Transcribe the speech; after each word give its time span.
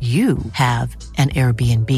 you 0.00 0.38
have 0.52 0.96
an 1.16 1.30
Airbnb. 1.30 1.92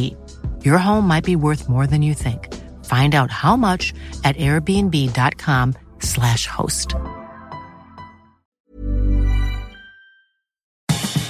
Your 0.65 0.79
home 0.79 1.07
might 1.07 1.25
be 1.25 1.37
worth 1.37 1.69
more 1.69 1.87
than 1.87 2.01
you 2.01 2.15
think. 2.15 2.49
Find 2.87 3.15
out 3.15 3.31
how 3.31 3.57
much 3.57 3.93
at 4.25 4.37
airbnb.com/slash 4.37 6.47
host. 6.47 6.95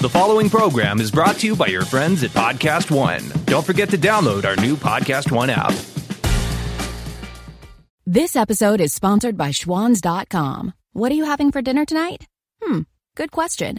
The 0.01 0.09
following 0.09 0.49
program 0.49 1.01
is 1.01 1.11
brought 1.11 1.37
to 1.41 1.49
you 1.49 1.57
by 1.57 1.67
your 1.67 1.85
friends 1.85 2.23
at 2.23 2.31
Podcast 2.31 2.91
One. 2.91 3.23
Don't 3.45 3.67
forget 3.67 3.91
to 3.91 3.99
download 3.99 4.47
our 4.47 4.57
new 4.57 4.77
Podcast 4.77 5.31
One 5.31 5.51
app. 5.51 5.75
This 8.07 8.35
episode 8.35 8.81
is 8.81 8.95
sponsored 8.95 9.37
by 9.37 9.51
Schwans.com. 9.51 10.73
What 10.95 11.13
are 11.13 11.15
you 11.15 11.27
having 11.27 11.53
for 11.53 11.61
dinner 11.61 11.85
tonight? 11.85 12.27
Hmm, 12.63 12.81
good 13.15 13.31
question. 13.31 13.79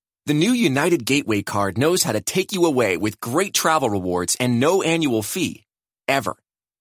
The 0.27 0.35
new 0.35 0.51
United 0.51 1.03
Gateway 1.03 1.41
card 1.41 1.79
knows 1.79 2.03
how 2.03 2.11
to 2.11 2.21
take 2.21 2.51
you 2.51 2.65
away 2.65 2.95
with 2.95 3.19
great 3.19 3.55
travel 3.55 3.89
rewards 3.89 4.37
and 4.39 4.59
no 4.59 4.83
annual 4.83 5.23
fee. 5.23 5.63
Ever. 6.07 6.37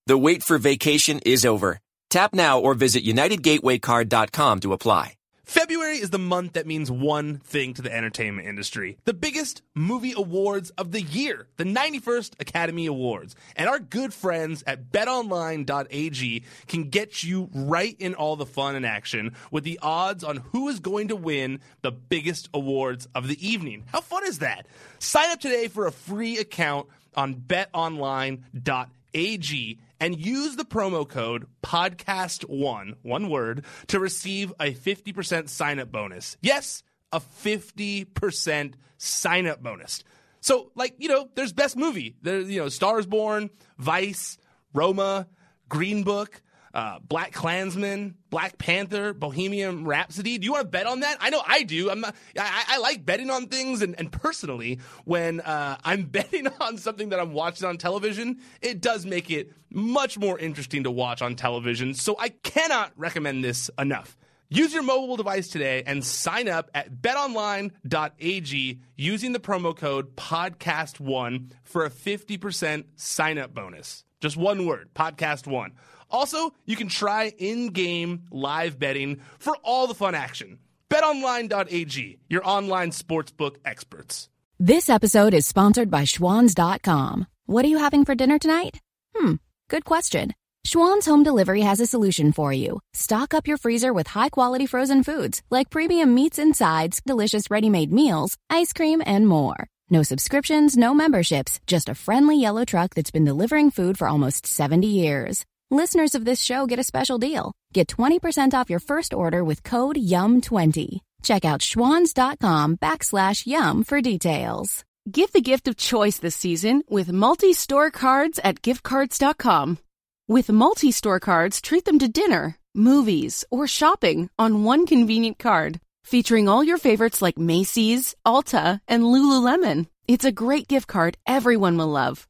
The 0.06 0.18
wait 0.18 0.42
for 0.42 0.58
vacation 0.58 1.20
is 1.24 1.46
over. 1.46 1.80
Tap 2.10 2.34
now 2.34 2.60
or 2.60 2.74
visit 2.74 3.02
UnitedGatewayCard.com 3.02 4.60
to 4.60 4.74
apply. 4.74 5.14
February 5.50 5.96
is 5.98 6.10
the 6.10 6.18
month 6.18 6.52
that 6.52 6.64
means 6.64 6.92
one 6.92 7.38
thing 7.38 7.74
to 7.74 7.82
the 7.82 7.92
entertainment 7.92 8.46
industry 8.46 8.96
the 9.04 9.12
biggest 9.12 9.62
movie 9.74 10.14
awards 10.16 10.70
of 10.70 10.92
the 10.92 11.02
year, 11.02 11.48
the 11.56 11.64
91st 11.64 12.40
Academy 12.40 12.86
Awards. 12.86 13.34
And 13.56 13.68
our 13.68 13.80
good 13.80 14.14
friends 14.14 14.62
at 14.64 14.92
betonline.ag 14.92 16.44
can 16.68 16.84
get 16.84 17.24
you 17.24 17.50
right 17.52 17.96
in 17.98 18.14
all 18.14 18.36
the 18.36 18.46
fun 18.46 18.76
and 18.76 18.86
action 18.86 19.34
with 19.50 19.64
the 19.64 19.80
odds 19.82 20.22
on 20.22 20.36
who 20.36 20.68
is 20.68 20.78
going 20.78 21.08
to 21.08 21.16
win 21.16 21.58
the 21.82 21.90
biggest 21.90 22.48
awards 22.54 23.08
of 23.12 23.26
the 23.26 23.44
evening. 23.44 23.82
How 23.86 24.02
fun 24.02 24.24
is 24.28 24.38
that? 24.38 24.68
Sign 25.00 25.32
up 25.32 25.40
today 25.40 25.66
for 25.66 25.88
a 25.88 25.92
free 25.92 26.38
account 26.38 26.86
on 27.16 27.34
betonline.ag 27.34 28.99
and 29.14 30.18
use 30.18 30.56
the 30.56 30.64
promo 30.64 31.08
code 31.08 31.46
podcast1 31.62 32.94
one 33.02 33.28
word 33.28 33.64
to 33.88 34.00
receive 34.00 34.52
a 34.60 34.72
50% 34.72 35.48
sign 35.48 35.78
up 35.78 35.90
bonus. 35.90 36.36
Yes 36.40 36.82
a 37.12 37.20
50% 37.20 38.74
sign 38.98 39.46
up 39.46 39.62
bonus. 39.62 40.04
So 40.40 40.70
like 40.74 40.94
you 40.98 41.08
know 41.08 41.28
there's 41.34 41.52
best 41.52 41.76
movie. 41.76 42.16
There 42.22 42.40
you 42.40 42.60
know 42.60 42.68
stars 42.68 43.06
born 43.06 43.50
vice 43.78 44.38
roma 44.72 45.28
green 45.68 46.02
book 46.02 46.42
uh, 46.72 46.98
Black 47.00 47.32
Klansman, 47.32 48.14
Black 48.30 48.58
Panther, 48.58 49.12
Bohemian 49.12 49.84
Rhapsody. 49.84 50.38
Do 50.38 50.44
you 50.44 50.52
want 50.52 50.64
to 50.64 50.68
bet 50.68 50.86
on 50.86 51.00
that? 51.00 51.16
I 51.20 51.30
know 51.30 51.42
I 51.44 51.62
do. 51.62 51.90
I'm 51.90 52.04
I, 52.04 52.12
I 52.36 52.78
like 52.78 53.04
betting 53.04 53.30
on 53.30 53.46
things, 53.48 53.82
and, 53.82 53.94
and 53.98 54.10
personally, 54.10 54.80
when 55.04 55.40
uh, 55.40 55.76
I'm 55.84 56.04
betting 56.06 56.48
on 56.60 56.78
something 56.78 57.10
that 57.10 57.20
I'm 57.20 57.32
watching 57.32 57.66
on 57.66 57.78
television, 57.78 58.38
it 58.60 58.80
does 58.80 59.04
make 59.04 59.30
it 59.30 59.52
much 59.70 60.18
more 60.18 60.38
interesting 60.38 60.84
to 60.84 60.90
watch 60.90 61.22
on 61.22 61.36
television. 61.36 61.94
So 61.94 62.16
I 62.18 62.28
cannot 62.28 62.92
recommend 62.96 63.44
this 63.44 63.70
enough. 63.78 64.16
Use 64.52 64.74
your 64.74 64.82
mobile 64.82 65.16
device 65.16 65.46
today 65.46 65.84
and 65.86 66.04
sign 66.04 66.48
up 66.48 66.72
at 66.74 66.90
betonline.ag 66.90 68.80
using 68.96 69.32
the 69.32 69.38
promo 69.38 69.76
code 69.76 70.16
podcast1 70.16 71.52
for 71.62 71.84
a 71.84 71.90
50% 71.90 72.84
sign 72.96 73.38
up 73.38 73.54
bonus. 73.54 74.04
Just 74.20 74.36
one 74.36 74.66
word, 74.66 74.90
podcast1. 74.92 75.70
Also, 76.10 76.52
you 76.66 76.76
can 76.76 76.88
try 76.88 77.32
in-game 77.38 78.24
live 78.30 78.78
betting 78.78 79.20
for 79.38 79.56
all 79.62 79.86
the 79.86 79.94
fun 79.94 80.14
action. 80.14 80.58
BetOnline.ag, 80.90 82.18
your 82.28 82.42
online 82.44 82.90
sportsbook 82.90 83.56
experts. 83.64 84.28
This 84.58 84.90
episode 84.90 85.32
is 85.32 85.46
sponsored 85.46 85.90
by 85.90 86.02
Schwans.com. 86.02 87.26
What 87.46 87.64
are 87.64 87.68
you 87.68 87.78
having 87.78 88.04
for 88.04 88.14
dinner 88.14 88.38
tonight? 88.38 88.78
Hmm, 89.16 89.34
good 89.68 89.84
question. 89.84 90.32
Schwan's 90.66 91.06
Home 91.06 91.22
Delivery 91.22 91.62
has 91.62 91.80
a 91.80 91.86
solution 91.86 92.32
for 92.32 92.52
you. 92.52 92.80
Stock 92.92 93.32
up 93.32 93.46
your 93.46 93.56
freezer 93.56 93.92
with 93.92 94.08
high 94.08 94.28
quality 94.28 94.66
frozen 94.66 95.02
foods 95.02 95.42
like 95.50 95.70
premium 95.70 96.14
meats 96.14 96.38
and 96.38 96.54
sides, 96.54 97.00
delicious 97.06 97.50
ready 97.50 97.70
made 97.70 97.90
meals, 97.90 98.36
ice 98.50 98.72
cream, 98.72 99.02
and 99.06 99.26
more. 99.26 99.66
No 99.88 100.02
subscriptions, 100.02 100.76
no 100.76 100.92
memberships, 100.92 101.58
just 101.66 101.88
a 101.88 101.94
friendly 101.94 102.38
yellow 102.38 102.64
truck 102.64 102.94
that's 102.94 103.10
been 103.10 103.24
delivering 103.24 103.70
food 103.70 103.96
for 103.98 104.06
almost 104.06 104.46
70 104.46 104.86
years. 104.86 105.46
Listeners 105.72 106.16
of 106.16 106.24
this 106.24 106.42
show 106.42 106.66
get 106.66 106.80
a 106.80 106.84
special 106.84 107.16
deal. 107.16 107.52
Get 107.72 107.86
20% 107.86 108.54
off 108.54 108.68
your 108.68 108.80
first 108.80 109.14
order 109.14 109.44
with 109.44 109.62
code 109.62 109.96
YUM20. 109.96 110.98
Check 111.22 111.44
out 111.44 111.60
schwans.com 111.60 112.76
backslash 112.76 113.46
YUM 113.46 113.84
for 113.84 114.00
details. 114.00 114.84
Give 115.08 115.30
the 115.30 115.40
gift 115.40 115.68
of 115.68 115.76
choice 115.76 116.18
this 116.18 116.34
season 116.34 116.82
with 116.88 117.12
multi-store 117.12 117.92
cards 117.92 118.40
at 118.42 118.62
giftcards.com. 118.62 119.78
With 120.26 120.50
multi-store 120.50 121.20
cards, 121.20 121.60
treat 121.60 121.84
them 121.84 122.00
to 122.00 122.08
dinner, 122.08 122.56
movies, 122.74 123.44
or 123.48 123.68
shopping 123.68 124.28
on 124.40 124.64
one 124.64 124.86
convenient 124.86 125.38
card. 125.38 125.80
Featuring 126.04 126.48
all 126.48 126.64
your 126.64 126.78
favorites 126.78 127.22
like 127.22 127.38
Macy's, 127.38 128.16
Ulta, 128.26 128.80
and 128.88 129.04
Lululemon. 129.04 129.86
It's 130.08 130.24
a 130.24 130.32
great 130.32 130.66
gift 130.66 130.88
card 130.88 131.16
everyone 131.28 131.76
will 131.76 131.86
love. 131.86 132.26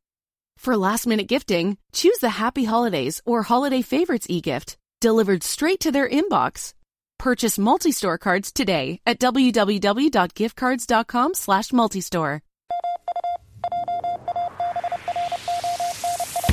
For 0.61 0.77
last 0.77 1.07
minute 1.07 1.27
gifting, 1.27 1.79
choose 1.91 2.19
the 2.19 2.29
Happy 2.29 2.65
Holidays 2.65 3.23
or 3.25 3.43
Holiday 3.43 3.81
Favorites 3.81 4.27
e-gift, 4.29 4.77
delivered 5.01 5.43
straight 5.43 5.81
to 5.81 5.91
their 5.91 6.07
inbox. 6.07 6.75
Purchase 7.19 7.59
multi-store 7.59 8.19
cards 8.19 8.53
today 8.53 9.01
at 9.07 9.19
www.giftcards.com 9.19 11.33
slash 11.33 11.73
multi-store. 11.73 12.43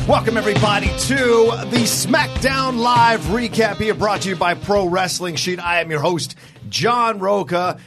Welcome, 0.07 0.38
everybody, 0.38 0.88
to 0.88 1.51
the 1.68 1.83
SmackDown 1.83 2.80
Live 2.80 3.19
recap 3.24 3.75
here, 3.75 3.94
brought 3.94 4.21
to 4.21 4.30
you 4.30 4.38
by 4.38 4.54
Pro 4.54 4.88
Wrestling 4.88 5.36
Sheet. 5.36 5.59
I 5.59 5.81
am 5.81 5.92
your 5.92 6.00
host, 6.00 6.38
John 6.69 7.19
Rocha. 7.19 7.77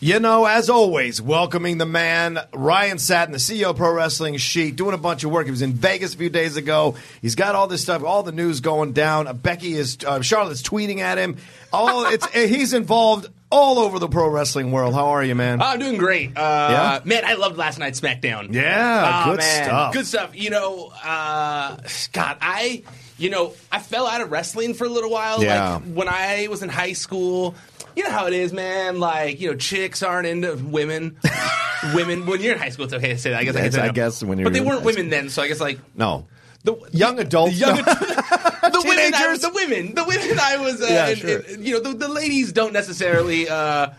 You 0.00 0.20
know, 0.20 0.44
as 0.44 0.70
always, 0.70 1.20
welcoming 1.20 1.78
the 1.78 1.84
man, 1.86 2.38
Ryan 2.54 2.98
Satin, 2.98 3.32
the 3.32 3.38
CEO 3.38 3.70
of 3.70 3.76
Pro 3.78 3.92
Wrestling 3.92 4.36
Sheet, 4.36 4.76
doing 4.76 4.94
a 4.94 4.98
bunch 4.98 5.24
of 5.24 5.32
work. 5.32 5.46
He 5.46 5.50
was 5.50 5.60
in 5.60 5.72
Vegas 5.72 6.14
a 6.14 6.16
few 6.16 6.30
days 6.30 6.56
ago. 6.56 6.94
He's 7.20 7.34
got 7.34 7.56
all 7.56 7.66
this 7.66 7.82
stuff, 7.82 8.04
all 8.04 8.22
the 8.22 8.30
news 8.30 8.60
going 8.60 8.92
down. 8.92 9.26
Uh, 9.26 9.32
Becky 9.32 9.72
is, 9.72 9.98
uh, 10.06 10.20
Charlotte's 10.20 10.62
tweeting 10.62 10.98
at 11.00 11.18
him. 11.18 11.36
All 11.72 12.06
it's 12.12 12.24
uh, 12.26 12.30
he's 12.46 12.74
involved 12.74 13.26
all 13.50 13.80
over 13.80 13.98
the 13.98 14.06
pro 14.08 14.28
wrestling 14.28 14.70
world. 14.70 14.94
How 14.94 15.06
are 15.08 15.24
you, 15.24 15.34
man? 15.34 15.60
I'm 15.60 15.80
doing 15.80 15.96
great. 15.98 16.36
Uh, 16.36 16.68
Yeah? 16.70 17.00
Man, 17.04 17.24
I 17.24 17.34
loved 17.34 17.56
last 17.56 17.80
night's 17.80 18.00
SmackDown. 18.00 18.52
Yeah, 18.54 19.24
Oh, 19.26 19.30
good 19.32 19.38
man. 19.38 19.64
stuff. 19.64 19.92
Good 19.94 20.06
stuff. 20.06 20.30
You 20.36 20.50
know, 20.50 20.92
uh, 21.02 21.76
God, 22.12 22.36
I, 22.40 22.84
you 23.16 23.30
know, 23.30 23.52
I 23.72 23.80
fell 23.80 24.06
out 24.06 24.20
of 24.20 24.30
wrestling 24.30 24.74
for 24.74 24.84
a 24.84 24.88
little 24.88 25.10
while. 25.10 25.42
Yeah. 25.42 25.72
Like 25.74 25.82
when 25.92 26.08
I 26.08 26.46
was 26.48 26.62
in 26.62 26.68
high 26.68 26.92
school. 26.92 27.56
You 27.96 28.04
know 28.04 28.10
how 28.10 28.26
it 28.26 28.32
is, 28.32 28.52
man. 28.52 28.98
Like 29.00 29.40
you 29.40 29.50
know, 29.50 29.56
chicks 29.56 30.02
aren't 30.02 30.26
into 30.26 30.54
women. 30.56 31.18
women. 31.94 32.26
When 32.26 32.40
you're 32.40 32.54
in 32.54 32.58
high 32.58 32.68
school, 32.70 32.84
it's 32.84 32.94
okay 32.94 33.10
to 33.10 33.18
say 33.18 33.30
that. 33.30 33.40
I 33.40 33.44
guess 33.44 33.56
I, 33.56 33.64
Yes, 33.64 33.74
say 33.74 33.80
I 33.82 33.88
guess 33.90 34.22
when 34.22 34.38
you're 34.38 34.46
But 34.46 34.52
they 34.52 34.60
in 34.60 34.64
weren't 34.66 34.80
high 34.80 34.86
women 34.86 35.10
then, 35.10 35.28
so 35.30 35.42
I 35.42 35.48
guess 35.48 35.60
like 35.60 35.78
no, 35.96 36.26
the 36.64 36.76
young 36.92 37.18
adults. 37.18 37.54
the 37.54 37.60
young, 37.66 37.76
the 37.76 38.82
women, 38.84 38.98
I, 38.98 39.10
Teenagers? 39.10 39.40
the 39.40 39.50
women, 39.54 39.94
the 39.94 40.04
women. 40.04 40.38
I 40.40 40.56
was, 40.58 40.80
uh, 40.82 40.86
Yeah, 40.88 41.08
and- 41.08 41.18
sure. 41.18 41.38
and, 41.48 41.64
you 41.64 41.74
know, 41.74 41.80
the, 41.92 41.98
the 41.98 42.08
ladies 42.08 42.52
don't 42.52 42.72
necessarily, 42.72 43.48
uh, 43.48 43.90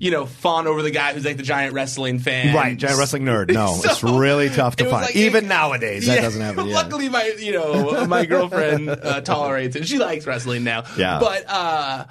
you 0.00 0.10
know, 0.12 0.26
fawn 0.26 0.66
over 0.68 0.82
the 0.82 0.90
guy 0.90 1.12
who's 1.12 1.24
like 1.24 1.36
the 1.36 1.42
giant 1.42 1.74
wrestling 1.74 2.18
fan, 2.20 2.54
Right, 2.54 2.76
giant 2.76 2.98
wrestling 2.98 3.22
nerd. 3.24 3.52
No, 3.52 3.80
it's 3.84 4.02
really 4.02 4.48
tough 4.48 4.76
to 4.76 4.84
it 4.84 4.86
was 4.86 4.92
find. 4.92 5.06
like- 5.06 5.16
Even 5.16 5.48
nowadays, 5.48 6.06
that 6.06 6.16
Yeah, 6.16 6.22
doesn't 6.22 6.40
happen. 6.42 6.66
Yeah. 6.68 6.74
Luckily, 6.74 7.08
my 7.08 7.34
you 7.38 7.52
know 7.52 8.04
my 8.06 8.24
girlfriend 8.26 8.88
uh, 8.90 9.20
tolerates 9.22 9.74
it. 9.76 9.86
She 9.88 9.98
likes 9.98 10.26
wrestling 10.26 10.62
now. 10.64 10.84
Yeah. 10.96 11.18
but 11.20 11.44
uh, 11.48 12.04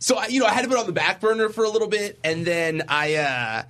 so 0.00 0.16
I, 0.18 0.26
you 0.26 0.40
know, 0.40 0.46
I 0.46 0.50
had 0.52 0.62
to 0.62 0.68
put 0.68 0.74
it 0.76 0.80
on 0.80 0.86
the 0.86 0.92
back 0.92 1.20
burner 1.20 1.48
for 1.50 1.62
a 1.62 1.68
little 1.68 1.86
bit, 1.88 2.18
and 2.24 2.44
then 2.44 2.82
I, 2.88 3.14
uh, 3.14 3.62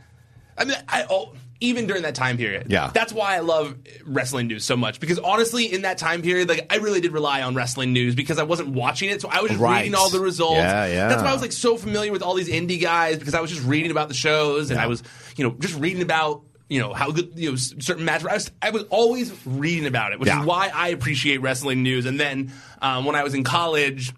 I 0.56 0.64
mean, 0.64 0.76
I. 0.88 1.04
Oh, 1.10 1.34
even 1.62 1.86
during 1.86 2.04
that 2.04 2.14
time 2.14 2.38
period, 2.38 2.68
Yeah. 2.70 2.90
that's 2.94 3.12
why 3.12 3.36
I 3.36 3.40
love 3.40 3.76
wrestling 4.06 4.46
news 4.46 4.64
so 4.64 4.78
much. 4.78 4.98
Because 4.98 5.18
honestly, 5.18 5.66
in 5.70 5.82
that 5.82 5.98
time 5.98 6.22
period, 6.22 6.48
like 6.48 6.66
I 6.72 6.76
really 6.78 7.02
did 7.02 7.12
rely 7.12 7.42
on 7.42 7.54
wrestling 7.54 7.92
news 7.92 8.14
because 8.14 8.38
I 8.38 8.44
wasn't 8.44 8.70
watching 8.70 9.10
it, 9.10 9.20
so 9.20 9.28
I 9.28 9.42
was 9.42 9.50
just 9.50 9.60
Right. 9.60 9.80
reading 9.80 9.94
all 9.94 10.08
the 10.08 10.20
results. 10.20 10.56
Yeah, 10.56 10.86
yeah. 10.86 11.08
That's 11.08 11.22
why 11.22 11.28
I 11.28 11.32
was 11.34 11.42
like 11.42 11.52
so 11.52 11.76
familiar 11.76 12.12
with 12.12 12.22
all 12.22 12.32
these 12.32 12.48
indie 12.48 12.80
guys 12.80 13.18
because 13.18 13.34
I 13.34 13.42
was 13.42 13.50
just 13.50 13.62
reading 13.66 13.90
about 13.90 14.08
the 14.08 14.14
shows 14.14 14.70
and 14.70 14.78
Yeah. 14.78 14.84
I 14.84 14.86
was, 14.86 15.02
you 15.36 15.44
know, 15.44 15.54
just 15.60 15.74
reading 15.78 16.00
about. 16.00 16.44
You 16.70 16.78
know 16.80 16.94
how 16.94 17.10
good 17.10 17.32
you 17.34 17.50
know 17.50 17.56
certain 17.56 18.04
matches. 18.06 18.26
I 18.28 18.32
was, 18.34 18.50
I 18.62 18.70
was 18.70 18.84
always 18.88 19.30
reading 19.44 19.86
about 19.86 20.12
it, 20.12 20.18
which 20.20 20.28
Yeah. 20.28 20.40
is 20.40 20.46
why 20.46 20.70
I 20.72 20.88
appreciate 20.90 21.42
wrestling 21.42 21.82
news. 21.82 22.06
And 22.06 22.18
then 22.18 22.52
um, 22.80 23.04
when 23.04 23.16
I 23.16 23.22
was 23.24 23.34
in 23.34 23.42
college, 23.44 24.12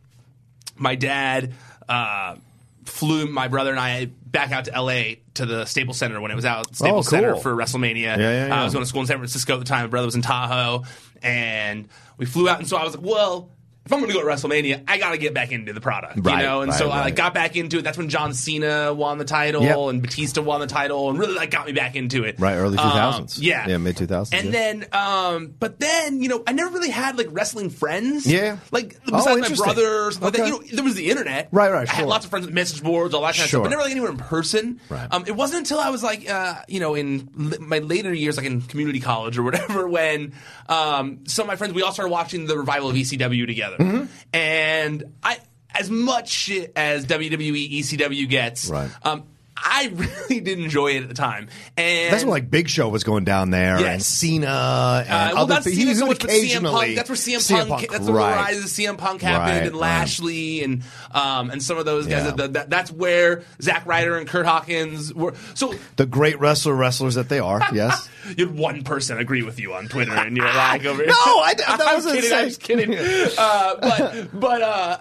my 0.77 0.95
dad 0.95 1.55
uh, 1.93 2.37
flew 2.85 3.27
my 3.27 3.49
brother 3.49 3.71
and 3.71 3.79
I 3.81 4.07
back 4.27 4.51
out 4.53 4.65
to 4.67 4.81
LA 4.81 5.17
to 5.35 5.47
the 5.47 5.65
Staples 5.67 5.99
Center 5.99 6.21
when 6.21 6.31
it 6.31 6.35
was 6.35 6.45
out 6.45 6.75
Staples 6.75 7.07
Oh, 7.07 7.11
cool. 7.11 7.19
Center 7.19 7.37
for 7.37 7.55
WrestleMania. 7.55 7.97
Yeah, 8.01 8.17
yeah, 8.19 8.47
yeah. 8.49 8.55
Uh, 8.57 8.61
I 8.61 8.65
was 8.65 8.73
going 8.73 8.83
to 8.85 8.89
school 8.89 9.03
in 9.03 9.07
San 9.07 9.19
Francisco 9.19 9.55
at 9.55 9.59
the 9.59 9.65
time. 9.65 9.83
My 9.83 9.87
brother 9.89 10.07
was 10.07 10.15
in 10.15 10.23
Tahoe, 10.23 10.85
and 11.23 11.89
we 12.17 12.27
flew 12.27 12.49
out. 12.49 12.59
And 12.59 12.69
so 12.69 12.77
I 12.77 12.85
was 12.85 12.97
like, 12.97 13.05
well. 13.05 13.51
If 13.85 13.93
I'm 13.93 13.99
going 13.99 14.11
to 14.13 14.17
go 14.17 14.21
to 14.23 14.27
WrestleMania, 14.27 14.85
I 14.87 14.99
got 14.99 15.11
to 15.11 15.19
get 15.19 15.35
back 15.35 15.51
into 15.51 15.73
the 15.73 15.81
product, 15.81 16.19
Right, 16.21 16.39
you 16.39 16.47
know. 16.47 16.61
And 16.63 16.71
right, 16.71 16.79
so 16.79 16.89
I 16.91 17.01
like 17.01 17.17
got 17.17 17.35
back 17.35 17.57
into 17.57 17.79
it. 17.79 17.83
That's 17.83 17.99
when 17.99 18.09
John 18.09 18.33
Cena 18.33 18.95
won 18.95 19.19
the 19.19 19.25
title 19.25 19.63
Yep. 19.63 19.77
and 19.77 20.03
Batista 20.03 20.41
won 20.41 20.61
the 20.61 20.69
title, 20.69 21.11
and 21.11 21.19
really 21.19 21.35
like 21.35 21.51
got 21.51 21.67
me 21.67 21.73
back 21.73 21.97
into 21.97 22.23
it. 22.25 22.39
Right, 22.39 22.55
early 22.55 22.79
Um, 22.79 22.91
2000s. 22.91 23.39
yeah, 23.41 23.69
Yeah, 23.69 23.79
mid 23.79 23.97
2000s, 23.97 24.33
And 24.39 24.47
yeah. 24.47 24.51
then, 24.53 24.87
um, 24.93 25.55
but 25.59 25.81
then 25.81 26.23
you 26.23 26.29
know, 26.29 26.45
I 26.47 26.53
never 26.53 26.71
really 26.71 26.91
had 26.91 27.19
like 27.19 27.27
wrestling 27.31 27.71
friends. 27.71 28.25
Yeah. 28.27 28.59
like 28.71 28.97
Oh, 29.09 29.17
besides 29.17 29.27
my 29.27 29.33
interesting. 29.35 29.65
brother 29.65 30.05
or 30.07 30.13
something 30.13 30.23
like 30.25 30.33
that. 30.35 30.47
You 30.47 30.53
know, 30.53 30.77
there 30.77 30.85
was 30.85 30.95
the 30.95 31.11
internet. 31.11 31.49
Right, 31.51 31.73
right, 31.73 31.89
I 31.89 31.93
had 31.93 32.07
lots 32.07 32.25
of 32.25 32.31
friends 32.31 32.47
with 32.47 32.55
message 32.55 32.83
boards, 32.85 33.15
all 33.15 33.23
that 33.23 33.35
kind 33.35 33.43
of 33.45 33.49
stuff, 33.49 33.63
but 33.65 33.71
never 33.71 33.83
like 33.83 33.91
anywhere 33.91 34.11
in 34.11 34.17
person. 34.17 34.81
Right. 34.89 35.09
Um, 35.11 35.25
it 35.27 35.35
wasn't 35.35 35.59
until 35.59 35.81
I 35.81 35.91
was 35.91 36.05
like, 36.05 36.31
uh, 36.31 36.55
you 36.69 36.79
know, 36.79 36.95
in 36.95 37.29
li- 37.35 37.59
my 37.61 37.79
later 37.81 38.15
years, 38.15 38.37
like 38.37 38.47
in 38.47 38.61
community 38.63 39.01
college 39.01 39.37
or 39.39 39.43
whatever, 39.43 39.89
when 39.93 40.35
um, 40.69 41.27
some 41.27 41.45
of 41.45 41.49
my 41.49 41.57
friends 41.57 41.75
we 41.75 41.83
all 41.83 41.93
started 41.93 42.11
watching 42.13 42.47
the 42.47 42.57
revival 42.57 42.89
of 42.89 42.95
ECW 42.97 43.47
together, 43.47 43.72
Mm-hmm. 43.79 44.05
and 44.33 45.05
I, 45.23 45.39
as 45.75 45.91
much 45.91 46.29
shit 46.29 46.73
as 46.77 47.07
WWE 47.07 47.79
ECW 47.81 48.29
gets, 48.29 48.69
Right. 48.69 48.91
um, 49.03 49.25
I 49.57 49.93
really 49.95 50.41
did 50.41 50.59
enjoy 50.59 50.93
it 50.93 51.03
at 51.03 51.09
the 51.09 51.15
time, 51.15 51.49
and 51.77 52.13
That's 52.13 52.25
when 52.25 52.31
like 52.31 52.51
Big 52.51 52.69
Show 52.69 52.89
was 52.89 53.05
going 53.05 53.25
down 53.25 53.51
there, 53.51 53.77
and 53.77 54.03
Cena, 54.03 54.47
and 54.47 54.51
uh, 54.51 55.31
well, 55.35 55.53
other 55.53 55.61
Cena 55.63 55.77
he 55.77 55.95
so 55.95 56.07
but 56.07 56.19
CM 56.19 56.25
occasionally. 56.25 56.73
Punk. 56.73 56.97
That's 56.97 57.09
where 57.11 57.17
CM, 57.17 57.69
Punk. 57.69 57.91
That's 57.91 58.07
where 58.07 58.15
right. 58.17 58.31
the 58.31 58.37
rise 58.37 58.59
of 58.59 58.65
CM 58.65 58.99
Punk 58.99 59.23
happened, 59.23 59.51
Right, 59.51 59.63
and 59.67 59.73
right. 59.73 59.81
Lashley, 59.81 60.65
and 60.65 60.83
um, 61.13 61.51
and 61.51 61.63
some 61.63 61.79
of 61.79 61.85
those 61.85 62.07
guys. 62.07 62.25
Yeah. 62.25 62.31
That, 62.33 62.53
that, 62.55 62.71
that's 62.71 62.91
where 62.91 63.43
Zack 63.61 63.87
Ryder 63.87 64.17
and 64.19 64.27
Curt 64.29 64.47
Hawkins 64.47 65.13
were. 65.15 65.35
So 65.55 65.75
The 65.97 66.07
great 66.07 66.41
wrestler 66.41 66.75
wrestlers 66.75 67.15
that 67.17 67.29
they 67.29 67.39
are. 67.39 67.61
Yes. 67.73 68.09
you 68.37 68.47
had 68.47 68.57
one 68.57 68.83
person 68.83 69.19
agree 69.19 69.43
with 69.43 69.59
you 69.59 69.73
on 69.75 69.89
Twitter, 69.89 70.13
and 70.13 70.37
you're 70.37 70.47
like, 70.55 70.85
over 70.85 71.03
here. 71.03 71.07
No, 71.09 71.15
I- 71.41 71.55
that 71.55 71.81
I'm 71.81 71.95
wasn't 71.97 72.17
kidding. 72.17 72.33
I'm 72.39 72.45
just 72.49 72.61
kidding. 72.61 72.95
Uh, 72.95 73.75
but 73.81 74.29
but 74.41 74.63
uh, 74.63 74.99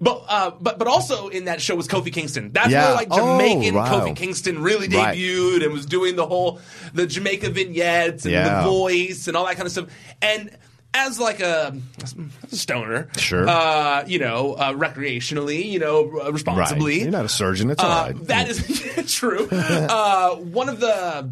but 0.00 0.24
uh, 0.28 0.50
but 0.60 0.78
but 0.78 0.86
also 0.88 1.28
in 1.28 1.44
that 1.46 1.60
show 1.60 1.74
was 1.74 1.88
Kofi 1.88 2.12
Kingston. 2.12 2.52
That's 2.52 2.70
Yeah. 2.70 2.86
where 2.86 2.94
like 2.94 3.08
Oh, 3.10 3.35
Jamaican 3.38 3.74
wow. 3.74 4.00
Kofi 4.00 4.16
Kingston 4.16 4.62
really 4.62 4.88
Right. 4.88 5.16
debuted 5.16 5.64
and 5.64 5.72
was 5.72 5.86
doing 5.86 6.16
the 6.16 6.26
whole 6.26 6.60
the 6.94 7.06
Jamaica 7.06 7.50
vignettes 7.50 8.24
and 8.24 8.32
Yeah. 8.32 8.62
the 8.62 8.68
voice 8.68 9.28
and 9.28 9.36
all 9.36 9.46
that 9.46 9.56
kind 9.56 9.66
of 9.66 9.72
stuff. 9.72 9.86
And 10.22 10.50
as 10.94 11.20
like 11.20 11.40
a, 11.40 11.76
as 12.02 12.14
a 12.50 12.56
stoner, 12.56 13.08
Sure. 13.18 13.46
uh, 13.48 14.04
you 14.06 14.18
know, 14.18 14.54
uh, 14.54 14.72
recreationally, 14.72 15.66
you 15.70 15.78
know, 15.78 16.04
responsibly. 16.04 16.94
Right. 16.94 17.02
You're 17.02 17.10
not 17.10 17.24
a 17.26 17.28
surgeon. 17.28 17.70
It's 17.70 17.82
Uh, 17.82 17.86
all 17.86 18.02
right. 18.06 18.26
That 18.28 18.48
is 18.48 19.14
true. 19.14 19.46
Uh, 19.50 20.36
one 20.36 20.68
of 20.68 20.80
the. 20.80 21.30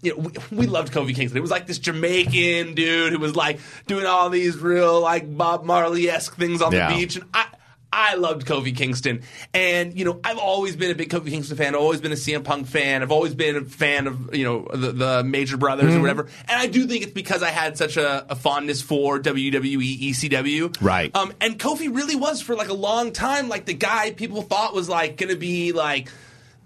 You 0.00 0.12
know, 0.16 0.30
we, 0.52 0.56
we 0.58 0.66
loved 0.66 0.92
Kofi 0.92 1.12
Kingston. 1.12 1.36
It 1.38 1.40
was 1.40 1.50
like 1.50 1.66
this 1.66 1.80
Jamaican 1.80 2.74
dude 2.74 3.12
who 3.12 3.18
was 3.18 3.34
like 3.34 3.58
doing 3.88 4.06
all 4.06 4.30
these 4.30 4.56
real 4.56 5.00
like 5.00 5.36
Bob 5.36 5.64
Marley 5.64 6.08
esque 6.08 6.36
things 6.36 6.62
on 6.62 6.70
Yeah. 6.72 6.88
the 6.90 6.94
beach, 6.94 7.16
and 7.16 7.24
I 7.34 7.46
I 7.98 8.14
loved 8.14 8.46
Kofi 8.46 8.76
Kingston. 8.76 9.22
And 9.52 9.98
you 9.98 10.04
know, 10.04 10.20
I've 10.22 10.38
always 10.38 10.76
been 10.76 10.90
a 10.90 10.94
big 10.94 11.10
Kofi 11.10 11.30
Kingston 11.30 11.56
fan. 11.56 11.74
I've 11.74 11.80
always 11.80 12.00
been 12.00 12.12
a 12.12 12.16
CM 12.16 12.44
Punk 12.44 12.68
fan. 12.68 13.02
I've 13.02 13.10
always 13.10 13.34
been 13.34 13.56
a 13.56 13.64
fan 13.64 14.06
of 14.06 14.34
you 14.34 14.44
know 14.44 14.68
the, 14.72 14.92
the 14.92 15.24
Major 15.24 15.56
Brothers 15.56 15.86
Mm-hmm. 15.88 15.98
or 15.98 16.00
whatever. 16.00 16.22
And 16.48 16.60
I 16.60 16.66
do 16.66 16.86
think 16.86 17.02
it's 17.02 17.12
because 17.12 17.42
I 17.42 17.50
had 17.50 17.76
such 17.76 17.96
a, 17.96 18.24
a 18.30 18.36
fondness 18.36 18.82
for 18.82 19.18
WWE 19.18 20.10
ECW. 20.10 20.76
Right. 20.80 21.14
Um, 21.16 21.32
and 21.40 21.58
Kofi 21.58 21.94
really 21.94 22.14
was 22.14 22.40
for 22.40 22.54
like 22.54 22.68
a 22.68 22.74
long 22.74 23.10
time 23.12 23.48
like 23.48 23.64
the 23.64 23.74
guy 23.74 24.12
people 24.12 24.42
thought 24.42 24.74
was 24.74 24.88
like 24.88 25.16
going 25.16 25.30
to 25.30 25.36
be 25.38 25.72
like 25.72 26.08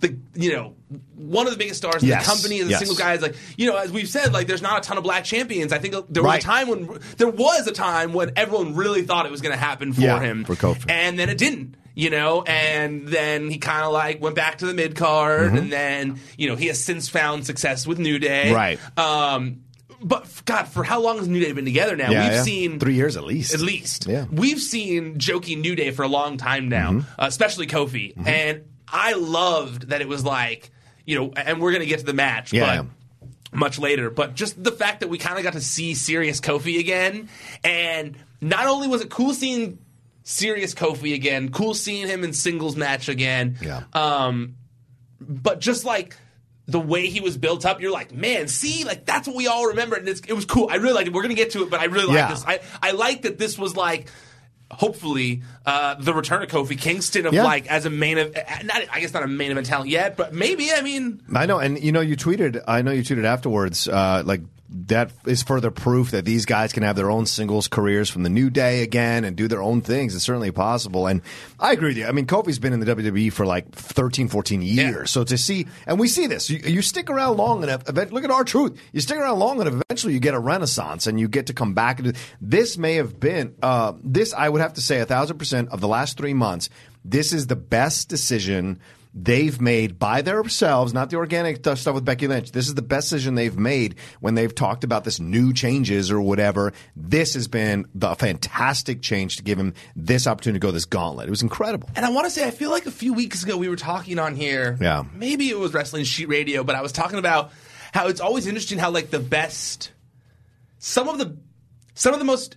the 0.03 0.17
you 0.35 0.53
know 0.53 0.75
one 1.17 1.47
of 1.47 1.53
the 1.53 1.59
biggest 1.59 1.79
stars 1.79 2.03
in 2.03 2.09
Yes. 2.11 2.27
the 2.27 2.31
company 2.31 2.59
and 2.61 2.67
the 2.69 2.73
Yes. 2.73 2.81
single 2.81 2.97
guy 2.97 3.15
is 3.15 3.23
like 3.23 3.35
you 3.57 3.67
know 3.71 3.77
as 3.77 3.91
we've 3.91 4.09
said 4.09 4.33
like 4.35 4.47
there's 4.47 4.61
not 4.63 4.79
a 4.79 4.83
ton 4.87 4.99
of 4.99 5.03
black 5.05 5.25
champions. 5.25 5.73
I 5.73 5.79
think 5.79 5.95
there 6.11 6.23
was 6.23 6.29
Right. 6.31 6.43
a 6.43 6.47
time 6.47 6.69
when 6.69 6.99
there 7.17 7.29
was 7.31 7.67
a 7.67 7.73
time 7.73 8.13
when 8.13 8.33
everyone 8.37 8.75
really 8.75 9.03
thought 9.03 9.25
it 9.25 9.33
was 9.33 9.41
going 9.41 9.55
to 9.55 9.59
happen 9.59 9.93
for 9.95 10.01
Yeah, 10.03 10.21
him 10.21 10.45
for 10.45 10.55
Kofi. 10.55 10.91
and 10.91 11.19
then 11.19 11.31
it 11.31 11.39
didn't. 11.39 11.77
You 11.95 12.09
know, 12.09 12.41
and 12.43 13.07
then 13.07 13.51
he 13.51 13.59
kind 13.59 13.85
of 13.85 13.93
like 13.93 14.19
went 14.23 14.35
back 14.35 14.59
to 14.59 14.67
the 14.67 14.73
mid 14.73 14.97
card, 14.97 15.53
and 15.53 15.71
then 15.71 16.19
you 16.39 16.49
know 16.49 16.57
he 16.57 16.69
has 16.69 16.83
since 16.83 17.09
found 17.11 17.45
success 17.45 17.87
with 17.87 17.99
New 17.99 18.19
Day, 18.19 18.45
Mm-hmm. 18.47 18.55
Right. 18.55 18.99
Um, 18.99 19.61
but 20.03 20.27
God, 20.47 20.65
for 20.69 20.83
how 20.85 21.01
long 21.03 21.19
has 21.19 21.29
New 21.29 21.39
Day 21.41 21.53
been 21.53 21.67
together 21.67 21.95
now? 21.95 22.11
Yeah, 22.11 22.25
We've 22.25 22.33
yeah. 22.33 22.43
seen 22.43 22.81
Three 22.81 22.95
years 22.95 23.17
at 23.19 23.25
least. 23.25 23.53
At 23.55 23.61
least, 23.61 24.07
Yeah. 24.09 24.25
We've 24.33 24.59
seen 24.61 25.19
jokey 25.19 25.57
New 25.61 25.77
Day 25.77 25.91
for 25.91 26.03
a 26.03 26.09
long 26.09 26.39
time 26.39 26.69
now, 26.71 26.93
Mm-hmm. 26.93 27.21
uh, 27.23 27.27
especially 27.27 27.67
Kofi, 27.67 28.15
and 28.27 28.63
I 28.93 29.15
loved 29.15 29.89
that 29.89 30.01
it 30.01 30.09
was 30.09 30.25
like 30.25 30.71
you 31.05 31.19
know, 31.19 31.33
and 31.35 31.61
we're 31.61 31.73
gonna 31.73 31.87
get 31.87 31.99
to 32.01 32.07
the 32.07 32.13
match, 32.13 32.53
Yeah, 32.53 32.83
but 33.51 33.59
much 33.59 33.79
later. 33.79 34.09
But 34.11 34.35
just 34.35 34.63
the 34.63 34.71
fact 34.71 35.01
that 35.01 35.09
we 35.09 35.19
kind 35.19 35.37
of 35.37 35.43
got 35.43 35.55
to 35.55 35.61
see 35.61 35.95
serious 35.95 36.41
Kofi 36.41 36.79
again, 36.79 37.29
and 37.65 38.17
not 38.41 38.67
only 38.69 38.87
was 38.87 39.01
it 39.01 39.11
cool 39.11 39.35
seeing 39.35 39.79
serious 40.23 40.75
Kofi 40.75 41.13
again, 41.15 41.49
cool 41.51 41.75
seeing 41.75 42.07
him 42.07 42.23
in 42.23 42.33
singles 42.33 42.77
match 42.77 43.09
again, 43.09 43.57
Yeah. 43.61 43.83
um, 43.95 44.55
but 45.21 45.61
just 45.61 45.85
like 45.85 46.17
the 46.69 46.79
way 46.79 47.09
he 47.09 47.21
was 47.21 47.37
built 47.37 47.67
up, 47.67 47.81
you're 47.81 47.91
like, 47.91 48.13
man, 48.15 48.47
see, 48.47 48.85
like 48.85 49.05
that's 49.05 49.27
what 49.27 49.35
we 49.37 49.49
all 49.49 49.67
remember, 49.69 49.97
and 49.97 50.09
it's, 50.09 50.21
it 50.21 50.33
was 50.35 50.45
cool. 50.45 50.69
I 50.71 50.77
really 50.77 50.95
liked 50.95 51.09
it. 51.09 51.13
We're 51.15 51.23
gonna 51.23 51.35
get 51.35 51.51
to 51.53 51.65
it, 51.65 51.71
but 51.71 51.81
I 51.81 51.87
really 51.87 52.15
Yeah. 52.15 52.27
like 52.29 52.35
this. 52.37 52.45
I 52.47 52.61
I 52.81 52.93
like 52.93 53.23
that 53.23 53.39
this 53.39 53.59
was 53.59 53.77
like. 53.77 54.09
Hopefully, 54.73 55.43
uh, 55.67 55.95
the 55.99 56.15
return 56.15 56.43
of 56.43 56.49
Kofi 56.49 56.79
Kingston 56.81 57.27
of 57.27 57.35
Yeah. 57.35 57.45
like 57.45 57.67
as 57.67 57.85
a 57.87 57.91
main 57.91 58.19
of, 58.19 58.35
not 58.65 58.83
I 58.91 59.01
guess 59.01 59.13
not 59.13 59.23
a 59.23 59.27
main 59.29 59.51
event 59.51 59.67
talent 59.67 59.91
yet, 59.91 60.17
but 60.17 60.33
maybe 60.35 60.71
I 60.73 60.81
mean 60.81 61.21
I 61.35 61.47
know, 61.47 61.59
and 61.59 61.79
you 61.83 61.93
know, 61.93 62.01
you 62.01 62.17
tweeted. 62.17 62.63
I 62.67 62.83
know 62.83 62.91
you 62.91 63.03
tweeted 63.03 63.25
afterwards, 63.25 63.87
uh, 63.87 64.23
like 64.25 64.41
that 64.73 65.11
is 65.27 65.43
further 65.43 65.71
proof 65.71 66.11
that 66.13 66.25
these 66.25 66.47
guys 66.47 66.73
can 66.73 66.83
have 66.83 66.97
their 66.97 67.11
own 67.11 67.27
singles 67.27 67.69
careers 67.69 68.09
from 68.09 68.23
the 68.23 68.29
New 68.29 68.51
Day 68.51 68.83
again 68.83 69.25
and 69.25 69.37
do 69.37 69.49
their 69.49 69.63
own 69.63 69.81
things. 69.81 70.15
It's 70.15 70.25
certainly 70.25 70.51
possible. 70.51 71.07
And 71.07 71.23
I 71.61 71.73
agree 71.73 71.89
with 71.89 71.99
you. 71.99 72.07
I 72.07 72.13
mean, 72.13 72.27
Kofi's 72.27 72.59
been 72.59 72.73
in 72.73 72.81
the 72.81 72.87
WWE 72.95 73.33
for 73.33 73.45
like 73.45 73.71
13, 73.73 74.29
14 74.29 74.63
years. 74.63 75.11
So 75.11 75.25
to 75.25 75.37
see, 75.37 75.67
and 75.87 76.01
we 76.01 76.09
see 76.09 76.27
this, 76.27 76.49
you, 76.49 76.59
you 76.59 76.83
stick 76.83 77.11
around 77.11 77.37
long 77.37 77.63
enough. 77.63 77.87
Look 77.89 78.25
at 78.25 78.31
R-Truth. 78.31 78.81
You 78.93 79.01
stick 79.01 79.19
around 79.19 79.39
long 79.39 79.61
enough, 79.61 79.83
eventually 79.89 80.15
you 80.15 80.21
get 80.21 80.35
a 80.35 80.39
renaissance 80.41 81.07
and 81.07 81.21
you 81.21 81.29
get 81.29 81.47
to 81.47 81.55
come 81.55 81.75
back. 81.75 82.01
This 82.41 82.79
may 82.79 82.95
have 82.95 83.21
been, 83.21 83.55
uh, 83.63 83.93
this 84.03 84.33
I 84.33 84.49
would 84.49 84.61
have 84.61 84.75
to 84.75 84.81
say 84.81 85.01
a 85.01 85.07
thousand 85.07 85.39
percent 85.39 85.69
of 85.71 85.81
the 85.81 85.89
last 85.89 86.17
three 86.17 86.35
months. 86.35 86.69
This 87.05 87.33
is 87.33 87.49
the 87.49 87.57
best 87.57 88.09
decision 88.09 88.81
they've 89.15 89.61
made 89.61 89.99
by 89.99 90.23
themselves, 90.23 90.95
not 90.95 91.11
the 91.11 91.17
organic 91.17 91.59
stuff 91.59 91.95
with 91.95 92.05
Becky 92.05 92.27
Lynch. 92.29 92.53
This 92.53 92.67
is 92.69 92.75
the 92.75 92.83
best 92.83 93.11
decision 93.11 93.35
they've 93.35 93.57
made 93.59 93.97
when 94.21 94.35
they've 94.35 94.55
talked 94.55 94.85
about 94.85 95.05
this 95.05 95.21
new 95.21 95.53
changes 95.53 96.11
or 96.11 96.21
whatever. 96.21 96.73
This 96.97 97.35
has 97.35 97.47
been 97.47 97.87
the 97.95 98.15
fantastic 98.15 99.03
change 99.03 99.37
to 99.37 99.43
give 99.43 99.59
him 99.59 99.75
this 99.95 100.27
opportunity 100.27 100.61
to 100.61 100.67
go 100.67 100.71
this 100.71 100.87
gauntlet. 100.87 101.27
It 101.29 101.31
was 101.31 101.43
incredible. 101.43 101.91
And 101.95 102.07
I 102.07 102.11
want 102.11 102.25
to 102.27 102.31
say, 102.31 102.47
I 102.47 102.51
feel 102.51 102.71
like 102.71 102.87
a 102.87 102.91
few 102.91 103.13
weeks 103.13 103.43
ago 103.45 103.57
we 103.59 103.69
were 103.69 103.77
talking 103.77 104.19
on 104.19 104.35
here. 104.35 104.79
Yeah. 104.81 105.05
Maybe 105.15 105.51
it 105.51 105.59
was 105.59 105.75
Wrestling 105.75 106.05
Sheet 106.05 106.29
Radio, 106.29 106.65
but 106.65 106.75
I 106.75 106.81
was 106.81 106.93
talking 106.93 107.19
about 107.19 107.53
how 107.93 108.09
it's 108.09 108.21
always 108.21 108.47
interesting 108.47 108.79
how 108.79 108.91
like 108.91 109.11
the 109.11 109.21
best, 109.21 109.93
some 110.79 111.09
of 111.09 111.19
the, 111.19 111.37
some 111.95 112.15
of 112.15 112.19
the 112.19 112.25
most 112.25 112.57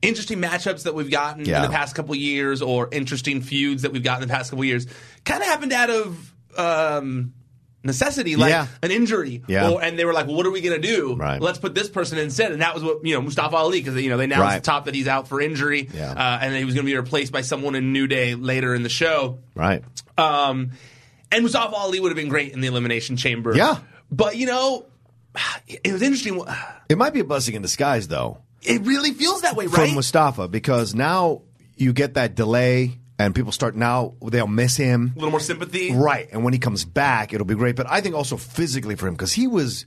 interesting 0.00 0.40
matchups 0.40 0.82
that 0.82 0.94
we've 0.94 1.10
gotten 1.12 1.44
Yeah. 1.44 1.58
in 1.58 1.70
the 1.70 1.76
past 1.76 1.94
couple 1.94 2.14
years, 2.16 2.60
or 2.60 2.88
interesting 2.90 3.40
feuds 3.40 3.82
that 3.82 3.92
we've 3.92 4.02
gotten 4.02 4.22
in 4.22 4.28
the 4.28 4.34
past 4.34 4.50
couple 4.50 4.64
years, 4.64 4.86
kind 5.24 5.40
of 5.42 5.46
happened 5.48 5.72
out 5.72 5.90
of 5.90 6.34
um, 6.58 7.32
necessity, 7.84 8.36
like 8.36 8.50
Yeah. 8.50 8.66
an 8.82 8.90
injury. 8.90 9.42
Yeah. 9.48 9.70
Or, 9.70 9.82
and 9.82 9.98
they 9.98 10.04
were 10.04 10.12
like, 10.12 10.26
well, 10.26 10.36
"What 10.36 10.46
are 10.46 10.50
we 10.50 10.60
gonna 10.60 10.78
do? 10.78 11.16
Right. 11.16 11.40
Let's 11.40 11.58
put 11.58 11.74
this 11.74 11.88
person 11.88 12.18
instead." 12.18 12.52
And 12.52 12.60
that 12.62 12.74
was 12.74 12.84
what 12.84 13.04
you 13.04 13.14
know, 13.14 13.22
Mustafa 13.22 13.56
Ali, 13.56 13.80
because 13.80 14.00
you 14.02 14.10
know 14.10 14.16
they 14.16 14.24
announced 14.24 14.40
Right. 14.42 14.54
at 14.56 14.62
the 14.64 14.66
top 14.70 14.84
that 14.84 14.94
he's 14.94 15.08
out 15.08 15.28
for 15.28 15.40
injury, 15.40 15.88
Yeah. 15.92 16.12
uh, 16.12 16.38
and 16.42 16.54
he 16.54 16.64
was 16.64 16.74
going 16.74 16.86
to 16.86 16.90
be 16.92 16.96
replaced 16.96 17.32
by 17.32 17.40
someone 17.40 17.74
in 17.74 17.92
New 17.92 18.06
Day 18.06 18.34
later 18.34 18.74
in 18.74 18.82
the 18.82 18.88
show. 18.88 19.38
Right. 19.54 19.82
Um, 20.18 20.72
and 21.30 21.42
Mustafa 21.42 21.74
Ali 21.74 21.98
would 22.00 22.10
have 22.10 22.16
been 22.16 22.28
great 22.28 22.52
in 22.52 22.60
the 22.60 22.68
Elimination 22.68 23.16
Chamber. 23.16 23.56
Yeah. 23.56 23.78
But, 24.10 24.36
you 24.36 24.46
know, 24.46 24.84
it 25.66 25.92
was 25.92 26.02
interesting. 26.02 26.42
It 26.90 26.98
might 26.98 27.14
be 27.14 27.20
a 27.20 27.24
blessing 27.24 27.54
in 27.54 27.62
disguise, 27.62 28.06
though. 28.08 28.38
It 28.62 28.82
really 28.82 29.12
feels 29.12 29.40
that 29.40 29.56
way, 29.56 29.66
from 29.66 29.80
right? 29.80 29.94
Mustafa 29.94 30.46
because 30.46 30.94
now 30.94 31.42
you 31.76 31.92
get 31.94 32.14
that 32.14 32.34
delay 32.36 32.98
and 33.18 33.34
people 33.34 33.52
start 33.52 33.76
now 33.76 34.14
they'll 34.22 34.46
miss 34.46 34.76
him 34.76 35.12
a 35.14 35.18
little 35.18 35.30
more 35.30 35.40
sympathy. 35.40 35.92
right 35.92 36.28
and 36.32 36.44
when 36.44 36.52
he 36.52 36.58
comes 36.58 36.84
back 36.84 37.32
it'll 37.32 37.46
be 37.46 37.54
great 37.54 37.76
but 37.76 37.86
i 37.90 38.00
think 38.00 38.14
also 38.14 38.36
physically 38.36 38.96
for 38.96 39.06
him 39.06 39.14
because 39.14 39.32
he 39.32 39.46
was 39.46 39.86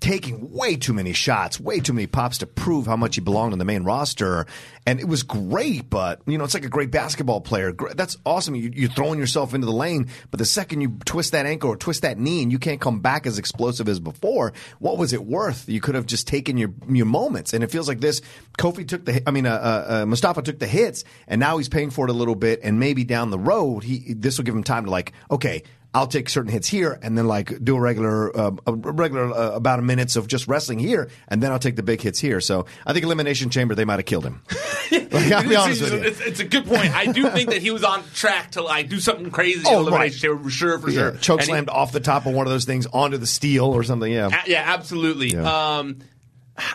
taking 0.00 0.52
way 0.52 0.76
too 0.76 0.92
many 0.92 1.12
shots 1.12 1.58
way 1.58 1.80
too 1.80 1.92
many 1.92 2.06
pops 2.06 2.38
to 2.38 2.46
prove 2.46 2.86
how 2.86 2.96
much 2.96 3.14
he 3.14 3.20
belonged 3.20 3.52
on 3.52 3.58
the 3.58 3.64
main 3.64 3.84
roster. 3.84 4.46
And 4.86 5.00
it 5.00 5.08
was 5.08 5.22
great 5.22 5.88
but 5.88 6.20
you 6.26 6.36
know 6.36 6.44
it's 6.44 6.54
like 6.54 6.64
a 6.64 6.68
great 6.68 6.90
basketball 6.90 7.40
player. 7.40 7.72
That's 7.72 8.16
awesome. 8.26 8.54
You, 8.54 8.70
you're 8.74 8.90
throwing 8.90 9.18
yourself 9.18 9.54
into 9.54 9.66
the 9.66 9.72
lane 9.72 10.08
but 10.30 10.38
the 10.38 10.44
second 10.44 10.80
you 10.80 10.98
twist 11.04 11.32
that 11.32 11.46
ankle 11.46 11.70
or 11.70 11.76
twist 11.76 12.02
that 12.02 12.18
knee 12.18 12.42
and 12.42 12.52
you 12.52 12.58
can't 12.58 12.80
come 12.80 13.00
back 13.00 13.26
as 13.26 13.38
explosive 13.38 13.88
as 13.88 14.00
before 14.00 14.52
what 14.78 14.98
was 14.98 15.12
it 15.12 15.24
worth? 15.24 15.68
You 15.68 15.80
could 15.80 15.94
have 15.94 16.06
just 16.06 16.26
taken 16.26 16.56
your 16.56 16.72
your 16.88 17.06
moments. 17.06 17.54
And 17.54 17.64
it 17.64 17.70
feels 17.70 17.88
like 17.88 18.00
this 18.00 18.20
kofi 18.58 18.86
took 18.86 19.04
the 19.04 19.22
i 19.28 19.30
mean 19.30 19.46
uh, 19.46 19.50
uh, 19.50 19.94
uh, 19.94 20.06
mustafa 20.06 20.42
took 20.42 20.58
the 20.58 20.66
hits 20.66 21.04
and 21.26 21.40
now 21.40 21.56
he's 21.56 21.68
paying 21.68 21.90
for 21.90 22.06
it 22.06 22.10
a 22.10 22.14
little 22.14 22.34
bit 22.34 22.60
and 22.62 22.78
maybe 22.78 23.04
down 23.04 23.30
the 23.30 23.38
road 23.38 23.82
he 23.82 24.14
this 24.14 24.38
will 24.38 24.44
give 24.44 24.54
him 24.54 24.62
time 24.62 24.84
to 24.84 24.90
like 24.90 25.12
okay 25.30 25.62
I'll 25.94 26.08
take 26.08 26.28
certain 26.28 26.50
hits 26.50 26.66
here, 26.66 26.98
and 27.02 27.16
then 27.16 27.28
like 27.28 27.62
do 27.64 27.76
a 27.76 27.80
regular, 27.80 28.36
uh, 28.36 28.50
a 28.66 28.72
regular 28.72 29.30
uh, 29.32 29.52
about 29.52 29.78
a 29.78 29.82
minutes 29.82 30.16
of 30.16 30.26
just 30.26 30.48
wrestling 30.48 30.80
here, 30.80 31.08
and 31.28 31.40
then 31.42 31.52
I'll 31.52 31.58
take 31.60 31.76
the 31.76 31.82
big 31.84 32.00
hits 32.00 32.18
here. 32.18 32.40
So 32.40 32.66
I 32.84 32.92
think 32.92 33.04
Elimination 33.04 33.48
Chamber 33.50 33.74
they 33.76 33.84
might 33.84 34.00
have 34.00 34.04
killed 34.04 34.24
him. 34.24 34.42
like, 34.90 35.14
I'll 35.32 35.48
be 35.48 35.54
honest 35.54 35.82
with 35.82 35.92
you. 35.92 35.98
It's, 36.00 36.20
it's 36.20 36.40
a 36.40 36.44
good 36.44 36.66
point. 36.66 36.92
I 36.94 37.06
do 37.06 37.30
think 37.30 37.50
that 37.50 37.62
he 37.62 37.70
was 37.70 37.84
on 37.84 38.02
track 38.12 38.50
to 38.52 38.62
like 38.62 38.88
do 38.88 38.98
something 38.98 39.30
crazy 39.30 39.62
Oh, 39.66 39.80
Elimination 39.82 39.92
right. 40.00 40.12
Chamber 40.36 40.42
for 40.44 40.50
sure, 40.50 40.78
for 40.80 40.90
Yeah, 40.90 40.98
sure. 40.98 41.12
choke 41.18 41.40
And 41.40 41.46
he- 41.46 41.52
slammed 41.52 41.68
off 41.68 41.92
the 41.92 42.00
top 42.00 42.26
of 42.26 42.34
one 42.34 42.46
of 42.46 42.52
those 42.52 42.64
things 42.64 42.86
onto 42.92 43.16
the 43.16 43.26
steel 43.26 43.66
or 43.66 43.84
something. 43.84 44.12
Yeah, 44.12 44.28
A- 44.44 44.50
yeah, 44.50 44.64
absolutely. 44.66 45.28
Yeah. 45.28 45.76
Um, 45.78 45.98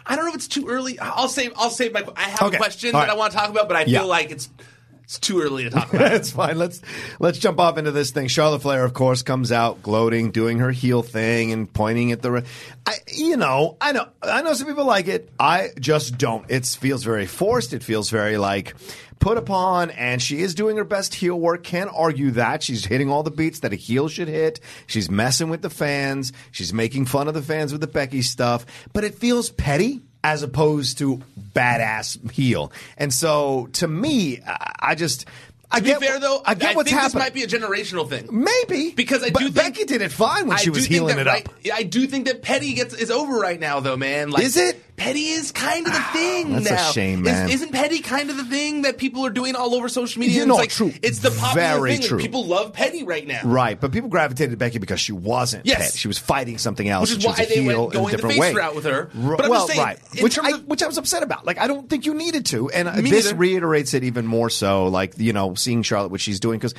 I 0.06 0.16
don't 0.16 0.26
know 0.26 0.30
if 0.30 0.36
it's 0.36 0.48
too 0.48 0.68
early. 0.68 0.98
I'll 1.00 1.28
save. 1.30 1.54
I'll 1.56 1.70
save 1.70 1.94
my. 1.94 2.04
I 2.16 2.24
have 2.30 2.42
Okay. 2.44 2.56
a 2.56 2.60
question 2.60 2.96
All 2.96 3.02
that. 3.02 3.10
I 3.10 3.16
want 3.16 3.32
to 3.32 3.38
talk 3.38 3.50
about, 3.50 3.68
but 3.68 3.78
I 3.78 3.84
Yeah. 3.86 4.00
feel 4.00 4.08
like 4.08 4.30
it's 4.32 4.50
it's 5.10 5.18
too 5.18 5.42
early 5.42 5.64
to 5.64 5.72
talk 5.72 5.90
about. 5.94 6.12
That's 6.12 6.30
fine. 6.30 6.60
Let's 6.60 6.82
let's 7.20 7.40
jump 7.40 7.60
off 7.60 7.80
into 7.80 7.90
this 7.90 8.12
thing. 8.12 8.28
Charlotte 8.28 8.62
Flair, 8.62 8.86
of 8.86 8.94
course, 8.94 9.24
comes 9.24 9.52
out 9.52 9.82
gloating, 9.82 10.30
doing 10.30 10.60
her 10.60 10.70
heel 10.70 11.02
thing, 11.02 11.52
and 11.52 11.72
pointing 11.74 12.12
at 12.12 12.22
the. 12.22 12.30
re- 12.32 12.44
I, 12.86 12.94
you 13.08 13.36
know, 13.36 13.76
I 13.82 13.92
know, 13.92 14.08
I 14.22 14.44
know 14.44 14.54
some 14.54 14.68
people 14.68 14.86
like 14.86 15.08
it. 15.08 15.32
I 15.40 15.70
just 15.80 16.20
don't. 16.20 16.46
It 16.48 16.64
feels 16.68 17.04
very 17.04 17.26
forced. 17.26 17.74
It 17.74 17.82
feels 17.82 18.12
very 18.12 18.38
like 18.38 18.76
put 19.18 19.40
upon, 19.40 19.90
and 19.90 20.22
she 20.22 20.42
is 20.42 20.54
doing 20.54 20.78
her 20.78 20.84
best 20.84 21.16
heel 21.16 21.40
work. 21.40 21.64
Can't 21.64 21.90
argue 21.92 22.30
that 22.32 22.62
she's 22.62 22.86
hitting 22.86 23.10
all 23.10 23.24
the 23.24 23.32
beats 23.32 23.62
that 23.62 23.74
a 23.74 23.78
heel 23.78 24.10
should 24.10 24.28
hit. 24.28 24.60
She's 24.86 25.10
messing 25.10 25.50
with 25.50 25.64
the 25.64 25.72
fans. 25.72 26.34
She's 26.52 26.72
making 26.72 27.08
fun 27.08 27.28
of 27.28 27.34
the 27.34 27.42
fans 27.42 27.72
with 27.72 27.82
the 27.82 27.88
Becky 27.88 28.22
stuff, 28.22 28.64
but 28.94 29.04
it 29.04 29.16
feels 29.16 29.50
petty 29.50 30.04
as 30.24 30.44
opposed 30.44 30.98
to 31.00 31.22
badass 31.56 32.32
heel. 32.32 32.72
And 32.98 33.14
so, 33.14 33.70
to 33.74 33.88
me, 33.88 34.40
I, 34.46 34.74
I 34.80 34.96
just. 34.96 35.26
I 35.72 35.78
To 35.78 35.84
be 35.84 35.90
get, 35.92 36.02
fair 36.02 36.20
though, 36.20 36.42
I 36.44 36.56
get 36.56 36.76
what's 36.76 36.90
think 36.90 37.00
happening. 37.00 37.20
this 37.20 37.26
might 37.26 37.34
be 37.36 37.44
a 37.44 37.48
generational 37.48 38.10
thing. 38.10 38.28
Maybe 38.32 38.90
Because 38.92 39.22
I 39.24 39.30
but 39.30 39.38
do 39.40 39.50
think 39.50 39.76
Becky 39.76 39.86
did 39.86 40.02
it 40.02 40.12
fine 40.12 40.48
when 40.48 40.58
I 40.58 40.60
she 40.60 40.72
was 40.72 40.86
healing 40.86 41.18
that 41.18 41.28
it 41.28 41.48
up. 41.48 41.54
I 41.72 41.84
do 41.84 42.08
think 42.08 42.26
that 42.26 42.42
Petty 42.42 42.74
gets 42.74 42.96
is 42.96 43.12
over 43.12 43.38
right 43.38 43.60
now, 43.60 43.80
though, 43.80 43.96
man. 43.96 44.32
Like, 44.32 44.44
Is 44.46 44.58
it? 44.58 44.84
Petty 45.00 45.30
is 45.30 45.52
kind 45.52 45.88
of 45.88 45.94
the 45.94 46.00
thing 46.12 46.52
That's 46.54 46.70
a 46.70 46.74
now. 46.76 46.92
shame, 46.92 47.20
Is- 47.26 47.32
man. 47.32 47.50
Isn't 47.50 47.72
Petty 47.72 48.00
kind 48.02 48.30
of 48.30 48.38
the 48.38 48.44
thing 48.44 48.84
that 48.84 48.98
people 48.98 49.26
are 49.26 49.30
doing 49.30 49.56
all 49.56 49.74
over 49.74 49.90
social 49.90 50.20
media? 50.20 50.42
You 50.42 50.46
know, 50.46 50.56
it's 50.56 50.60
like, 50.60 50.70
true. 50.70 50.94
It's 51.02 51.20
the 51.20 51.32
popular 51.32 51.54
Very 51.80 51.98
thing. 51.98 52.08
true. 52.08 52.20
People 52.20 52.46
love 52.46 52.74
Petty 52.74 53.04
right 53.04 53.26
now. 53.26 53.42
Right, 53.46 53.80
but 53.80 53.92
people 53.92 54.10
gravitated 54.10 54.52
to 54.52 54.58
Becky 54.58 54.78
because 54.78 55.00
she 55.00 55.12
wasn't. 55.14 55.66
Yes. 55.66 55.78
Petty. 55.78 55.98
she 55.98 56.08
was 56.08 56.18
fighting 56.20 56.58
something 56.58 56.88
else. 56.88 57.10
Which 57.10 57.20
is 57.20 57.26
was 57.26 57.38
why 57.38 57.44
a 57.46 57.48
they 57.48 57.66
went 57.66 57.78
going 57.94 57.96
a 57.96 58.12
the 58.12 58.12
different 58.18 58.34
face 58.34 58.40
way. 58.42 58.54
route 58.54 58.76
with 58.76 58.86
her. 58.86 59.10
But 59.14 59.46
I'm 59.46 59.50
well, 59.50 59.66
just 59.66 59.68
saying, 59.68 59.80
right, 59.82 60.00
which 60.22 60.38
I 60.38 60.50
of- 60.52 60.68
which 60.68 60.84
I 60.84 60.88
was 60.88 60.98
upset 60.98 61.24
about. 61.24 61.46
Like, 61.46 61.58
I 61.60 61.68
don't 61.68 61.90
think 61.90 62.06
you 62.06 62.14
needed 62.14 62.46
to, 62.48 62.70
and 62.70 62.88
uh, 62.88 62.96
this 62.96 63.26
neither. 63.26 63.36
reiterates 63.36 63.94
it 63.94 64.04
even 64.04 64.28
more 64.28 64.50
so. 64.50 64.88
Like, 64.88 65.14
you 65.18 65.34
know, 65.34 65.54
seeing 65.56 65.82
Charlotte 65.84 66.12
what 66.12 66.22
she's 66.22 66.40
doing 66.40 66.60
because. 66.60 66.74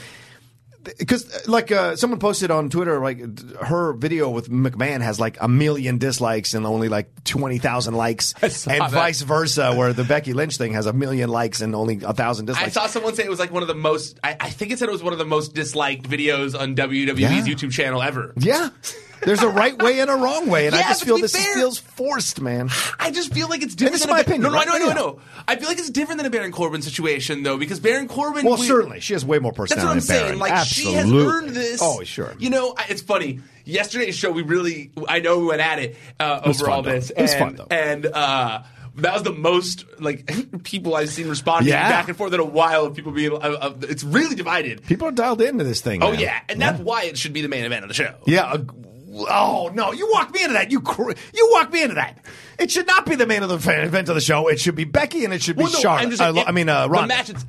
Because, 0.98 1.46
like, 1.46 1.70
uh, 1.70 1.94
someone 1.96 2.18
posted 2.18 2.50
on 2.50 2.70
Twitter, 2.70 3.00
like, 3.00 3.20
her 3.60 3.92
video 3.92 4.30
with 4.30 4.48
McMahon 4.48 5.02
has 5.02 5.20
like 5.20 5.36
a 5.40 5.46
million 5.48 5.98
dislikes 5.98 6.54
and 6.54 6.64
only 6.64 6.88
like 6.88 7.24
20,000 7.24 7.94
likes, 7.94 8.32
and 8.42 8.80
that. 8.80 8.90
vice 8.90 9.20
versa, 9.20 9.74
where 9.74 9.92
the 9.92 10.04
Becky 10.04 10.32
Lynch 10.32 10.56
thing 10.56 10.72
has 10.72 10.86
a 10.86 10.92
million 10.94 11.28
likes 11.28 11.60
and 11.60 11.74
only 11.74 12.00
a 12.02 12.14
thousand 12.14 12.46
dislikes. 12.46 12.76
I 12.76 12.80
saw 12.80 12.86
someone 12.86 13.14
say 13.14 13.24
it 13.24 13.30
was 13.30 13.38
like 13.38 13.52
one 13.52 13.62
of 13.62 13.68
the 13.68 13.74
most. 13.74 14.18
I, 14.24 14.36
I 14.40 14.48
think 14.50 14.72
it 14.72 14.78
said 14.78 14.88
it 14.88 14.92
was 14.92 15.02
one 15.02 15.12
of 15.12 15.18
the 15.18 15.26
most 15.26 15.54
disliked 15.54 16.08
videos 16.08 16.58
on 16.58 16.74
WWE's 16.76 17.18
Yeah. 17.20 17.42
YouTube 17.42 17.72
channel 17.72 18.00
ever. 18.02 18.32
Yeah. 18.38 18.70
There's 19.22 19.42
a 19.42 19.48
right 19.48 19.76
way 19.80 20.00
and 20.00 20.08
a 20.10 20.14
wrong 20.14 20.48
way, 20.48 20.66
and 20.66 20.74
I 20.74 20.82
just 20.82 21.04
feel 21.04 21.18
this 21.18 21.34
fair- 21.36 21.54
feels 21.54 21.78
forced, 21.78 22.40
man. 22.40 22.70
I 22.98 23.10
just 23.10 23.32
feel 23.34 23.48
like 23.48 23.62
it's 23.62 23.74
different. 23.74 23.92
this 23.94 24.02
is 24.02 24.08
my 24.08 24.20
a, 24.20 24.24
Ba- 24.24 24.30
opinion, 24.30 24.42
No, 24.44 24.48
no, 24.50 24.54
I 24.56 24.58
right? 24.60 24.66
know, 24.68 24.74
I 24.74 24.78
know, 24.78 24.84
I 24.84 24.88
Yeah. 24.88 24.94
know. 24.94 25.20
I 25.48 25.56
feel 25.56 25.68
like 25.68 25.78
it's 25.78 25.90
different 25.90 26.18
than 26.18 26.26
a 26.26 26.30
Baron 26.30 26.52
Corbin 26.52 26.82
situation, 26.82 27.42
though, 27.42 27.56
because 27.58 27.80
Baron 27.80 28.08
Corbin. 28.08 28.46
Well, 28.46 28.56
we- 28.58 28.66
certainly, 28.66 29.00
she 29.00 29.12
has 29.12 29.24
way 29.24 29.38
more 29.38 29.52
personality. 29.52 29.94
That's 30.00 30.06
personality 30.06 30.38
what 30.40 30.50
I'm 30.50 30.56
than 30.70 30.72
Baron. 30.72 30.74
saying. 30.74 30.88
Like 30.88 31.02
Absolutely. 31.02 31.10
she 31.12 31.18
has 31.18 31.26
earned 31.34 31.48
this. 31.56 31.80
Oh, 31.82 32.02
sure. 32.04 32.34
You 32.38 32.50
know, 32.50 32.74
I- 32.78 32.86
it's 32.88 33.02
funny. 33.02 33.40
Yesterday's 33.64 34.16
show, 34.16 34.30
we 34.30 34.42
really, 34.42 34.90
I 35.06 35.20
know 35.20 35.38
we 35.38 35.46
went 35.46 35.60
at 35.60 35.78
it 35.78 35.96
uh, 36.18 36.40
was 36.46 36.56
over 36.62 36.66
fun, 36.70 36.74
all 36.76 36.82
though. 36.82 36.90
this. 36.92 37.10
It 37.10 37.20
was 37.20 37.32
and, 37.32 37.38
fun, 37.38 37.54
though. 37.56 37.66
And 37.70 38.06
uh, 38.06 38.62
that 38.96 39.12
was 39.14 39.22
the 39.22 39.32
most 39.32 39.84
like 40.00 40.32
people 40.64 40.96
I've 40.96 41.10
seen 41.10 41.28
responding 41.28 41.68
Yeah. 41.72 41.88
back 41.88 42.08
and 42.08 42.16
forth 42.16 42.32
in 42.32 42.40
a 42.40 42.44
while. 42.44 42.86
Of 42.86 42.94
people 42.96 43.12
being, 43.12 43.32
uh, 43.32 43.36
uh, 43.36 43.74
it's 43.82 44.02
really 44.02 44.34
divided. 44.34 44.82
People 44.86 45.06
are 45.08 45.12
dialed 45.12 45.40
into 45.42 45.62
this 45.64 45.80
thing. 45.82 46.02
Oh 46.02 46.10
man. 46.12 46.20
yeah, 46.20 46.40
and 46.48 46.60
that's 46.60 46.80
why 46.80 47.04
it 47.04 47.18
should 47.18 47.32
be 47.34 47.42
the 47.42 47.48
main 47.48 47.64
event 47.64 47.84
of 47.84 47.88
the 47.88 47.94
show. 47.94 48.14
Yeah. 48.26 48.44
uh, 48.44 48.58
oh 49.12 49.70
no! 49.74 49.92
You 49.92 50.08
walked 50.12 50.34
me 50.34 50.42
into 50.42 50.54
that. 50.54 50.70
You 50.70 50.80
cr- 50.80 51.12
you 51.34 51.48
walked 51.52 51.72
me 51.72 51.82
into 51.82 51.94
that. 51.96 52.18
It 52.58 52.70
should 52.70 52.86
not 52.86 53.06
be 53.06 53.14
the 53.14 53.26
main 53.26 53.42
of 53.42 53.48
the 53.48 53.56
event 53.82 54.08
of 54.08 54.14
the 54.14 54.20
show. 54.20 54.48
It 54.48 54.60
should 54.60 54.74
be 54.76 54.84
Becky 54.84 55.24
and 55.24 55.32
it 55.32 55.42
should 55.42 55.56
be 55.56 55.62
Well, 55.64 55.72
no, 55.72 55.78
Charlotte. 55.78 56.02
I'm 56.02 56.10
just 56.10 56.22
Uh, 56.22 56.32
saying, 56.34 56.46
I 56.46 56.52
mean, 56.52 56.68
uh, 56.68 56.82
the 56.84 56.90
Ronda. 56.90 57.08
match. 57.08 57.30
It's, 57.30 57.44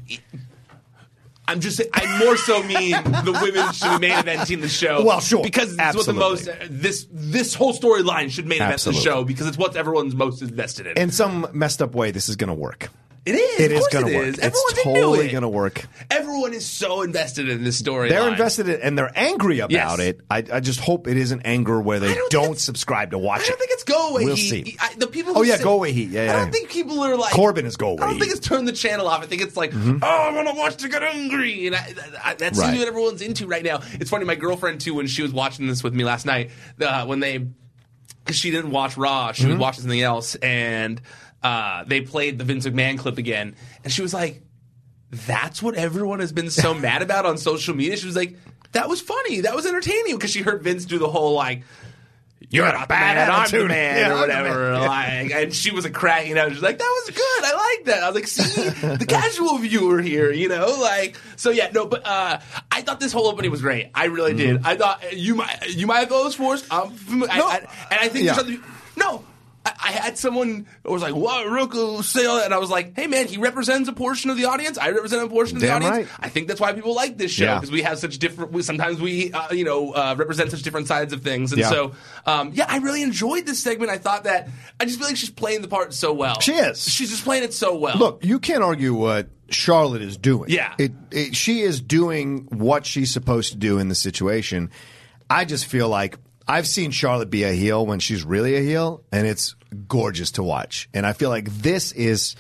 I'm 1.48 1.60
just 1.60 1.76
saying, 1.78 1.90
I 1.94 2.20
more 2.24 2.38
so 2.38 2.64
mean 2.64 2.92
the 2.92 3.38
women 3.42 3.74
should 3.74 4.00
be 4.00 4.08
main 4.08 4.24
eventing 4.24 4.62
the 4.62 4.70
show. 4.70 5.04
Well, 5.04 5.20
sure. 5.20 5.44
because 5.44 5.76
it's 5.78 5.96
what 5.98 6.06
the 6.06 6.14
most 6.14 6.48
Absolutely. 6.48 6.78
this 6.78 7.08
this 7.12 7.54
whole 7.54 7.74
storyline 7.74 8.30
should 8.32 8.46
main 8.46 8.58
event 8.58 8.70
the 8.70 8.74
Absolutely. 8.92 9.02
show 9.04 9.24
because 9.26 9.48
it's 9.48 9.58
what 9.58 9.76
everyone's 9.76 10.16
most 10.16 10.42
invested 10.42 10.88
in. 10.88 10.98
in 10.98 11.12
some 11.12 11.48
messed 11.52 11.82
up 11.82 11.94
way, 11.94 12.12
this 12.12 12.30
is 12.30 12.36
going 12.38 12.48
to 12.50 12.54
work. 12.54 12.90
It 13.24 13.36
is. 13.36 13.60
It 13.60 13.72
is 13.72 13.88
going 13.92 14.08
it 14.08 14.10
to 14.12 14.16
work. 14.18 14.28
is. 14.28 14.40
It's 14.40 14.74
totally 14.84 15.28
it. 15.28 15.32
going 15.32 15.44
to 15.44 15.48
work. 15.50 15.86
Everyone 16.10 16.54
is 16.54 16.66
so 16.66 17.04
invested 17.04 17.50
in 17.50 17.64
this 17.64 17.78
story. 17.78 18.10
They're 18.10 18.28
invested 18.28 18.68
in 18.68 18.82
and 18.82 18.98
they're 18.98 19.12
angry 19.16 19.60
about 19.60 19.72
Yes. 19.72 20.00
it. 20.00 20.22
I, 20.30 20.38
I 20.52 20.60
just 20.60 20.80
hope 20.80 21.08
it 21.08 21.18
isn't 21.18 21.42
anger 21.46 21.80
where 21.80 22.00
they 22.00 22.14
don't 22.16 22.32
don't, 22.32 22.58
subscribe 22.60 23.12
to 23.12 23.20
watch 23.20 23.42
it. 23.42 23.46
I 23.46 23.50
don't 23.50 23.60
think 23.60 23.72
it's 23.74 23.84
go 23.84 24.10
away 24.10 24.26
We'll 24.26 24.36
heat. 24.36 24.50
see. 24.66 24.78
I, 24.80 24.96
the 24.96 25.06
people. 25.06 25.38
Oh, 25.38 25.44
yeah, 25.44 25.58
say- 25.58 25.64
go 25.64 25.74
away 25.74 25.92
heat. 25.92 26.10
Yeah, 26.10 26.34
I 26.34 26.40
don't 26.42 26.52
think 26.52 26.70
people 26.72 27.00
are 27.02 27.16
like 27.16 27.32
Corbin 27.34 27.66
is 27.68 27.78
go 27.78 27.90
away 27.90 28.02
I 28.02 28.10
don't 28.10 28.20
think 28.20 28.32
it's 28.32 28.40
turn 28.48 28.66
the 28.66 28.72
channel 28.72 29.08
off. 29.08 29.22
I 29.22 29.28
think 29.28 29.44
it's 29.44 29.56
like, 29.56 29.72
oh, 29.76 30.00
I 30.02 30.32
want 30.34 30.48
to 30.48 30.56
watch 30.56 30.78
to 30.78 30.90
get 30.90 31.04
angry, 31.04 31.68
and 31.68 31.76
I, 31.76 31.94
I, 32.24 32.34
that 32.34 32.56
seems 32.56 32.60
Right. 32.70 32.80
what 32.80 32.88
everyone's 32.88 33.22
into 33.22 33.46
right 33.46 33.64
now. 33.64 33.82
It's 33.94 34.10
funny. 34.10 34.26
My 34.26 34.36
girlfriend 34.36 34.82
too, 34.82 34.96
when 34.96 35.06
she 35.06 35.22
was 35.22 35.32
watching 35.32 35.68
this 35.68 35.84
with 35.84 35.94
me 35.94 36.04
last 36.04 36.26
night, 36.26 36.50
uh, 36.82 37.06
when 37.06 37.20
they. 37.20 37.38
because 38.24 38.36
she 38.38 38.50
didn't 38.50 38.72
watch 38.72 38.98
Raw. 38.98 39.32
She 39.32 39.46
was 39.46 39.58
watching 39.58 39.82
something 39.82 40.02
else, 40.02 40.34
and 40.36 41.00
uh, 41.44 41.84
they 41.86 42.02
played 42.02 42.38
the 42.38 42.44
Vince 42.44 42.66
McMahon 42.68 42.98
clip 42.98 43.18
again, 43.18 43.56
and 43.84 43.92
she 43.92 44.02
was 44.02 44.14
like, 44.14 44.42
"That's 45.12 45.62
what 45.62 45.76
everyone 45.76 46.20
has 46.20 46.32
been 46.32 46.50
so 46.50 46.74
mad 46.88 47.02
about 47.02 47.26
on 47.26 47.38
social 47.38 47.76
media." 47.76 47.98
She 47.98 48.06
was 48.06 48.16
like, 48.16 48.38
"That 48.74 48.88
was 48.90 49.02
funny. 49.02 49.42
That 49.42 49.56
was 49.56 49.66
entertaining," 49.66 50.16
because 50.16 50.32
she 50.32 50.42
heard 50.42 50.64
Vince 50.64 50.86
do 50.86 50.98
the 51.00 51.10
whole 51.10 51.34
like. 51.34 51.64
You're 52.50 52.66
not 52.66 52.82
the 52.82 52.88
bad 52.88 53.16
man, 53.16 53.30
I'm 53.30 53.36
the 53.36 53.42
attitude. 53.44 53.68
man, 53.70 53.98
Yeah, 53.98 54.14
or 54.18 54.20
whatever. 54.20 54.72
man. 54.74 54.82
Like, 54.88 55.32
and 55.32 55.54
she 55.56 55.72
was 55.72 55.86
like 55.86 55.94
cracking 55.94 56.38
up. 56.38 56.50
She's 56.52 56.62
like, 56.62 56.80
"That 56.80 57.02
was 57.06 57.16
good. 57.16 57.44
I 57.46 57.76
like 57.78 57.86
that." 57.86 58.04
I 58.04 58.10
was 58.10 58.16
like, 58.16 58.28
"See, 58.28 58.70
the 58.98 59.06
casual 59.08 59.58
viewer 59.60 60.02
here, 60.02 60.32
you 60.34 60.50
know, 60.50 60.76
like." 60.82 61.16
So 61.38 61.52
yeah, 61.52 61.70
no, 61.74 61.86
but 61.86 62.06
uh, 62.06 62.40
I 62.70 62.82
thought 62.82 63.00
this 63.00 63.14
whole 63.14 63.28
opening 63.28 63.52
was 63.52 63.62
great. 63.62 63.92
I 63.94 64.06
really 64.06 64.32
Mm-hmm. 64.34 64.54
did. 64.56 64.66
I 64.66 64.76
thought 64.76 65.14
you 65.16 65.36
might 65.36 65.66
you 65.70 65.88
might 65.88 66.00
have 66.00 66.10
those 66.10 66.36
forced. 66.36 66.66
I'm 66.74 66.90
fam- 66.92 67.24
I, 67.30 67.38
No. 67.38 67.48
I, 67.48 67.58
and 67.58 68.00
I 68.02 68.08
think 68.10 68.26
Yeah. 68.26 68.34
there's 68.34 68.48
something. 68.48 68.64
No, 68.98 69.24
I, 69.84 69.92
had 69.92 70.18
someone 70.18 70.68
who 70.84 70.92
was 70.94 71.02
like, 71.02 71.16
"What, 71.16 71.48
Rocha 71.50 72.04
say 72.04 72.26
all 72.26 72.36
that?" 72.38 72.46
And 72.46 72.54
I 72.54 72.58
was 72.60 72.70
like, 72.70 72.96
"Hey, 72.96 73.08
man, 73.08 73.28
he 73.28 73.38
represents 73.38 73.90
a 73.90 73.94
portion 73.94 74.30
of 74.30 74.38
the 74.38 74.46
audience. 74.46 74.78
I 74.78 74.90
represent 74.92 75.24
a 75.24 75.28
portion 75.28 75.58
of 75.58 75.62
the 75.62 75.72
audience. 75.72 75.96
right. 75.98 76.08
I 76.20 76.30
think 76.30 76.48
that's 76.48 76.60
why 76.62 76.74
people 76.74 76.94
like 76.96 77.18
this 77.18 77.32
show 77.32 77.46
Yeah. 77.46 77.56
because 77.56 77.72
we 77.72 77.82
have 77.82 77.98
such 78.00 78.20
different. 78.20 78.52
we- 78.52 78.62
Sometimes 78.62 79.02
we, 79.02 79.32
uh, 79.34 79.52
you 79.54 79.64
know, 79.66 79.92
uh, 79.94 80.16
represent 80.18 80.52
such 80.52 80.62
different 80.62 80.88
sides 80.88 81.14
of 81.14 81.22
things. 81.24 81.52
And 81.52 81.62
Yeah. 81.62 81.70
so, 81.70 81.92
um, 82.26 82.52
yeah, 82.54 82.66
I 82.68 82.78
really 82.78 83.02
enjoyed 83.02 83.46
this 83.46 83.62
segment. 83.62 83.92
I 83.92 83.98
thought 83.98 84.26
that 84.26 84.50
I 84.80 84.86
just 84.86 85.00
feel 85.00 85.08
like 85.08 85.18
she's 85.18 85.30
playing 85.32 85.62
the 85.62 85.68
part 85.68 85.94
so 85.94 86.14
well. 86.14 86.40
She 86.40 86.54
is. 86.54 86.88
She's 86.88 87.10
just 87.10 87.24
playing 87.24 87.44
it 87.44 87.54
so 87.54 87.76
well. 87.76 87.98
Look, 87.98 88.24
you 88.24 88.40
can't 88.40 88.64
argue 88.64 88.94
what 88.94 89.30
Charlotte 89.50 90.02
is 90.04 90.16
doing. 90.18 90.50
Yeah. 90.52 90.74
It, 90.78 90.92
it, 91.12 91.36
she 91.36 91.62
is 91.62 91.82
doing 91.82 92.48
what 92.52 92.86
she's 92.86 93.12
supposed 93.12 93.52
to 93.54 93.58
do 93.58 93.80
in 93.80 93.90
the 93.90 93.96
situation. 93.96 94.70
I 95.30 95.46
just 95.46 95.66
feel 95.66 95.90
like 95.90 96.18
I've 96.48 96.68
seen 96.68 96.92
Charlotte 96.92 97.30
be 97.30 97.44
a 97.44 97.52
heel 97.52 97.86
when 97.86 98.00
she's 98.00 98.24
really 98.24 98.56
a 98.56 98.62
heel, 98.62 99.04
and 99.12 99.26
it's 99.26 99.56
gorgeous 99.88 100.32
to 100.32 100.44
watch. 100.44 100.90
And 100.94 101.06
I 101.06 101.14
feel 101.14 101.30
like 101.30 101.50
this 101.50 101.92
is 101.92 102.36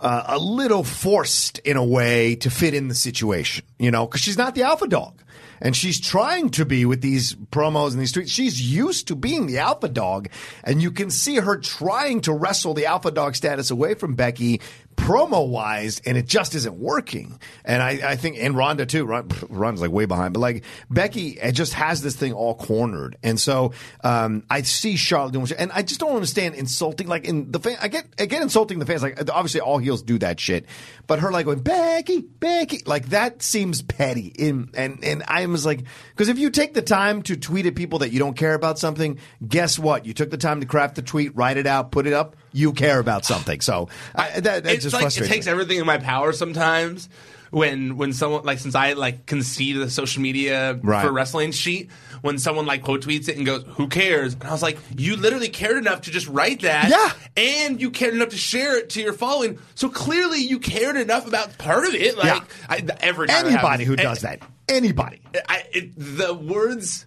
uh, 0.00 0.24
a 0.26 0.38
little 0.38 0.84
forced 0.84 1.58
in 1.60 1.76
a 1.76 1.84
way 1.84 2.36
to 2.36 2.50
fit 2.50 2.74
in 2.74 2.88
the 2.88 2.94
situation, 2.94 3.64
you 3.78 3.90
know, 3.90 4.06
because 4.06 4.20
she's 4.20 4.38
not 4.38 4.54
the 4.54 4.64
alpha 4.64 4.88
dog. 4.88 5.22
And 5.64 5.76
she's 5.76 6.00
trying 6.00 6.50
to 6.50 6.64
be 6.64 6.84
with 6.84 7.02
these 7.02 7.34
promos 7.34 7.92
and 7.92 8.00
these 8.00 8.12
tweets. 8.12 8.30
She's 8.30 8.60
used 8.60 9.06
to 9.08 9.14
being 9.14 9.46
the 9.46 9.58
alpha 9.58 9.88
dog, 9.88 10.28
and 10.64 10.82
you 10.82 10.90
can 10.90 11.08
see 11.08 11.36
her 11.36 11.56
trying 11.56 12.20
to 12.22 12.32
wrestle 12.32 12.74
the 12.74 12.86
alpha 12.86 13.12
dog 13.12 13.36
status 13.36 13.70
away 13.70 13.94
from 13.94 14.16
Becky 14.16 14.60
promo 14.96 15.48
wise, 15.48 16.00
and 16.04 16.16
it 16.16 16.26
just 16.26 16.54
isn't 16.54 16.76
working. 16.76 17.40
And 17.64 17.82
I, 17.82 18.12
I 18.12 18.16
think, 18.16 18.36
and 18.38 18.56
Ronda 18.56 18.86
too. 18.86 19.04
Ron, 19.04 19.76
like 19.76 19.90
way 19.90 20.04
behind, 20.04 20.34
but 20.34 20.40
like 20.40 20.64
Becky 20.90 21.40
uh, 21.40 21.50
just 21.50 21.74
has 21.74 22.02
this 22.02 22.16
thing 22.16 22.32
all 22.32 22.54
cornered. 22.54 23.16
And 23.22 23.40
so 23.40 23.72
um, 24.04 24.44
I 24.50 24.62
see 24.62 24.96
Charlotte 24.96 25.32
doing, 25.32 25.46
and 25.58 25.72
I 25.72 25.82
just 25.82 26.00
don't 26.00 26.14
understand 26.14 26.54
insulting. 26.54 27.08
Like 27.08 27.26
in 27.26 27.50
the 27.50 27.60
fan, 27.60 27.76
I 27.80 27.88
get 27.88 28.06
I 28.18 28.26
get 28.26 28.42
insulting 28.42 28.78
the 28.78 28.86
fans. 28.86 29.02
Like 29.02 29.18
obviously 29.30 29.60
all 29.60 29.78
heels 29.78 30.02
do 30.02 30.18
that 30.18 30.40
shit, 30.40 30.66
but 31.06 31.20
her 31.20 31.30
like 31.30 31.46
going 31.46 31.60
Becky, 31.60 32.20
Becky, 32.20 32.82
like 32.86 33.10
that 33.10 33.42
seems 33.42 33.82
petty. 33.82 34.32
In 34.38 34.70
and 34.74 35.02
and 35.04 35.22
I 35.26 35.46
was 35.46 35.66
like, 35.66 35.84
because 36.10 36.28
if 36.28 36.38
you 36.38 36.50
take 36.50 36.74
the 36.74 36.82
time 36.82 37.22
to 37.22 37.36
tweet 37.36 37.66
at 37.66 37.74
people 37.74 38.00
that 38.00 38.12
you 38.12 38.18
don't 38.18 38.36
care 38.36 38.54
about 38.54 38.78
something, 38.78 39.18
guess 39.46 39.78
what? 39.78 40.06
You 40.06 40.14
took 40.14 40.30
the 40.30 40.36
time 40.38 40.60
to 40.60 40.66
craft 40.66 40.96
the 40.96 41.02
tweet, 41.02 41.34
write 41.36 41.56
it 41.56 41.66
out, 41.66 41.90
put 41.90 42.06
it 42.06 42.12
up. 42.12 42.36
You 42.52 42.72
care 42.72 42.98
about 42.98 43.24
something. 43.24 43.60
So 43.60 43.88
I, 44.14 44.40
that, 44.40 44.64
that 44.64 44.66
it's 44.66 44.82
just 44.84 44.94
like 44.94 45.06
it 45.16 45.26
takes 45.26 45.46
me. 45.46 45.52
everything 45.52 45.78
in 45.78 45.86
my 45.86 45.98
power 45.98 46.32
sometimes 46.32 47.08
when 47.50 47.96
when 47.98 48.12
someone 48.12 48.44
like 48.44 48.58
since 48.58 48.74
I 48.74 48.94
like 48.94 49.26
concede 49.26 49.76
the 49.76 49.90
social 49.90 50.22
media 50.22 50.78
Right. 50.82 51.04
for 51.04 51.12
wrestling 51.12 51.52
sheet 51.52 51.90
when 52.22 52.38
someone 52.38 52.64
like 52.66 52.82
quote 52.82 53.02
tweets 53.02 53.28
it 53.28 53.36
and 53.36 53.44
goes 53.44 53.62
who 53.68 53.88
cares 53.88 54.32
and 54.34 54.44
I 54.44 54.52
was 54.52 54.62
like 54.62 54.78
you 54.96 55.16
literally 55.16 55.48
cared 55.50 55.76
enough 55.76 56.02
to 56.02 56.10
just 56.10 56.28
write 56.28 56.60
that 56.62 56.88
Yeah. 56.88 57.12
and 57.42 57.78
you 57.80 57.90
cared 57.90 58.14
enough 58.14 58.30
to 58.30 58.38
share 58.38 58.78
it 58.78 58.88
to 58.90 59.02
your 59.02 59.12
following 59.12 59.58
so 59.74 59.90
clearly 59.90 60.38
you 60.40 60.58
cared 60.60 60.96
enough 60.96 61.26
about 61.26 61.58
part 61.58 61.86
of 61.86 61.94
it 61.94 62.16
like 62.16 62.26
Yeah. 62.26 62.40
I, 62.70 62.84
every 63.00 63.28
Anybody 63.28 63.54
happens- 63.56 63.86
who 63.88 63.96
does 63.96 64.20
that, 64.22 64.40
anybody. 64.68 65.20
I, 65.48 65.64
it, 65.72 65.92
the 65.96 66.32
words 66.32 67.04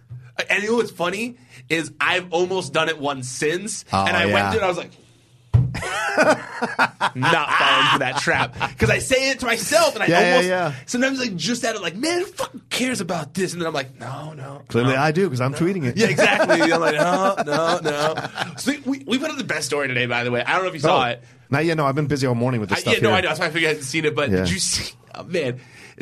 and 0.48 0.62
you 0.62 0.70
know 0.70 0.76
what's 0.76 0.90
funny 0.92 1.38
is 1.68 1.90
I've 2.00 2.32
almost 2.32 2.72
done 2.72 2.88
it 2.88 3.00
once 3.00 3.28
since 3.28 3.84
Oh, 3.92 4.04
and 4.06 4.16
I 4.16 4.26
yeah. 4.26 4.32
went 4.34 4.48
through 4.50 4.58
and 4.60 4.64
I 4.64 4.68
was 4.68 4.76
like 4.78 4.90
not 7.14 7.50
falling 7.50 7.88
for 7.92 7.98
that 8.00 8.18
trap 8.20 8.54
because 8.70 8.90
I 8.90 8.98
say 8.98 9.30
it 9.30 9.40
to 9.40 9.46
myself 9.46 9.94
and 9.94 10.02
I 10.02 10.06
Yeah, 10.06 10.20
yeah, 10.20 10.30
almost 10.30 10.48
yeah. 10.48 10.74
sometimes 10.86 11.18
like 11.20 11.36
just 11.36 11.64
out 11.64 11.76
of 11.76 11.82
like 11.82 11.96
man 11.96 12.20
who 12.20 12.24
fucking 12.26 12.62
cares 12.70 13.00
about 13.00 13.34
this 13.34 13.52
and 13.52 13.60
then 13.60 13.66
I'm 13.68 13.74
like 13.74 13.98
no 14.00 14.32
no 14.34 14.62
Clearly, 14.68 14.94
no. 14.94 15.00
I 15.00 15.12
do 15.12 15.24
because 15.24 15.40
I'm 15.40 15.54
tweeting 15.54 15.84
it. 15.84 15.96
yeah 15.96 16.06
exactly 16.08 16.60
I'm 16.72 16.80
like 16.80 16.94
no 16.96 17.34
no 17.46 17.80
no 17.82 18.28
so 18.56 18.72
we, 18.84 19.04
we 19.06 19.18
put 19.18 19.30
up 19.30 19.36
the 19.38 19.44
best 19.44 19.66
story 19.66 19.88
today 19.88 20.06
by 20.06 20.24
the 20.24 20.30
way 20.30 20.42
I 20.42 20.52
don't 20.54 20.62
know 20.62 20.68
if 20.68 20.74
you 20.74 20.80
saw 20.80 21.02
Oh, 21.04 21.08
it 21.10 21.22
Not 21.50 21.64
yet. 21.64 21.76
No, 21.76 21.86
I've 21.86 21.94
been 21.94 22.06
busy 22.06 22.26
all 22.26 22.34
morning 22.34 22.60
with 22.60 22.70
this 22.70 22.78
I, 22.78 22.80
stuff. 22.82 22.94
yeah 22.94 23.00
no 23.00 23.08
here. 23.10 23.18
I 23.18 23.20
know 23.22 23.28
that's 23.28 23.40
why 23.40 23.46
I 23.46 23.50
figured 23.50 23.68
I 23.68 23.72
hadn't 23.74 23.84
seen 23.84 24.04
it 24.04 24.14
but 24.14 24.30
Yeah. 24.30 24.36
did 24.38 24.50
you 24.50 24.58
see 24.58 24.94
oh, 25.14 25.22
man 25.24 25.60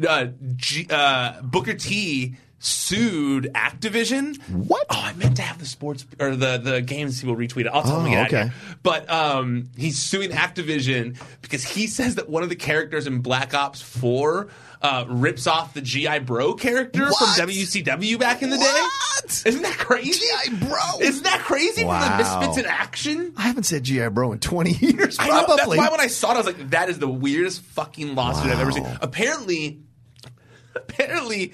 uh, 0.09 0.27
G, 0.57 0.87
uh, 0.91 1.41
Booker 1.43 1.75
T 1.75 2.35
sued 2.65 3.51
Activision 3.55 4.41
What? 4.49 4.87
Oh, 4.91 5.01
I 5.03 5.13
meant 5.15 5.37
to 5.37 5.43
have 5.43 5.59
the 5.59 5.67
sports 5.67 6.07
or 6.19 6.35
the 6.37 6.57
the 6.59 6.81
games 6.83 7.21
people 7.21 7.37
retweet 7.37 7.63
it. 7.63 7.67
I'll 7.69 7.83
tell 7.83 7.97
Oh, 7.97 8.03
them 8.03 8.05
to 8.07 8.11
get 8.11 8.19
out 8.21 8.33
of 8.33 8.49
okay. 8.49 8.55
But 8.83 9.11
um, 9.11 9.69
he's 9.77 9.99
suing 9.99 10.31
Activision 10.31 11.19
because 11.43 11.63
he 11.65 11.87
says 11.87 12.15
that 12.17 12.29
one 12.29 12.43
of 12.43 12.49
the 12.49 12.57
characters 12.57 13.07
in 13.07 13.21
Black 13.21 13.53
Ops 13.55 13.83
Four 13.83 14.49
uh, 14.83 15.05
rips 15.09 15.47
off 15.47 15.73
the 15.75 15.81
GI 15.81 16.21
Bro 16.21 16.55
character 16.55 17.05
What? 17.11 17.37
from 17.37 17.47
WCW 17.49 18.19
back 18.19 18.43
in 18.43 18.51
the 18.51 18.57
day. 18.57 18.63
What? 18.63 19.43
Isn't 19.47 19.63
that 19.63 19.77
crazy? 19.79 20.13
G.I. 20.21 20.55
Bro. 20.69 21.01
Isn't 21.01 21.23
that 21.25 21.41
crazy 21.41 21.85
Wow. 21.85 22.03
for 22.03 22.11
the 22.11 22.17
Misfits 22.19 22.59
in 22.59 22.67
action? 22.67 23.33
I 23.37 23.43
haven't 23.43 23.63
said 23.65 23.85
GI 23.85 24.09
Bro 24.09 24.33
in 24.33 24.39
20 24.41 24.71
years. 24.73 25.19
Know. 25.19 25.27
Probably. 25.27 25.57
That's 25.57 25.69
why 25.69 25.89
when 25.91 26.01
I 26.01 26.07
saw 26.09 26.31
it, 26.33 26.35
I 26.35 26.37
was 26.39 26.47
like, 26.47 26.71
"That 26.71 26.89
is 26.91 26.99
the 26.99 27.09
weirdest 27.09 27.63
fucking 27.63 28.15
lawsuit 28.15 28.51
I've 28.53 28.61
ever 28.61 28.73
seen." 28.73 28.87
Apparently, 29.01 29.81
apparently, 30.77 31.53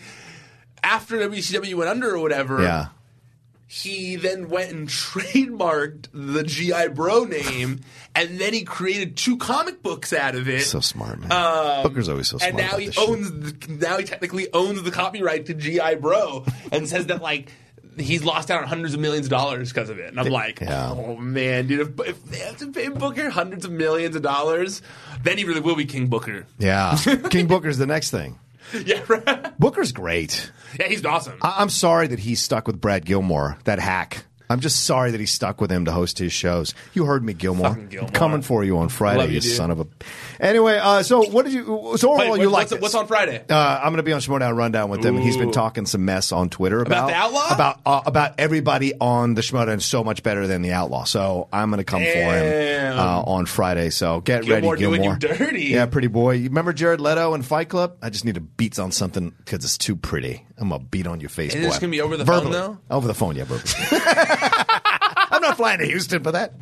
after 0.82 1.16
WCW 1.18 1.74
went 1.74 1.90
under 1.90 2.14
or 2.14 2.18
whatever, 2.20 2.62
yeah. 2.62 2.86
he 3.66 4.16
then 4.16 4.48
went 4.48 4.70
and 4.72 4.88
trademarked 5.34 6.06
the 6.12 6.42
GI 6.42 6.88
Bro 6.94 7.24
name, 7.24 7.80
and 8.14 8.38
then 8.40 8.52
he 8.52 8.64
created 8.64 9.16
two 9.16 9.36
comic 9.36 9.82
books 9.82 10.12
out 10.12 10.34
of 10.34 10.48
it. 10.48 10.62
So 10.62 10.80
smart, 10.80 11.20
man. 11.20 11.30
Um, 11.32 11.82
Booker's 11.82 12.08
always 12.08 12.28
so 12.28 12.38
smart. 12.38 12.54
And 12.54 12.58
now 12.58 12.76
he 12.78 12.90
owns. 12.98 13.30
The, 13.30 13.72
now 13.72 13.98
he 13.98 14.04
technically 14.04 14.48
owns 14.52 14.82
the 14.82 14.90
copyright 14.90 15.46
to 15.46 15.54
GI 15.54 15.96
Bro, 15.96 16.46
and 16.72 16.88
says 16.88 17.06
that 17.06 17.22
like. 17.22 17.50
He's 17.98 18.22
lost 18.24 18.52
out 18.52 18.62
on 18.62 18.68
hundreds 18.68 18.94
of 18.94 19.00
millions 19.00 19.26
of 19.26 19.30
dollars 19.30 19.70
because 19.72 19.90
of 19.90 19.98
it, 19.98 20.08
and 20.10 20.20
I'm 20.20 20.28
like, 20.28 20.60
Yeah. 20.60 20.92
"Oh 20.92 21.16
man, 21.16 21.66
dude! 21.66 21.80
If, 21.80 22.08
if 22.08 22.24
they 22.26 22.38
have 22.38 22.56
to 22.58 22.70
pay 22.70 22.88
Booker 22.88 23.28
hundreds 23.28 23.64
of 23.64 23.72
millions 23.72 24.14
of 24.14 24.22
dollars, 24.22 24.80
then 25.24 25.36
he 25.36 25.44
really 25.44 25.60
will 25.60 25.74
be 25.74 25.84
King 25.84 26.06
Booker." 26.06 26.46
Yeah. 26.58 26.96
King 27.30 27.48
Booker's 27.48 27.78
the 27.78 27.86
next 27.86 28.10
thing. 28.12 28.38
Yeah, 28.85 29.03
right? 29.09 29.59
Booker's 29.59 29.92
great. 29.92 30.51
yeah, 30.79 30.87
he's 30.88 31.05
awesome. 31.05 31.38
I- 31.42 31.57
I'm 31.59 31.68
sorry 31.70 32.07
that 32.09 32.20
he's 32.20 32.40
stuck 32.40 32.66
with 32.66 32.81
Brad 32.81 33.05
Gilmore, 33.05 33.59
that 33.64 33.79
hack. 33.79 34.25
I'm 34.50 34.58
just 34.58 34.84
sorry 34.84 35.12
that 35.12 35.20
he 35.20 35.26
stuck 35.26 35.60
with 35.60 35.70
him 35.70 35.84
to 35.84 35.92
host 35.92 36.18
his 36.18 36.32
shows. 36.32 36.74
You 36.92 37.04
heard 37.04 37.24
me, 37.24 37.34
Gilmore. 37.34 37.76
Gilmore. 37.76 38.10
Coming 38.10 38.42
for 38.42 38.64
you 38.64 38.78
on 38.78 38.88
Friday, 38.88 39.28
you, 39.28 39.34
you 39.34 39.40
son 39.40 39.70
of 39.70 39.78
a. 39.78 39.86
Anyway, 40.40 40.76
uh, 40.76 41.04
so 41.04 41.22
what 41.30 41.44
did 41.44 41.54
you? 41.54 41.64
So 41.96 42.12
overall, 42.12 42.32
Wait, 42.32 42.40
you 42.40 42.50
what's, 42.50 42.72
like 42.72 42.82
what's 42.82 42.96
on 42.96 43.06
Friday? 43.06 43.44
Uh, 43.48 43.54
I'm 43.80 43.90
going 43.92 43.98
to 43.98 44.02
be 44.02 44.12
on 44.12 44.20
Schmoedown 44.20 44.56
Rundown 44.56 44.90
with 44.90 45.04
him, 45.04 45.14
and 45.14 45.24
he's 45.24 45.36
been 45.36 45.52
talking 45.52 45.86
some 45.86 46.04
mess 46.04 46.32
on 46.32 46.48
Twitter 46.50 46.80
About 46.80 47.04
about 47.04 47.06
the 47.06 47.14
Outlaw? 47.14 47.54
about 47.54 47.80
uh, 47.86 48.00
about 48.06 48.34
everybody 48.38 48.92
on 49.00 49.34
the 49.34 49.40
Schmoedown 49.40 49.80
so 49.80 50.02
much 50.02 50.24
better 50.24 50.48
than 50.48 50.62
the 50.62 50.72
Outlaw. 50.72 51.04
So 51.04 51.48
I'm 51.52 51.70
going 51.70 51.78
to 51.78 51.84
come 51.84 52.02
for 52.02 52.08
him 52.08 52.98
uh, 52.98 53.22
on 53.22 53.46
Friday. 53.46 53.90
So 53.90 54.20
get 54.20 54.42
Gilmore 54.42 54.72
ready, 54.72 54.82
doing 54.82 55.02
Gilmore. 55.02 55.18
you 55.22 55.28
dirty. 55.36 55.64
Yeah, 55.66 55.86
pretty 55.86 56.08
boy. 56.08 56.32
You 56.32 56.48
remember 56.48 56.72
Jared 56.72 57.00
Leto 57.00 57.34
in 57.34 57.42
Fight 57.42 57.68
Club? 57.68 57.98
I 58.02 58.10
just 58.10 58.24
need 58.24 58.34
to 58.34 58.40
beat 58.40 58.80
on 58.80 58.90
something 58.90 59.30
because 59.30 59.64
it's 59.64 59.78
too 59.78 59.94
pretty. 59.94 60.44
I'm 60.61 60.68
gonna 60.68 60.85
beat 60.85 61.07
on 61.07 61.20
your 61.20 61.31
face. 61.31 61.55
Is 61.55 61.62
boy. 61.62 61.70
this 61.70 61.79
gonna 61.79 61.90
be 61.90 62.03
over 62.03 62.16
the 62.16 62.27
phone, 62.27 62.51
though? 62.51 62.79
Over 62.90 63.09
the 63.09 63.14
phone, 63.14 63.35
yeah, 63.35 63.44
verbally. 63.44 65.16
I'm 65.42 65.48
not 65.48 65.57
flying 65.57 65.79
to 65.79 65.87
Houston 65.87 66.22
for 66.22 66.33
that. 66.33 66.53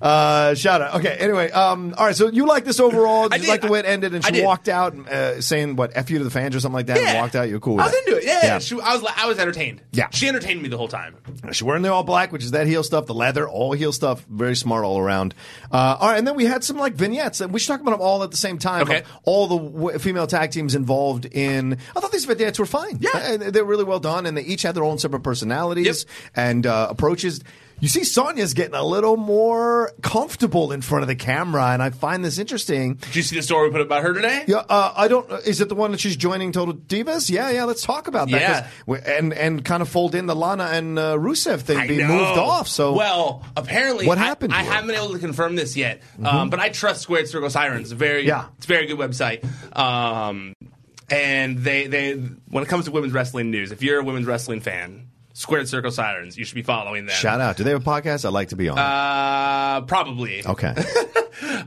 Uh, 0.00 0.54
shout 0.54 0.80
out. 0.82 0.94
Okay. 0.96 1.14
Anyway, 1.18 1.50
um, 1.50 1.94
all 1.96 2.06
right. 2.06 2.16
So 2.16 2.28
you 2.30 2.46
like 2.46 2.64
this 2.64 2.80
overall? 2.80 3.28
Did 3.28 3.40
I 3.40 3.44
you 3.44 3.48
like 3.48 3.60
the 3.60 3.68
way 3.68 3.80
it 3.80 3.84
ended? 3.86 4.14
And 4.14 4.24
she 4.24 4.42
walked 4.42 4.68
out 4.68 4.94
uh, 5.08 5.40
saying 5.40 5.76
what 5.76 5.92
"f 5.94 6.10
you" 6.10 6.18
to 6.18 6.24
the 6.24 6.30
fans 6.30 6.56
or 6.56 6.60
something 6.60 6.74
like 6.74 6.86
that, 6.86 6.96
and 6.98 7.06
Yeah. 7.06 7.20
walked 7.20 7.34
out. 7.36 7.48
You're 7.48 7.60
cool. 7.60 7.76
With 7.76 7.84
I 7.84 7.86
was 7.88 7.92
that. 7.92 8.06
into 8.06 8.18
it. 8.18 8.24
Yeah, 8.24 8.40
Yeah. 8.42 8.58
She, 8.58 8.80
I 8.80 8.96
was. 8.96 9.12
I 9.16 9.26
was 9.26 9.38
entertained. 9.38 9.82
Yeah. 9.92 10.08
she 10.10 10.28
entertained 10.28 10.62
me 10.62 10.68
the 10.68 10.76
whole 10.78 10.88
time. 10.88 11.16
She's 11.52 11.62
wearing 11.62 11.82
the 11.82 11.92
all 11.92 12.02
black, 12.02 12.32
which 12.32 12.44
is 12.44 12.52
that 12.52 12.66
heel 12.66 12.82
stuff, 12.82 13.06
the 13.06 13.14
leather, 13.14 13.48
all 13.48 13.72
heel 13.72 13.92
stuff. 13.92 14.24
Very 14.28 14.56
smart 14.56 14.84
all 14.84 14.98
around. 14.98 15.34
Uh, 15.70 15.96
all 16.00 16.08
right, 16.08 16.18
and 16.18 16.26
then 16.26 16.34
we 16.34 16.44
had 16.46 16.64
some 16.64 16.76
like 16.78 16.94
vignettes, 16.94 17.40
and 17.40 17.52
we 17.52 17.60
should 17.60 17.68
talk 17.68 17.80
about 17.80 17.92
them 17.92 18.00
all 18.00 18.22
at 18.22 18.30
the 18.30 18.36
same 18.36 18.58
time. 18.58 18.82
Okay. 18.82 19.02
All 19.24 19.46
the 19.46 19.58
w- 19.58 19.98
female 19.98 20.26
tag 20.26 20.50
teams 20.50 20.74
involved 20.74 21.26
in. 21.26 21.74
I 21.96 22.00
thought 22.00 22.12
these 22.12 22.24
vignettes 22.24 22.58
were 22.58 22.66
fine. 22.66 22.98
Yeah. 23.00 23.10
Uh, 23.40 23.50
they're 23.50 23.64
really 23.64 23.84
well 23.84 24.00
done, 24.00 24.26
and 24.26 24.36
they 24.36 24.42
each 24.42 24.62
had 24.62 24.74
their 24.74 24.84
own 24.84 24.98
separate 24.98 25.20
personalities 25.22 26.06
Yep. 26.08 26.32
and 26.34 26.66
uh, 26.66 26.86
approaches. 26.90 27.40
You 27.80 27.88
see, 27.88 28.04
Sonya's 28.04 28.54
getting 28.54 28.74
a 28.74 28.82
little 28.84 29.16
more 29.18 29.92
comfortable 30.00 30.72
in 30.72 30.80
front 30.80 31.02
of 31.02 31.08
the 31.08 31.16
camera, 31.16 31.66
and 31.72 31.82
I 31.82 31.90
find 31.90 32.24
this 32.24 32.38
interesting. 32.38 32.94
Did 32.94 33.16
you 33.16 33.22
see 33.22 33.36
the 33.36 33.42
story 33.42 33.68
we 33.68 33.72
put 33.72 33.82
about 33.82 34.02
her 34.04 34.14
today? 34.14 34.44
Yeah, 34.46 34.62
uh, 34.68 34.92
I 34.96 35.08
don't. 35.08 35.30
Is 35.46 35.60
it 35.60 35.68
the 35.68 35.74
one 35.74 35.90
that 35.90 36.00
she's 36.00 36.16
joining 36.16 36.52
Total 36.52 36.72
Divas? 36.72 37.28
Yeah, 37.28 37.50
yeah. 37.50 37.64
Let's 37.64 37.82
talk 37.82 38.08
about 38.08 38.30
that. 38.30 38.70
Yeah. 38.86 38.94
and 39.18 39.34
and 39.34 39.64
kind 39.64 39.82
of 39.82 39.88
fold 39.88 40.14
in 40.14 40.26
the 40.26 40.34
Lana 40.36 40.64
and 40.64 40.98
uh, 40.98 41.16
Rusev 41.16 41.60
thing 41.60 41.76
I 41.78 41.86
being 41.86 42.00
know. 42.08 42.08
moved 42.16 42.38
off. 42.38 42.68
So 42.68 42.94
well, 42.94 43.44
apparently, 43.56 44.06
What 44.06 44.18
I- 44.18 44.22
happened 44.22 44.54
I? 44.54 44.62
Mm-hmm. 44.62 44.72
haven't 44.72 44.86
been 44.88 44.96
able 44.96 45.12
to 45.12 45.18
confirm 45.18 45.56
this 45.56 45.76
yet, 45.76 46.00
um, 46.24 46.48
but 46.50 46.60
I 46.60 46.70
trust 46.70 47.02
Squared 47.02 47.28
Circle 47.28 47.50
Sirens. 47.50 47.92
Very, 47.92 48.26
Yeah. 48.26 48.46
it's 48.56 48.66
a 48.66 48.68
very 48.68 48.86
good 48.86 48.98
website. 48.98 49.44
Um, 49.76 50.54
and 51.10 51.58
they, 51.58 51.86
they, 51.86 52.12
when 52.14 52.62
it 52.62 52.68
comes 52.68 52.86
to 52.86 52.90
women's 52.92 53.12
wrestling 53.12 53.50
news, 53.50 53.72
if 53.72 53.82
you're 53.82 54.00
a 54.00 54.04
women's 54.04 54.26
wrestling 54.26 54.60
fan, 54.60 55.08
Squared 55.34 55.68
Circle 55.68 55.90
Sirens, 55.90 56.38
you 56.38 56.44
should 56.44 56.54
be 56.54 56.62
following 56.62 57.06
them. 57.06 57.16
shout 57.16 57.40
out. 57.40 57.56
Do 57.56 57.64
they 57.64 57.70
have 57.72 57.84
a 57.84 57.84
podcast? 57.84 58.24
I'd 58.24 58.32
like 58.32 58.48
to 58.50 58.56
be 58.56 58.68
on. 58.68 58.78
Uh, 58.78 59.82
probably. 59.82 60.46
okay. 60.46 60.74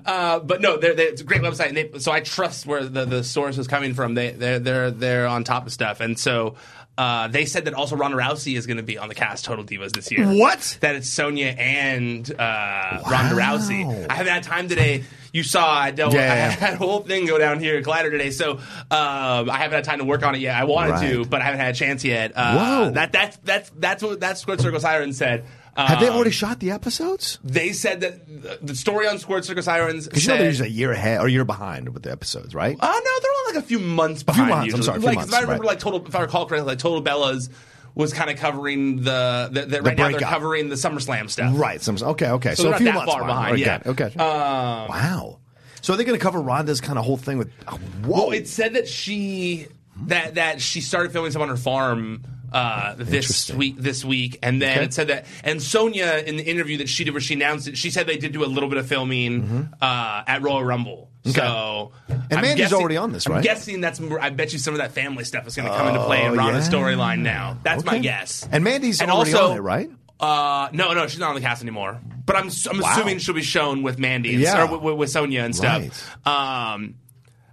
Uh, 0.06 0.40
but 0.40 0.62
no, 0.62 0.78
they're, 0.78 0.96
they're, 0.96 1.10
it's 1.10 1.20
a 1.20 1.26
great 1.26 1.42
website, 1.42 1.68
and 1.68 1.78
they, 1.78 2.00
so 2.00 2.10
I 2.10 2.22
trust 2.22 2.66
where 2.66 2.86
the, 2.86 3.04
the 3.04 3.24
source 3.24 3.58
is 3.58 3.68
coming 3.68 3.94
from. 3.94 4.14
They 4.14 4.32
they're 4.32 4.60
they're 4.60 4.92
they're 4.92 5.28
on 5.28 5.44
top 5.44 5.66
of 5.68 5.74
stuff, 5.74 6.00
and 6.00 6.18
so. 6.18 6.56
Uh, 6.98 7.28
they 7.28 7.46
said 7.46 7.66
that 7.66 7.76
also 7.76 7.96
Ronda 7.96 8.18
Rousey 8.18 8.58
is 8.58 8.66
going 8.66 8.78
to 8.78 8.84
be 8.84 8.98
on 8.98 9.08
the 9.08 9.14
cast 9.16 9.46
Total 9.46 9.64
Divas 9.64 9.92
this 9.92 10.12
year. 10.12 10.26
What? 10.26 10.78
That 10.82 10.96
it's 10.96 11.08
Sonya 11.08 11.48
and 11.48 12.28
uh, 12.32 13.04
Ronda 13.10 13.36
Rousey. 13.36 14.08
I 14.10 14.16
haven't 14.16 14.34
had 14.34 14.44
time 14.44 14.68
today. 14.68 15.04
You 15.32 15.44
saw 15.44 15.72
I, 15.72 15.92
don't, 15.92 16.12
Yeah, 16.14 16.32
I 16.32 16.66
had 16.66 16.74
a 16.74 16.78
whole 16.78 17.02
thing 17.02 17.28
go 17.28 17.38
down 17.38 17.60
here 17.60 17.78
at 17.78 17.84
Collider 17.84 18.10
today, 18.10 18.32
so 18.32 18.54
um, 18.54 18.62
I 18.90 19.58
haven't 19.58 19.76
had 19.76 19.84
time 19.84 20.00
to 20.00 20.06
work 20.06 20.24
on 20.24 20.34
it 20.34 20.42
yet. 20.42 20.56
I 20.56 20.64
wanted 20.64 21.08
to, 21.08 21.26
but 21.26 21.42
I 21.42 21.46
haven't 21.46 21.60
had 21.60 21.76
a 21.76 21.78
chance 21.78 22.04
yet. 22.04 22.32
Uh, 22.36 22.58
Whoa. 22.86 22.92
That 22.92 23.12
that's 23.12 23.38
that's 23.44 23.70
that's 23.78 24.02
what 24.02 24.20
that's 24.20 24.42
Squared 24.42 24.62
Circle 24.62 24.80
Siren 24.80 25.14
said. 25.14 25.46
Have 25.78 26.00
they 26.00 26.08
Um, 26.08 26.16
already 26.16 26.32
shot 26.32 26.60
the 26.60 26.72
episodes? 26.72 27.38
They 27.44 27.72
said 27.72 28.02
that 28.02 28.66
the- 28.66 28.76
story 28.76 29.08
on 29.08 29.20
Squared 29.20 29.46
Circle 29.46 29.62
Sirens. 29.64 30.08
Because 30.08 30.24
you 30.26 30.30
know 30.32 30.38
they're 30.38 30.48
usually 30.48 30.70
a 30.70 30.72
year 30.72 30.92
ahead 30.92 31.22
or 31.22 31.28
a 31.28 31.32
year 31.32 31.46
behind 31.46 31.90
with 31.90 32.04
the 32.04 32.12
episodes, 32.12 32.56
right? 32.56 32.76
Uh, 32.80 32.88
no, 32.88 33.12
they're 33.22 33.32
only 33.42 33.54
like 33.56 33.64
a 33.64 33.68
few 33.68 33.80
months 33.80 34.24
few 34.24 34.26
behind. 34.34 34.50
months, 34.50 34.62
I'm 34.62 34.66
usually. 34.66 34.84
sorry, 34.84 34.98
a 34.98 35.00
few 35.02 35.08
like, 35.08 35.16
months, 35.18 35.30
if 35.32 35.38
I 35.38 35.42
remember, 35.42 35.64
right. 35.64 35.68
like 35.70 35.80
total, 35.80 36.06
if 36.06 36.16
I 36.16 36.22
recall 36.22 36.46
correctly, 36.48 36.66
like 36.68 36.80
Total 36.80 37.04
Bellas 37.04 37.50
was 37.94 38.12
kind 38.14 38.30
of 38.30 38.38
covering 38.38 39.04
the. 39.04 39.50
the, 39.52 39.66
the 39.66 39.82
right 39.84 39.98
now 39.98 40.04
they're 40.06 40.14
breakup. 40.14 40.30
covering 40.30 40.70
the 40.70 40.76
SummerSlam 40.76 41.30
stuff. 41.30 41.54
Right. 41.56 41.82
Some, 41.82 41.98
okay. 42.02 42.30
Okay. 42.32 42.56
So 42.56 42.56
So, 42.56 42.64
they're 42.64 42.74
a 42.74 42.78
few 42.78 42.86
not 42.86 42.94
that 42.94 42.98
months 43.06 43.14
far 43.14 43.26
behind, 43.26 43.60
yeah. 43.60 43.82
Okay. 43.86 44.06
Um, 44.16 44.88
wow. 44.90 45.40
So 45.82 45.94
are 45.94 45.98
they 45.98 46.04
going 46.06 46.18
to 46.18 46.24
cover 46.24 46.42
Ronda's 46.42 46.82
kind 46.82 46.98
of 46.98 47.06
whole 47.06 47.18
thing 47.18 47.38
with? 47.38 47.52
oh, 47.68 47.78
whoa. 48.04 48.28
Well, 48.28 48.32
it 48.32 48.48
said 48.48 48.74
that 48.74 48.88
she 48.88 49.68
that 50.08 50.36
that 50.36 50.62
she 50.62 50.82
started 50.82 51.12
filming 51.12 51.32
some 51.32 51.42
on 51.42 51.50
her 51.50 51.58
farm 51.58 52.24
uh, 52.52 52.96
this 52.98 53.50
week. 53.52 53.76
This 53.78 54.04
week, 54.06 54.40
and 54.42 54.62
then 54.62 54.78
Okay. 54.78 54.86
it 54.86 54.94
said 54.94 55.08
that. 55.08 55.26
And 55.44 55.62
Sonya, 55.62 56.24
in 56.26 56.38
the 56.38 56.44
interview 56.44 56.78
that 56.78 56.90
she 56.90 57.04
did, 57.04 57.12
where 57.12 57.22
she 57.22 57.34
announced 57.34 57.68
it, 57.68 57.78
she 57.78 57.90
said 57.90 58.08
they 58.08 58.18
did 58.18 58.32
do 58.32 58.44
a 58.44 58.48
little 58.48 58.70
bit 58.70 58.78
of 58.78 58.88
filming 58.88 59.70
uh, 59.82 60.24
at 60.28 60.42
Royal 60.42 60.64
Rumble. 60.64 61.10
So, 61.26 61.92
Mm-hmm. 62.08 62.14
And 62.30 62.34
I'm 62.40 62.42
Mandy's 62.42 62.56
guessing- 62.66 62.78
already 62.80 62.98
on 62.98 63.12
this, 63.12 63.28
right 63.28 63.38
I'm 63.38 63.42
guessing 63.44 63.82
that's. 63.82 64.00
I 64.02 64.30
bet 64.30 64.52
you 64.54 64.60
some 64.60 64.74
of 64.74 64.80
that 64.80 64.92
family 64.94 65.24
stuff 65.26 65.46
is 65.48 65.56
going 65.56 65.68
to 65.70 65.76
come 65.76 65.88
into 65.88 66.04
play 66.06 66.24
in 66.26 66.32
Oh, 66.32 66.36
Ronda's 66.36 66.68
yeah. 66.68 66.74
storyline 66.74 67.20
now. 67.20 67.58
That's 67.64 67.84
my 67.86 68.00
guess. 68.00 68.48
And 68.52 68.64
Mandy's 68.64 69.02
And 69.02 69.12
already 69.12 69.34
also- 69.34 69.52
on 69.52 69.58
it, 69.58 69.62
right? 69.62 69.90
Uh, 70.20 70.70
no, 70.74 70.94
no, 70.94 71.06
she's 71.08 71.20
not 71.20 71.30
on 71.30 71.36
the 71.36 71.42
cast 71.42 71.62
anymore. 71.62 72.00
But 72.26 72.36
I'm, 72.38 72.50
I'm 72.72 72.80
Wow. 72.80 72.92
assuming 72.94 73.20
she'll 73.20 73.36
be 73.36 73.44
shown 73.44 73.84
with 73.84 74.00
Mandy 74.00 74.34
and, 74.34 74.42
Yeah. 74.42 74.64
or 74.70 74.78
with, 74.78 74.98
with 74.98 75.10
Sonya 75.10 75.42
and 75.44 75.56
stuff. 75.56 76.16
Um, 76.26 76.96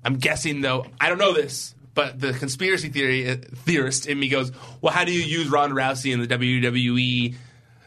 I'm 0.04 0.16
guessing 0.18 0.60
though. 0.60 0.86
I 1.00 1.08
don't 1.08 1.18
know 1.18 1.32
this, 1.34 1.74
but 1.94 2.20
the 2.20 2.32
conspiracy 2.32 2.88
theory 2.88 3.28
uh, 3.30 3.36
theorist 3.64 4.06
in 4.06 4.18
me 4.18 4.28
goes, 4.28 4.52
"Well, 4.80 4.92
how 4.92 5.04
do 5.04 5.12
you 5.12 5.20
use 5.22 5.48
Ronda 5.48 5.74
Rousey 5.74 6.12
in 6.12 6.20
the 6.20 6.26
WWE 6.26 7.34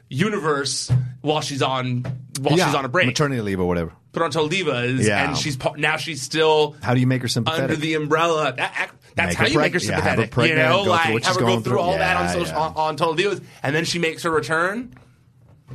universe 0.10 0.92
while 1.22 1.42
she's 1.42 1.62
on 1.62 2.04
while 2.40 2.58
yeah. 2.58 2.66
she's 2.66 2.76
on 2.76 2.86
a 2.86 2.90
break? 2.90 3.08
maternity 3.08 3.42
leave 3.42 3.60
or 3.60 3.68
whatever. 3.68 3.92
Put 4.14 4.22
on 4.24 4.32
Total 4.32 4.50
Divas, 4.50 5.04
Yeah. 5.06 5.28
and 5.30 5.38
she's 5.38 5.58
now 5.76 5.98
she's 5.98 6.22
still 6.22 6.76
How 6.82 6.94
do 6.94 7.00
you 7.00 7.08
make 7.08 7.22
her 7.22 7.28
sympathetic? 7.28 7.64
under 7.64 7.76
the 7.76 7.94
umbrella. 7.96 8.54
That, 8.56 8.92
that's 9.16 9.30
Make 9.30 9.38
how 9.38 9.46
you 9.48 9.60
make 9.60 9.74
her 9.74 9.80
preg- 9.80 9.90
yeah, 9.90 10.00
her 10.02 10.16
sympathetic. 10.16 10.50
you 10.50 10.56
know, 10.56 10.86
go 10.86 10.98
through 10.98 11.14
like 11.14 11.24
have 11.26 11.36
her 11.36 11.42
go 11.42 11.48
through 11.60 11.62
through. 11.64 11.80
all 11.80 11.92
that 11.98 12.18
on, 12.18 12.30
social, 12.30 12.58
on, 12.58 12.74
on 12.76 12.96
Total 12.98 13.16
Divas, 13.16 13.44
and 13.64 13.76
then 13.76 13.84
she 13.86 14.00
makes 14.00 14.24
her 14.24 14.32
return. 14.32 14.94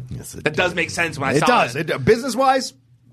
Yes, 0.08 0.34
it 0.34 0.44
That 0.44 0.56
does 0.56 0.74
make 0.74 0.90
sense 0.90 1.18
when 1.18 1.28
I 1.30 1.34
It 1.34 1.40
saw 1.40 1.46
does. 1.46 1.76
it. 1.76 1.90
It, 1.90 2.04
business 2.04 2.34
wise, 2.34 2.72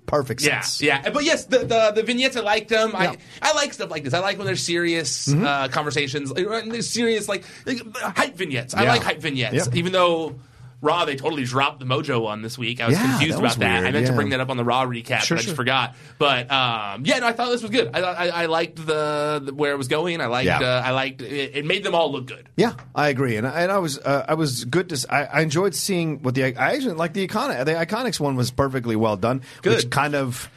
perfect 0.09 0.41
sense. 0.41 0.81
yeah, 0.81 1.09
but 1.09 1.23
yes, 1.23 1.45
the 1.45 1.59
the, 1.59 1.91
the 1.95 2.03
vignettes 2.03 2.35
I 2.35 2.41
like 2.41 2.67
them. 2.67 2.91
Yeah. 2.91 3.13
Mm-hmm. 3.13 3.43
I 3.43 3.49
I 3.51 3.53
like 3.53 3.73
stuff 3.73 3.89
like 3.91 4.03
this. 4.03 4.13
I 4.13 4.19
like 4.19 4.37
when 4.37 4.47
there's 4.47 4.61
serious 4.63 5.31
uh, 5.33 5.67
conversations. 5.71 6.31
Like, 6.31 6.47
when 6.49 6.69
There's 6.69 6.89
serious 6.89 7.27
like, 7.27 7.43
like 7.65 7.81
hype 7.95 8.35
vignettes. 8.35 8.73
I 8.73 8.83
Yeah. 8.83 8.91
like 8.93 9.03
hype 9.03 9.19
vignettes, 9.19 9.67
Yep. 9.67 9.75
even 9.75 9.91
though. 9.93 10.35
Raw, 10.81 11.03
they 11.05 11.15
totally 11.17 11.43
dropped 11.43 11.79
the 11.79 11.85
Mojo 11.85 12.21
one 12.21 12.41
this 12.41 12.57
week. 12.57 12.79
I 12.79 12.87
was 12.87 12.95
Yeah, 12.95 13.09
confused 13.11 13.37
that 13.37 13.41
was 13.41 13.55
about 13.57 13.59
that. 13.59 13.77
I 13.79 13.81
weird, 13.81 13.93
meant 13.95 14.07
to 14.07 14.13
bring 14.13 14.29
that 14.29 14.39
up 14.39 14.49
on 14.49 14.55
the 14.57 14.63
Raw 14.63 14.85
recap, 14.85 15.19
Sure, 15.19 15.35
but 15.35 15.41
I 15.41 15.43
just 15.43 15.45
sure. 15.47 15.55
forgot. 15.55 15.95
But 16.17 16.49
um, 16.51 17.03
yeah, 17.05 17.19
no, 17.19 17.27
I 17.27 17.33
thought 17.33 17.49
this 17.49 17.61
was 17.61 17.71
good. 17.71 17.89
I 17.93 17.99
I, 17.99 18.27
I 18.27 18.45
liked 18.45 18.77
the, 18.77 19.41
the 19.43 19.53
where 19.53 19.73
it 19.73 19.77
was 19.77 19.87
going. 19.89 20.21
I 20.21 20.27
liked 20.27 20.45
Yeah. 20.47 20.59
uh, 20.61 20.81
I 20.85 20.91
liked 20.91 21.21
it, 21.21 21.55
it. 21.57 21.65
Made 21.65 21.83
them 21.83 21.95
all 21.95 22.11
look 22.11 22.27
good. 22.27 22.47
Yeah, 22.55 22.73
I 22.95 23.09
agree, 23.09 23.35
and 23.35 23.45
I, 23.45 23.61
and 23.63 23.71
I 23.71 23.79
was 23.79 23.97
uh, 23.99 24.25
I 24.27 24.35
was 24.35 24.63
good 24.65 24.89
to 24.89 25.13
I 25.13 25.41
enjoyed 25.41 25.75
seeing 25.75 26.21
what 26.23 26.35
the 26.35 26.43
I 26.57 26.73
actually 26.75 26.93
like 26.93 27.13
the 27.13 27.27
iconic 27.27 27.65
the 27.65 27.73
iconics 27.73 28.19
one 28.19 28.35
was 28.35 28.49
perfectly 28.51 28.95
well 28.95 29.17
done, 29.17 29.41
which 29.63 29.81
Good. 29.83 29.91
kind 29.91 30.15
of 30.15 30.49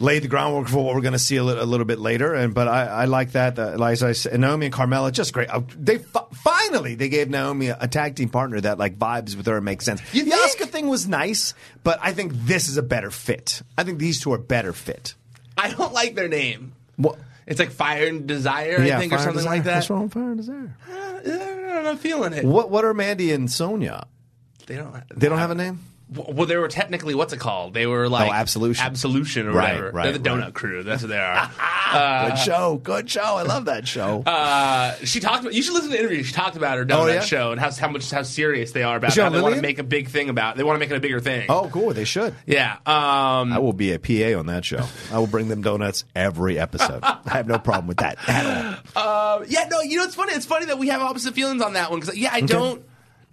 laid 0.00 0.22
the 0.22 0.28
groundwork 0.28 0.68
for 0.68 0.84
what 0.84 0.94
we're 0.94 1.00
going 1.00 1.12
to 1.12 1.18
see 1.18 1.36
a, 1.36 1.44
li- 1.44 1.58
a 1.58 1.64
little 1.64 1.86
bit 1.86 1.98
later. 1.98 2.34
And 2.34 2.52
but 2.54 2.66
I, 2.68 2.86
I 2.86 3.04
like 3.04 3.32
that. 3.32 3.58
Uh, 3.58 3.76
like 3.78 4.02
I 4.02 4.12
said, 4.12 4.38
Naomi 4.40 4.66
and 4.66 4.74
Carmella 4.74 5.12
just 5.12 5.32
great. 5.32 5.48
Uh, 5.48 5.62
they 5.78 5.98
fi- 5.98 6.26
finally 6.32 6.94
they 6.94 7.08
gave 7.08 7.28
Naomi 7.30 7.68
a, 7.68 7.78
a 7.80 7.88
tag 7.88 8.16
team 8.16 8.28
partner 8.28 8.60
that 8.60 8.78
like 8.78 8.98
vibes 8.98 9.36
with 9.36 9.46
her 9.46 9.56
and 9.56 9.64
makes 9.64 9.84
sense. 9.84 10.00
You 10.12 10.24
the 10.24 10.30
think? 10.32 10.58
Asuka 10.58 10.66
thing 10.68 10.88
was 10.88 11.06
nice, 11.06 11.54
but 11.82 11.98
I 12.02 12.12
think 12.12 12.32
this 12.34 12.68
is 12.68 12.76
a 12.76 12.82
better 12.82 13.10
fit. 13.10 13.62
I 13.78 13.84
think 13.84 13.98
these 13.98 14.20
two 14.20 14.32
are 14.32 14.38
better 14.38 14.72
fit. 14.72 15.14
I 15.56 15.70
don't 15.70 15.92
like 15.92 16.14
their 16.16 16.28
name. 16.28 16.72
What? 16.96 17.18
It's 17.46 17.60
like 17.60 17.70
Fire 17.72 18.06
and 18.06 18.26
Desire, 18.26 18.78
I 18.80 18.98
think, 18.98 19.12
or 19.12 19.18
something 19.18 19.34
Desire. 19.34 19.52
like 19.56 19.64
that. 19.64 19.74
What's 19.76 19.90
wrong 19.90 20.02
with 20.04 20.12
Fire 20.14 20.22
and 20.30 20.36
Desire? 20.38 20.76
Uh, 20.90 21.76
I'm 21.78 21.84
not 21.84 21.98
feeling 21.98 22.32
it. 22.32 22.44
What 22.44 22.70
What 22.70 22.84
are 22.84 22.94
Mandy 22.94 23.32
and 23.32 23.50
Sonya? 23.50 24.06
They 24.66 24.76
don't. 24.76 24.94
They 25.14 25.28
don't 25.28 25.38
have 25.38 25.50
a 25.50 25.54
name. 25.54 25.80
Well, 26.08 26.46
they 26.46 26.56
were 26.56 26.68
technically 26.68 27.14
what's 27.14 27.32
it 27.32 27.40
called? 27.40 27.72
They 27.74 27.86
were 27.86 28.08
like 28.08 28.28
Oh, 28.28 28.32
Absolution. 28.32 28.84
Absolution 28.84 29.48
or 29.48 29.52
Right, 29.52 29.74
whatever. 29.76 29.90
right, 29.90 30.02
They're 30.04 30.12
the 30.18 30.28
Donut 30.28 30.42
right. 30.44 30.54
Crew. 30.54 30.82
That's 30.82 31.02
what 31.02 31.08
they 31.08 31.18
are. 31.18 31.50
good 32.28 32.38
show. 32.38 32.76
Good 32.82 33.10
show. 33.10 33.22
I 33.22 33.42
love 33.42 33.64
that 33.66 33.88
show. 33.88 34.22
Uh, 34.34 34.94
she 35.04 35.18
talked 35.20 35.40
about. 35.42 35.54
You 35.54 35.62
should 35.62 35.72
listen 35.74 35.90
to 35.90 35.96
the 35.96 36.00
interview. 36.00 36.22
She 36.22 36.32
talked 36.32 36.56
about 36.56 36.76
her 36.78 36.84
Donut 36.84 36.98
Oh, 37.04 37.06
yeah? 37.06 37.20
show 37.20 37.52
and 37.52 37.60
how 37.60 37.70
how 37.72 37.88
much 37.88 38.10
how 38.10 38.22
serious 38.22 38.72
they 38.72 38.82
are 38.82 38.96
about 38.96 39.16
it. 39.16 39.32
They 39.32 39.40
want 39.40 39.54
to 39.54 39.62
make 39.62 39.78
a 39.78 39.82
big 39.84 40.08
thing 40.08 40.28
about. 40.28 40.54
It. 40.54 40.58
They 40.58 40.64
want 40.64 40.76
to 40.76 40.80
make 40.80 40.90
it 40.90 40.96
a 40.96 41.00
bigger 41.00 41.20
thing. 41.20 41.46
oh, 41.48 41.68
cool. 41.72 41.92
They 41.94 42.04
should. 42.04 42.34
yeah. 42.46 42.74
Um, 42.86 43.52
I 43.52 43.58
will 43.58 43.72
be 43.72 43.92
a 43.92 43.98
PA 43.98 44.38
on 44.38 44.46
that 44.46 44.64
show. 44.64 44.84
I 45.12 45.18
will 45.18 45.26
bring 45.26 45.48
them 45.48 45.62
donuts 45.62 46.04
every 46.14 46.58
episode. 46.58 47.00
I 47.02 47.18
have 47.26 47.46
no 47.48 47.58
problem 47.58 47.86
with 47.86 47.98
that 47.98 48.18
at 48.28 48.80
all. 48.96 49.40
uh, 49.40 49.44
yeah. 49.48 49.66
No. 49.70 49.80
You 49.80 49.98
know, 49.98 50.04
it's 50.04 50.14
funny. 50.14 50.32
It's 50.34 50.46
funny 50.46 50.66
that 50.66 50.78
we 50.78 50.88
have 50.88 51.00
opposite 51.00 51.34
feelings 51.34 51.62
on 51.62 51.72
that 51.74 51.90
one 51.90 52.00
because 52.00 52.16
yeah, 52.16 52.30
I 52.32 52.40
don't. 52.42 52.84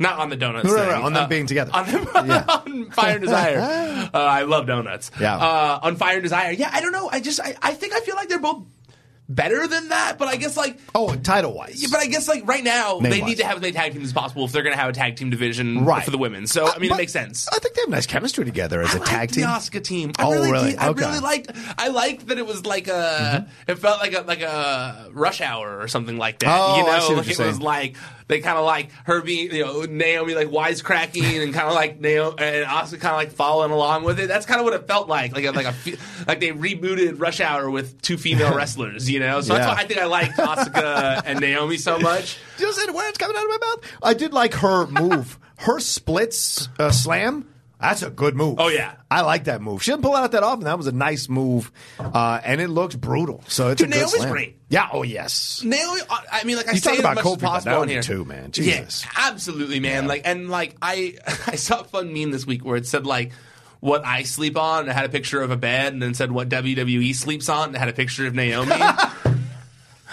Not 0.02 0.20
on 0.20 0.30
the 0.30 0.36
donuts. 0.36 0.66
No, 0.66 0.72
no, 0.76 0.78
thing. 0.82 0.90
no, 0.90 1.02
on 1.06 1.14
them 1.14 1.24
Uh, 1.24 1.28
being 1.28 1.46
together. 1.46 1.72
On, 1.74 1.86
them, 1.86 2.08
Yeah. 2.28 2.44
on 2.48 2.92
Fire 2.92 3.12
and 3.14 3.22
Desire. 3.22 3.60
uh, 4.14 4.18
I 4.18 4.42
love 4.44 4.68
donuts. 4.68 5.12
Yeah. 5.20 5.36
Uh, 5.38 5.80
on 5.84 5.96
Fire 5.96 6.16
and 6.16 6.24
Desire. 6.24 6.52
Yeah, 6.52 6.70
I 6.74 6.82
don't 6.82 6.92
know. 6.92 7.10
I 7.12 7.20
just 7.22 7.40
I, 7.40 7.56
I 7.62 7.74
think 7.74 7.94
I 7.94 8.00
feel 8.02 8.16
like 8.16 8.28
they're 8.28 8.40
both 8.40 8.64
better 9.30 9.66
than 9.66 9.88
that, 9.90 10.18
but 10.18 10.28
I 10.28 10.36
guess 10.36 10.58
like 10.58 10.78
Oh, 10.94 11.16
title 11.16 11.54
wise. 11.54 11.82
Yeah, 11.82 11.88
but 11.90 12.02
I 12.02 12.08
guess 12.08 12.28
like 12.28 12.46
right 12.46 12.64
now 12.66 13.00
they 13.00 13.10
Name-wise. 13.12 13.30
need 13.30 13.38
to 13.38 13.46
have 13.46 13.56
as 13.56 13.62
many 13.62 13.72
tag 13.72 13.94
teams 13.94 14.04
as 14.08 14.12
possible 14.14 14.44
if 14.44 14.52
they're 14.52 14.64
going 14.64 14.76
to 14.76 14.80
have 14.82 14.90
a 14.90 14.94
tag 14.94 15.16
team 15.16 15.30
division 15.30 15.86
Right. 15.86 16.04
for 16.04 16.12
the 16.12 16.18
women. 16.18 16.48
So 16.48 16.68
I 16.70 16.78
mean, 16.80 16.92
it 16.92 16.98
makes 16.98 17.14
sense. 17.14 17.48
I 17.48 17.60
think 17.60 17.76
they 17.76 17.82
have 17.84 17.90
nice 17.90 18.06
chemistry 18.08 18.44
together 18.44 18.82
as 18.82 18.94
I 18.94 18.98
a 18.98 19.00
tag 19.00 19.32
team. 19.32 19.44
the 19.44 19.48
Asuka 19.48 19.82
team. 19.82 20.12
I 20.20 20.24
Oh, 20.26 20.32
really, 20.34 20.52
really? 20.52 20.76
I 20.78 20.90
Okay. 20.90 21.02
Mm-hmm. 21.04 21.10
really 21.12 21.22
liked. 21.22 21.52
I 21.78 21.88
liked 21.90 22.28
that 22.28 22.40
it 22.40 22.46
was 22.46 22.66
like 22.66 22.90
a. 22.90 23.48
It 23.70 23.76
felt 23.76 24.00
like 24.02 24.14
a 24.14 24.22
like 24.28 24.42
a 24.42 25.08
rush 25.14 25.40
hour 25.40 25.80
or 25.80 25.88
something 25.88 26.18
like 26.18 26.40
that. 26.40 26.50
Oh, 26.54 26.78
you 26.78 26.84
know, 26.84 26.90
I 26.90 27.00
see 27.00 27.14
what 27.14 27.26
like 27.28 27.38
you're 27.38 27.46
it 27.48 27.50
was 27.52 27.62
like 27.62 27.96
they 28.32 28.40
kind 28.40 28.58
of 28.58 28.66
like 28.66 28.90
her 29.04 29.22
being, 29.22 29.52
you 29.54 29.64
know, 29.64 29.82
Naomi 29.84 30.34
like 30.34 30.48
wisecracking 30.48 31.44
and 31.44 31.54
kind 31.54 31.68
of 31.68 31.76
like 31.76 32.00
Naomi 32.00 32.36
and 32.40 32.66
Asuka 32.66 33.00
kind 33.02 33.12
of 33.14 33.18
like 33.18 33.32
following 33.32 33.72
along 33.72 34.06
with 34.06 34.20
it. 34.20 34.28
That's 34.28 34.46
kind 34.46 34.60
of 34.60 34.66
what 34.66 34.74
it 34.74 34.88
felt 34.88 35.08
like. 35.08 35.34
Like 35.36 35.44
a, 35.46 35.52
like 35.52 35.66
a 35.68 35.74
like 36.28 36.40
they 36.40 36.52
rebooted 36.52 37.20
Rush 37.20 37.42
Hour 37.42 37.70
with 37.70 38.02
two 38.02 38.18
female 38.18 38.56
wrestlers. 38.56 39.10
You 39.10 39.20
know, 39.20 39.42
so 39.42 39.54
Yeah. 39.54 39.60
that's 39.66 39.76
why 39.78 39.84
I 39.84 39.86
think 39.86 40.00
I 40.00 40.06
liked 40.06 40.38
Asuka 40.38 41.22
and 41.26 41.40
Naomi 41.42 41.78
so 41.78 42.00
much. 42.12 42.38
Do 42.58 42.66
you 42.66 42.74
see 42.74 42.86
the 42.86 42.94
words 42.94 43.18
coming 43.18 43.36
out 43.38 43.44
of 43.44 43.50
my 43.50 43.58
mouth? 43.68 43.92
I 44.02 44.14
did 44.14 44.34
like 44.34 44.54
her 44.56 44.88
move. 44.88 45.38
her 45.58 45.80
splits 45.80 46.70
uh, 46.80 46.90
slam. 46.92 47.48
That's 47.82 48.04
a 48.04 48.10
good 48.10 48.36
move. 48.36 48.56
Oh, 48.60 48.68
yeah. 48.70 48.94
I 49.10 49.22
like 49.22 49.46
that 49.46 49.62
move. 49.62 49.84
She 49.84 49.92
didn't 49.92 50.04
pull 50.04 50.16
out 50.16 50.32
that 50.32 50.44
often. 50.44 50.66
That 50.66 50.78
was 50.78 50.88
a 50.88 50.92
nice 50.92 51.28
move, 51.28 51.72
uh, 52.00 52.40
and 52.44 52.62
it 52.62 52.70
looks 52.70 52.96
brutal. 52.96 53.44
So 53.48 53.70
it's 53.70 53.80
Dude, 53.82 53.90
a 53.90 53.92
good 53.92 53.98
Naomi's 53.98 54.14
slam. 54.14 54.32
great. 54.32 54.58
Yeah. 54.70 54.88
Oh 54.94 55.04
yes. 55.04 55.62
Naomi, 55.66 56.00
I 56.32 56.44
mean, 56.46 56.56
like 56.58 56.70
I 56.70 56.74
You 56.74 56.78
say 56.78 56.92
talk 56.92 57.00
about 57.00 57.18
as 57.18 57.26
much 57.26 57.34
Kofi, 57.34 57.36
as 57.38 57.42
possible 57.42 57.76
on 57.78 57.90
here 57.90 58.02
too, 58.02 58.24
man. 58.24 58.52
Jesus. 58.52 59.04
Yeah, 59.04 59.12
absolutely, 59.28 59.80
man. 59.80 60.08
Like, 60.08 60.22
and 60.26 60.50
like 60.50 60.76
I, 60.82 61.16
I 61.48 61.56
saw 61.56 61.82
a 61.82 61.84
fun 61.84 62.14
meme 62.14 62.32
this 62.32 62.46
week 62.46 62.64
where 62.64 62.78
it 62.78 62.86
said 62.88 63.06
like 63.06 63.32
what 63.82 64.06
I 64.06 64.24
sleep 64.24 64.58
on, 64.58 64.82
and 64.82 64.90
it 64.90 64.94
had 64.94 65.06
a 65.06 65.10
picture 65.10 65.42
of 65.42 65.50
a 65.50 65.58
bed, 65.58 65.92
and 65.92 66.02
then 66.02 66.14
said 66.14 66.32
what 66.32 66.48
WWE 66.50 67.16
sleeps 67.16 67.50
on, 67.50 67.70
and 67.70 67.76
it 67.76 67.80
had 67.80 67.90
a 67.90 67.94
picture 67.94 68.28
of 68.28 68.36
Naomi. 68.36 68.72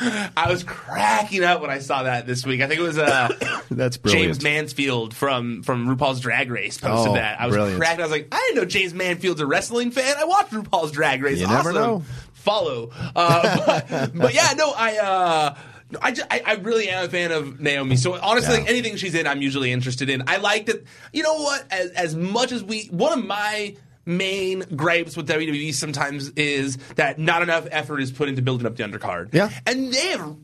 I 0.37 0.47
was 0.51 0.65
cracking 0.65 1.45
up 1.45 1.61
when 1.61 1.71
I 1.71 1.79
saw 1.79 2.05
that 2.05 2.27
this 2.27 2.45
week. 2.47 2.61
I 2.61 2.67
think 2.69 2.81
it 2.81 2.85
was 2.85 2.99
uh, 2.99 3.29
That's 3.71 3.97
brilliant. 3.97 4.39
Jaymes 4.39 4.43
Mansfield 4.43 5.15
from 5.15 5.63
from 5.63 5.87
RuPaul's 5.95 6.21
Drag 6.21 6.51
Race 6.51 6.79
posted 6.79 7.13
Oh, 7.13 7.15
that. 7.15 7.41
I 7.41 7.47
was 7.47 7.57
brilliant. 7.57 7.81
cracking. 7.81 8.01
I 8.01 8.05
was 8.05 8.13
like, 8.13 8.29
I 8.33 8.37
didn't 8.53 8.63
know 8.63 8.67
Jaymes 8.81 8.95
Mansfield's 8.95 9.41
a 9.41 9.47
wrestling 9.47 9.91
fan. 9.91 10.15
I 10.19 10.25
watched 10.25 10.53
RuPaul's 10.53 10.93
Drag 10.93 11.23
Race. 11.23 11.39
You 11.41 11.47
awesome. 11.47 11.57
never 11.57 11.73
know. 11.73 12.03
Follow. 12.35 12.91
Uh, 13.17 13.83
but, 13.89 14.17
but 14.17 14.35
yeah, 14.35 14.53
no, 14.57 14.73
I. 14.77 14.97
Uh, 14.99 15.55
no, 15.91 15.99
I, 16.03 16.13
ju- 16.13 16.23
I, 16.31 16.43
I 16.45 16.55
really 16.57 16.89
am 16.91 17.07
a 17.07 17.09
fan 17.09 17.33
of 17.33 17.61
Naomi. 17.61 17.97
So 17.97 18.15
honestly, 18.21 18.53
Yeah. 18.55 18.61
like 18.61 18.69
anything 18.69 18.97
she's 18.97 19.15
in, 19.15 19.27
I'm 19.27 19.41
usually 19.41 19.73
interested 19.73 20.11
in. 20.11 20.23
I 20.27 20.37
like 20.37 20.67
that. 20.67 20.85
You 21.15 21.23
know 21.23 21.35
what? 21.35 21.65
As, 21.73 21.91
as 21.93 22.15
much 22.15 22.53
as 22.53 22.63
we, 22.63 22.89
one 22.91 23.19
of 23.19 23.25
my 23.27 23.75
main 24.09 24.61
gripes 24.75 25.16
with 25.16 25.29
WWE 25.29 25.73
sometimes 25.75 26.31
is 26.31 26.77
that 26.97 27.18
not 27.18 27.42
enough 27.42 27.66
effort 27.71 28.01
is 28.01 28.11
put 28.11 28.29
into 28.29 28.42
building 28.42 28.66
up 28.66 28.75
the 28.77 28.83
undercard. 28.83 29.33
Yeah. 29.35 29.51
and 29.66 29.92
they 29.92 30.07
have, 30.09 30.35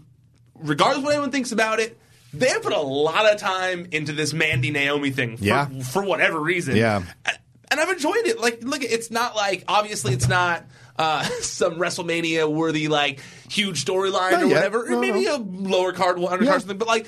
regardless 0.61 0.99
of 0.99 1.05
what 1.05 1.13
anyone 1.15 1.31
thinks 1.31 1.51
about 1.51 1.81
it, 1.81 1.99
they 2.33 2.49
have 2.49 2.63
put 2.63 2.73
a 2.73 2.81
lot 2.81 3.33
of 3.33 3.39
time 3.39 3.87
into 3.93 4.13
this 4.13 4.33
Mandy 4.33 4.71
Naomi 4.71 5.11
thing. 5.11 5.37
For, 5.39 5.45
Yeah. 5.45 5.67
for 5.83 6.03
whatever 6.05 6.39
reason. 6.39 6.77
Yeah. 6.77 7.03
And- 7.25 7.39
and 7.71 7.81
I've 7.81 7.89
enjoyed 7.91 8.27
it. 8.27 8.39
Like, 8.39 8.63
look, 8.63 8.85
it's 8.85 9.11
not 9.11 9.35
like 9.35 9.65
obviously 9.67 10.13
it's 10.13 10.29
not 10.29 10.65
uh, 10.97 11.25
some 11.41 11.75
WrestleMania 11.75 12.49
worthy 12.49 12.87
like 12.87 13.21
huge 13.51 13.85
storyline 13.85 14.43
or 14.43 14.45
yet. 14.45 14.55
whatever. 14.55 14.89
No, 14.91 15.01
Maybe 15.01 15.25
no. 15.25 15.37
a 15.37 15.39
lower 15.39 15.93
card, 15.93 16.19
undercard 16.19 16.45
Yeah. 16.45 16.59
something, 16.59 16.79
but 16.79 16.87
like. 16.87 17.07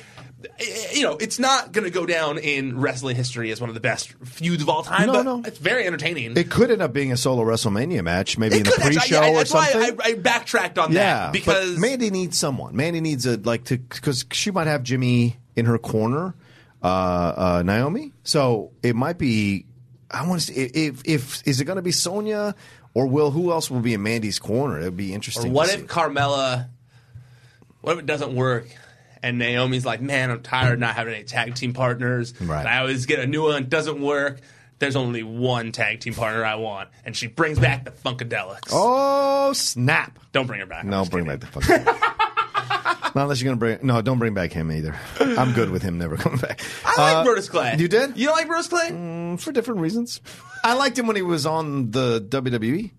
Eh, 0.59 0.65
You 0.95 1.03
know, 1.03 1.17
it's 1.17 1.39
not 1.39 1.73
going 1.73 1.85
to 1.85 1.91
go 1.91 2.07
down 2.07 2.39
in 2.39 2.79
wrestling 2.79 3.17
history 3.17 3.51
as 3.51 3.61
one 3.61 3.69
of 3.71 3.75
the 3.75 3.81
best 3.81 4.13
feuds 4.25 4.63
of 4.63 4.69
all 4.69 4.83
time, 4.83 5.07
No, 5.07 5.13
but 5.13 5.23
no. 5.25 5.43
it's 5.45 5.59
very 5.59 5.87
entertaining. 5.87 6.37
It 6.37 6.51
could 6.51 6.71
end 6.71 6.83
up 6.83 6.93
being 6.93 7.13
a 7.13 7.17
solo 7.17 7.45
WrestleMania 7.45 8.03
match, 8.03 8.39
maybe 8.39 8.57
It 8.57 8.59
in 8.59 8.65
the 8.65 8.71
could 8.73 8.81
actually- 8.81 8.97
pre-show 9.01 9.23
yeah, 9.23 9.31
or 9.31 9.37
that's 9.39 9.53
why 9.53 9.71
something. 9.71 10.01
I, 10.03 10.09
I 10.09 10.15
backtracked 10.15 10.79
on 10.79 10.93
yeah, 10.93 11.27
that 11.27 11.33
because 11.33 11.75
but 11.75 11.81
Mandy 11.81 12.11
needs 12.11 12.39
someone. 12.39 12.77
Mandy 12.77 13.01
needs 13.01 13.27
a 13.27 13.37
like 13.39 13.65
to 13.65 13.79
because 13.79 14.25
she 14.33 14.51
might 14.51 14.67
have 14.67 14.83
Jimmy 14.83 15.37
in 15.57 15.65
her 15.67 15.79
corner, 15.79 16.35
uh, 16.83 16.87
uh, 16.87 17.63
Naomi. 17.65 18.13
So 18.25 18.73
it 18.83 18.95
might 18.97 19.19
be. 19.19 19.67
I 20.11 20.27
want 20.29 20.41
to 20.43 20.47
see 20.53 20.61
if 20.63 21.03
if 21.05 21.47
is 21.49 21.61
it 21.61 21.65
going 21.65 21.77
to 21.77 21.83
be 21.83 21.91
Sonya 21.93 22.55
or 22.95 23.07
will 23.09 23.31
who 23.33 23.51
else 23.51 23.71
will 23.71 23.81
be 23.81 23.93
in 23.95 24.03
Mandy's 24.03 24.39
corner? 24.39 24.81
It'd 24.81 24.97
be 24.97 25.11
Or 25.11 25.15
interesting. 25.17 25.53
what 25.53 25.69
to 25.71 25.81
if. 25.81 25.87
Carmella? 25.89 26.69
What 27.81 27.95
if 27.95 27.99
it 28.01 28.07
doesn't 28.07 28.35
work? 28.35 28.69
And 29.23 29.39
Naomi's 29.39 29.85
like, 29.87 30.01
man, 30.01 30.31
I'm 30.31 30.43
tired 30.43 30.75
of 30.75 30.79
not 30.81 30.95
having 30.95 31.15
any 31.15 31.25
tag 31.25 31.55
team 31.55 31.73
partners. 31.73 32.35
Right. 32.41 32.67
I 32.67 32.79
always 32.81 33.07
get 33.07 33.19
a 33.19 33.27
new 33.27 33.43
one. 33.45 33.69
Doesn't 33.69 34.01
work. 34.01 34.41
There's 34.79 34.95
only 34.97 35.23
one 35.23 35.73
tag 35.73 36.01
team 36.01 36.13
partner 36.15 36.45
I 36.45 36.57
want, 36.57 36.91
and 37.05 37.17
she 37.17 37.29
brings 37.29 37.59
back 37.59 37.85
the 37.85 37.93
Funkadelics. 37.93 38.69
Oh 38.73 39.55
snap! 39.55 40.19
Don't 40.33 40.47
bring 40.47 40.61
her 40.61 40.67
back. 40.67 40.85
No, 40.85 41.07
bring 41.07 41.25
kidding. 41.25 41.39
back 41.41 41.51
the 41.53 41.61
Funkadelics. 41.61 42.03
Not 43.15 43.23
unless 43.23 43.41
you're 43.41 43.49
gonna 43.49 43.59
bring. 43.59 43.79
No, 43.87 44.03
don't 44.03 44.19
bring 44.19 44.35
back 44.35 44.53
him 44.53 44.71
either. 44.71 44.95
I'm 45.19 45.55
good 45.55 45.71
with 45.71 45.83
him 45.83 45.97
never 45.97 46.17
coming 46.19 46.39
back. 46.39 46.61
I 46.85 47.15
like 47.15 47.27
Uh, 47.27 47.31
Brodus 47.31 47.49
Clay. 47.49 47.77
You 47.79 47.89
did? 47.89 48.19
You 48.19 48.27
don't 48.27 48.37
like 48.37 48.49
Brodus 48.49 48.69
Clay? 48.69 49.37
for 49.39 49.51
different 49.53 49.81
reasons. 49.81 50.21
I 50.63 50.75
liked 50.75 50.99
him 50.99 51.07
when 51.07 51.17
he 51.17 51.23
was 51.23 51.47
on 51.47 51.91
the. 51.91 52.21
WWE. 52.21 52.91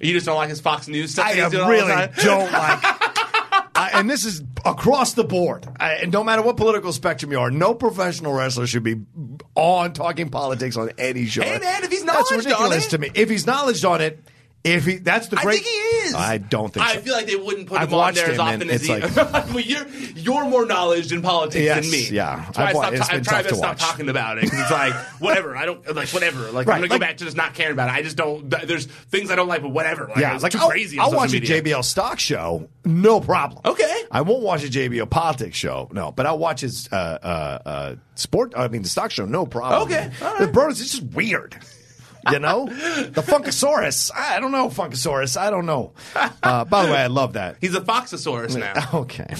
You 0.00 0.12
just 0.12 0.24
don't 0.26 0.36
like 0.36 0.48
his 0.48 0.60
Fox 0.60 0.88
News 0.88 1.12
stuff. 1.12 1.26
I 1.26 1.34
that 1.34 1.42
he's 1.42 1.50
doing 1.52 1.62
all 1.64 1.68
the 1.70 1.76
really 1.76 1.88
don't 2.24 2.50
like. 2.52 2.93
And 3.94 4.10
this 4.10 4.24
is 4.24 4.42
across 4.64 5.14
the 5.14 5.24
board. 5.24 5.66
I, 5.78 5.94
and 5.94 6.12
no 6.12 6.24
matter 6.24 6.42
what 6.42 6.56
political 6.56 6.92
spectrum 6.92 7.32
you 7.32 7.40
are, 7.40 7.50
no 7.50 7.74
professional 7.74 8.32
wrestler 8.32 8.66
should 8.66 8.82
be 8.82 9.00
on 9.54 9.92
talking 9.92 10.28
politics 10.30 10.76
on 10.76 10.90
any 10.98 11.26
show. 11.26 11.42
Man, 11.42 11.60
if 11.62 11.90
he's 11.90 12.04
that's 12.04 12.30
knowledged 12.30 12.46
on 12.46 12.52
ridiculous 12.52 12.86
it. 12.86 12.90
to 12.90 12.98
me. 12.98 13.10
If 13.14 13.30
he's 13.30 13.46
knowledged 13.46 13.84
on 13.84 14.00
it, 14.00 14.22
if 14.64 14.86
he 14.86 14.96
that's 14.96 15.28
the 15.28 15.38
I 15.38 15.42
great. 15.42 15.62
think 15.62 15.66
he 15.66 15.72
is. 16.08 16.14
I 16.14 16.38
don't 16.38 16.72
think. 16.72 16.86
I 16.86 16.94
so. 16.94 17.00
feel 17.02 17.14
like 17.14 17.26
they 17.26 17.36
wouldn't 17.36 17.68
put 17.68 17.78
I've 17.80 17.88
him 17.88 17.98
on 17.98 18.14
there 18.14 18.30
as 18.30 18.38
often 18.38 18.70
as 18.70 18.76
it's 18.82 18.86
he. 18.86 18.92
like- 19.16 19.32
well, 19.48 19.60
you're 19.60 19.86
you're 20.16 20.44
more 20.48 20.64
knowledged 20.64 21.12
in 21.12 21.20
politics 21.22 21.62
Yes, 21.64 21.82
than 21.82 21.90
me. 21.90 22.08
yeah. 22.08 22.44
That's 22.46 22.58
I've 22.58 22.74
wa- 22.74 22.80
I 22.82 22.88
it's 22.88 22.96
stopped, 22.96 23.10
been 23.10 23.18
I'm 23.18 23.24
trying 23.24 23.42
tough 23.42 23.42
to 23.44 23.48
to 23.50 23.54
stop 23.56 23.68
watch. 23.70 23.80
talking 23.80 24.08
about 24.08 24.38
it 24.38 24.44
because 24.44 24.60
it's 24.60 24.70
like 24.70 24.94
whatever. 25.20 25.54
I 25.56 25.66
don't 25.66 25.94
like 25.94 26.08
whatever. 26.08 26.50
Like 26.50 26.66
Right, 26.66 26.76
I'm 26.76 26.80
gonna 26.80 26.80
like- 26.82 26.90
go 26.90 26.98
back 26.98 27.16
to 27.18 27.24
just 27.24 27.36
not 27.36 27.52
caring 27.54 27.72
about 27.72 27.88
it. 27.90 27.92
I 27.92 28.02
just 28.02 28.16
don't. 28.16 28.48
There's 28.48 28.86
things 28.86 29.30
I 29.30 29.36
don't 29.36 29.48
like, 29.48 29.60
but 29.62 29.68
whatever. 29.70 30.06
Like, 30.08 30.16
yeah, 30.16 30.34
it's 30.34 30.42
like 30.42 30.52
too 30.52 30.58
I'll, 30.58 30.70
crazy. 30.70 30.98
I'll 30.98 31.12
watch 31.12 31.32
media. 31.32 31.58
a 31.58 31.62
JBL 31.62 31.84
stock 31.84 32.18
show, 32.18 32.68
no 32.86 33.20
problem. 33.20 33.60
Okay. 33.66 34.02
I 34.10 34.22
won't 34.22 34.42
watch 34.42 34.64
a 34.64 34.68
JBL 34.68 35.10
politics 35.10 35.56
show, 35.58 35.88
no, 35.92 36.10
but 36.12 36.24
I'll 36.26 36.38
watch 36.38 36.60
his 36.62 36.88
uh, 36.90 36.96
uh, 36.96 37.68
uh, 37.68 37.94
sport. 38.14 38.54
I 38.56 38.68
mean, 38.68 38.82
the 38.82 38.88
stock 38.88 39.10
show, 39.10 39.26
no 39.26 39.44
problem. 39.44 39.82
Okay, 39.82 40.10
all 40.22 40.38
the 40.38 40.46
Brodus 40.46 40.80
is 40.80 40.92
just 40.92 41.02
weird. 41.02 41.56
You 42.30 42.38
know, 42.38 42.66
the 42.66 43.22
Funkasaurus. 43.22 44.10
I 44.14 44.40
don't 44.40 44.52
know 44.52 44.68
Funkasaurus. 44.68 45.36
I 45.36 45.50
don't 45.50 45.66
know. 45.66 45.92
Uh, 46.42 46.64
by 46.64 46.84
the 46.86 46.92
way, 46.92 46.98
I 46.98 47.06
love 47.08 47.34
that. 47.34 47.56
He's 47.60 47.74
a 47.74 47.80
Foxosaurus 47.80 48.56
now. 48.56 48.74
Okay. 49.00 49.34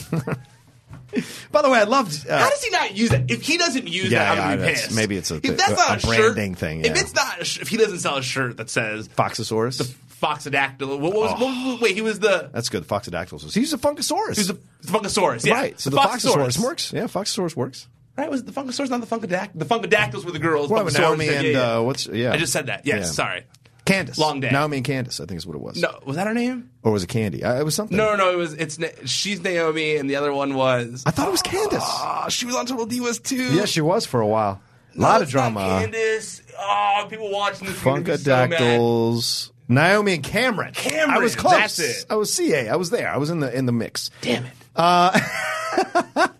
by 1.53 1.62
the 1.62 1.70
way, 1.70 1.79
I 1.79 1.85
loved. 1.85 2.27
Uh, 2.29 2.38
How 2.38 2.49
does 2.51 2.62
he 2.64 2.70
not 2.70 2.97
use 2.97 3.12
it? 3.12 3.31
If 3.31 3.42
he 3.42 3.57
doesn't 3.59 3.87
use 3.87 4.11
Yeah, 4.11 4.18
that, 4.20 4.31
I'm 4.33 4.37
gonna 4.38 4.57
be 4.57 4.62
that's- 4.62 4.87
pissed. 4.87 4.97
maybe 4.97 5.16
it's 5.16 5.31
a- 5.31 5.37
if 5.37 5.57
that's 5.57 5.73
a- 5.73 5.77
not 5.77 5.90
a 5.90 5.94
a, 6.09 6.14
shirt, 6.14 6.35
branding 6.35 6.55
thing, 6.55 6.81
If 6.81 6.87
yeah. 6.97 7.01
it's 7.03 7.14
not, 7.14 7.40
a 7.40 7.44
sh- 7.44 7.61
if 7.61 7.68
he 7.68 7.77
doesn't 7.77 8.01
sell 8.01 8.16
a 8.16 8.23
shirt 8.23 8.57
that 8.57 8.68
says 8.70 9.09
Foxosaurus? 9.09 9.81
Foxodactyl, 10.20 10.99
what 10.99 11.12
was? 11.14 11.31
What, 11.33 11.40
was- 11.40 11.81
wait, 11.81 11.94
he 11.94 12.01
was 12.01 12.18
the. 12.18 12.51
That's 12.53 12.68
good. 12.68 12.83
The 12.85 12.88
Foxodactyls. 12.94 13.53
He's 13.55 13.73
a 13.73 13.79
Funkasaurus. 13.79 14.35
He 14.35 14.40
was 14.40 14.49
the 14.49 14.59
Funkasaurus, 14.87 15.44
yeah. 15.47 15.55
Right. 15.55 15.79
So 15.79 15.90
the, 15.90 15.99
Foxosaurus 15.99 16.59
works. 16.59 16.92
Yeah, 16.92 17.05
Foxosaurus 17.05 17.55
works. 17.55 17.87
Right? 18.16 18.31
Was 18.31 18.40
it 18.42 18.46
the 18.46 18.53
Funkasaurus 18.53 18.90
not 18.90 19.00
the 19.00 19.07
Funkadactyl? 19.07 19.50
The 19.59 19.64
Funkadactyls 19.64 20.24
were 20.24 20.31
the 20.33 20.38
girls. 20.38 20.70
What 20.70 20.81
about 20.83 20.92
Funkasaurus, 20.92 20.98
Naomi 21.18 21.29
and 21.29 21.46
yeah, 21.46 21.53
yeah. 21.53 21.77
Uh, 21.77 21.83
what's 21.83 22.07
yeah? 22.07 22.33
I 22.33 22.37
just 22.37 22.53
said 22.53 22.66
that. 22.66 22.87
Yes, 22.87 22.98
Yeah. 23.07 23.12
sorry. 23.12 23.44
Candace. 23.85 24.16
Long 24.16 24.40
day. 24.40 24.50
Naomi 24.50 24.79
and 24.79 24.87
Candace, 24.87 25.20
I 25.20 25.27
think 25.27 25.37
is 25.37 25.46
what 25.46 25.57
it 25.57 25.61
was. 25.61 25.77
No, 25.81 25.98
was 26.07 26.16
that 26.16 26.27
her 26.27 26.33
name? 26.33 26.70
Or 26.83 26.92
was 26.92 27.03
it 27.05 27.09
Candy? 27.09 27.44
Uh, 27.44 27.61
it 27.61 27.64
was 27.64 27.74
something. 27.74 27.96
No, 27.96 28.12
no, 28.12 28.16
no. 28.16 28.31
It 28.33 28.37
was. 28.37 28.55
It's. 28.55 28.79
She's 29.05 29.42
Naomi, 29.42 29.96
and 29.96 30.09
the 30.09 30.16
other 30.16 30.33
one 30.33 30.55
was. 30.55 31.03
I 31.05 31.11
thought 31.11 31.29
it 31.29 31.33
was 31.33 31.42
Candace. 31.42 31.83
Oh, 31.85 32.27
she 32.31 32.46
was 32.46 32.55
on 32.55 32.64
Total 32.64 32.87
Divas 32.87 33.22
too. 33.22 33.55
yeah, 33.55 33.66
she 33.66 33.83
was 33.83 34.07
for 34.07 34.20
a 34.22 34.27
while. 34.27 34.62
A 34.94 34.98
No, 34.98 35.03
lot 35.07 35.20
of 35.22 35.29
drama. 35.29 35.61
Candace. 35.61 36.40
Oh, 36.59 37.07
people 37.11 37.31
watching 37.31 37.66
this. 37.66 37.85
are 37.87 39.40
so 39.40 39.53
Naomi 39.68 40.14
and 40.14 40.22
Cameron. 40.22 40.72
Cameron, 40.72 41.11
I 41.11 41.18
was 41.18 41.35
close. 41.37 41.53
that's 41.53 41.79
it. 41.79 42.07
I 42.09 42.14
was 42.14 42.33
CA. 42.33 42.68
I 42.70 42.77
was 42.77 42.88
there. 42.90 43.09
I 43.11 43.16
was 43.18 43.29
in 43.29 43.40
the 43.40 43.55
in 43.55 43.66
the 43.66 43.72
mix. 43.72 44.11
Damn 44.22 44.46
it. 44.46 44.53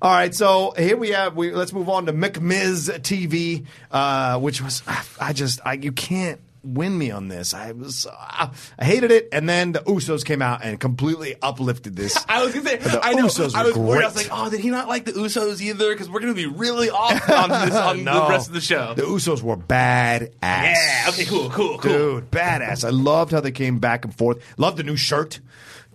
All 0.00 0.12
right, 0.12 0.32
so 0.34 0.74
here 0.78 0.96
we 0.96 1.10
have. 1.10 1.34
We 1.36 1.50
let's 1.52 1.72
move 1.72 1.88
on 1.88 2.06
to 2.06 2.12
McMiz 2.12 2.88
TV, 3.00 3.66
uh, 3.90 4.38
which 4.38 4.62
was 4.62 4.82
I 5.20 5.32
just 5.32 5.60
I 5.64 5.72
you 5.74 5.90
can't 5.90 6.40
win 6.62 6.96
me 6.96 7.10
on 7.10 7.26
this. 7.26 7.52
I 7.52 7.72
was 7.72 8.06
uh, 8.06 8.50
I 8.78 8.84
hated 8.84 9.10
it, 9.10 9.28
and 9.32 9.48
then 9.48 9.72
the 9.72 9.80
Usos 9.80 10.24
came 10.24 10.40
out 10.40 10.62
and 10.62 10.78
completely 10.78 11.34
uplifted 11.42 11.96
this. 11.96 12.16
I 12.28 12.44
was 12.44 12.54
gonna 12.54 12.68
say, 12.68 12.76
The 12.76 13.00
I 13.02 13.14
know. 13.14 13.24
Usos 13.26 13.56
I 13.56 13.62
were 13.64 13.68
was 13.70 13.76
worried. 13.78 14.02
I 14.04 14.06
was 14.06 14.16
like, 14.16 14.28
oh, 14.30 14.48
did 14.48 14.60
he 14.60 14.70
not 14.70 14.86
like 14.86 15.04
the 15.04 15.12
Usos 15.12 15.60
either? 15.60 15.92
Because 15.92 16.08
we're 16.08 16.20
gonna 16.20 16.34
be 16.34 16.46
really 16.46 16.90
off 16.90 17.28
on 17.28 17.50
this 17.50 17.74
on 17.76 18.04
No. 18.04 18.24
the 18.24 18.28
rest 18.30 18.46
of 18.48 18.54
the 18.54 18.60
show. 18.60 18.94
The 18.94 19.02
Usos 19.02 19.42
were 19.42 19.56
bad 19.56 20.32
ass. 20.42 20.76
yeah. 20.76 21.10
Okay. 21.12 21.24
Cool. 21.24 21.50
Cool. 21.50 21.78
Cool. 21.78 21.92
Dude, 22.20 22.30
badass. 22.30 22.84
I 22.84 22.90
loved 22.90 23.32
how 23.32 23.40
they 23.40 23.50
came 23.52 23.80
back 23.80 24.04
and 24.04 24.14
forth. 24.14 24.38
Loved 24.58 24.76
the 24.76 24.84
new 24.84 24.96
shirt. 24.96 25.40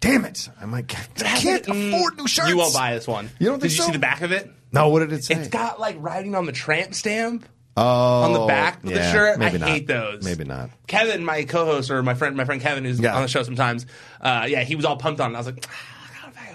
Damn 0.03 0.25
it. 0.25 0.49
I'm 0.59 0.69
like, 0.71 0.93
I 1.23 1.37
can't 1.39 1.63
Mm, 1.63 1.93
afford 1.93 2.17
new 2.17 2.27
shirts. 2.27 2.49
You 2.49 2.57
won't 2.57 2.73
buy 2.73 2.93
this 2.93 3.07
one. 3.07 3.29
You 3.39 3.47
don't 3.47 3.59
think 3.61 3.71
Did 3.71 3.77
you 3.77 3.83
so? 3.83 3.85
see 3.87 3.91
the 3.93 3.99
back 3.99 4.21
of 4.21 4.33
it? 4.33 4.51
No, 4.73 4.89
what 4.89 4.99
did 4.99 5.13
it 5.13 5.23
say? 5.23 5.35
It's 5.35 5.47
got 5.47 5.79
like 5.79 5.95
writing 5.99 6.35
on 6.35 6.45
the 6.45 6.51
tramp 6.51 6.93
stamp 6.93 7.45
oh, 7.77 8.23
on 8.23 8.33
the 8.33 8.45
back 8.45 8.83
of 8.83 8.89
the 8.89 8.95
yeah, 8.95 9.11
shirt. 9.13 9.39
Maybe 9.39 9.55
I 9.55 9.59
not. 9.59 9.69
hate 9.69 9.87
those. 9.87 10.23
Maybe 10.25 10.43
not. 10.43 10.71
Kevin, 10.87 11.23
my 11.23 11.43
co-host 11.45 11.89
or 11.89 12.03
my 12.03 12.15
friend, 12.15 12.35
my 12.35 12.43
friend 12.43 12.61
Kevin, 12.61 12.83
who's 12.83 12.99
Yeah. 12.99 13.15
on 13.15 13.21
the 13.21 13.27
show 13.29 13.43
sometimes. 13.43 13.85
Uh, 14.19 14.45
yeah, 14.49 14.63
he 14.63 14.75
was 14.75 14.83
all 14.83 14.97
pumped 14.97 15.21
on 15.21 15.31
it. 15.31 15.35
I 15.35 15.37
was 15.39 15.47
like, 15.47 15.65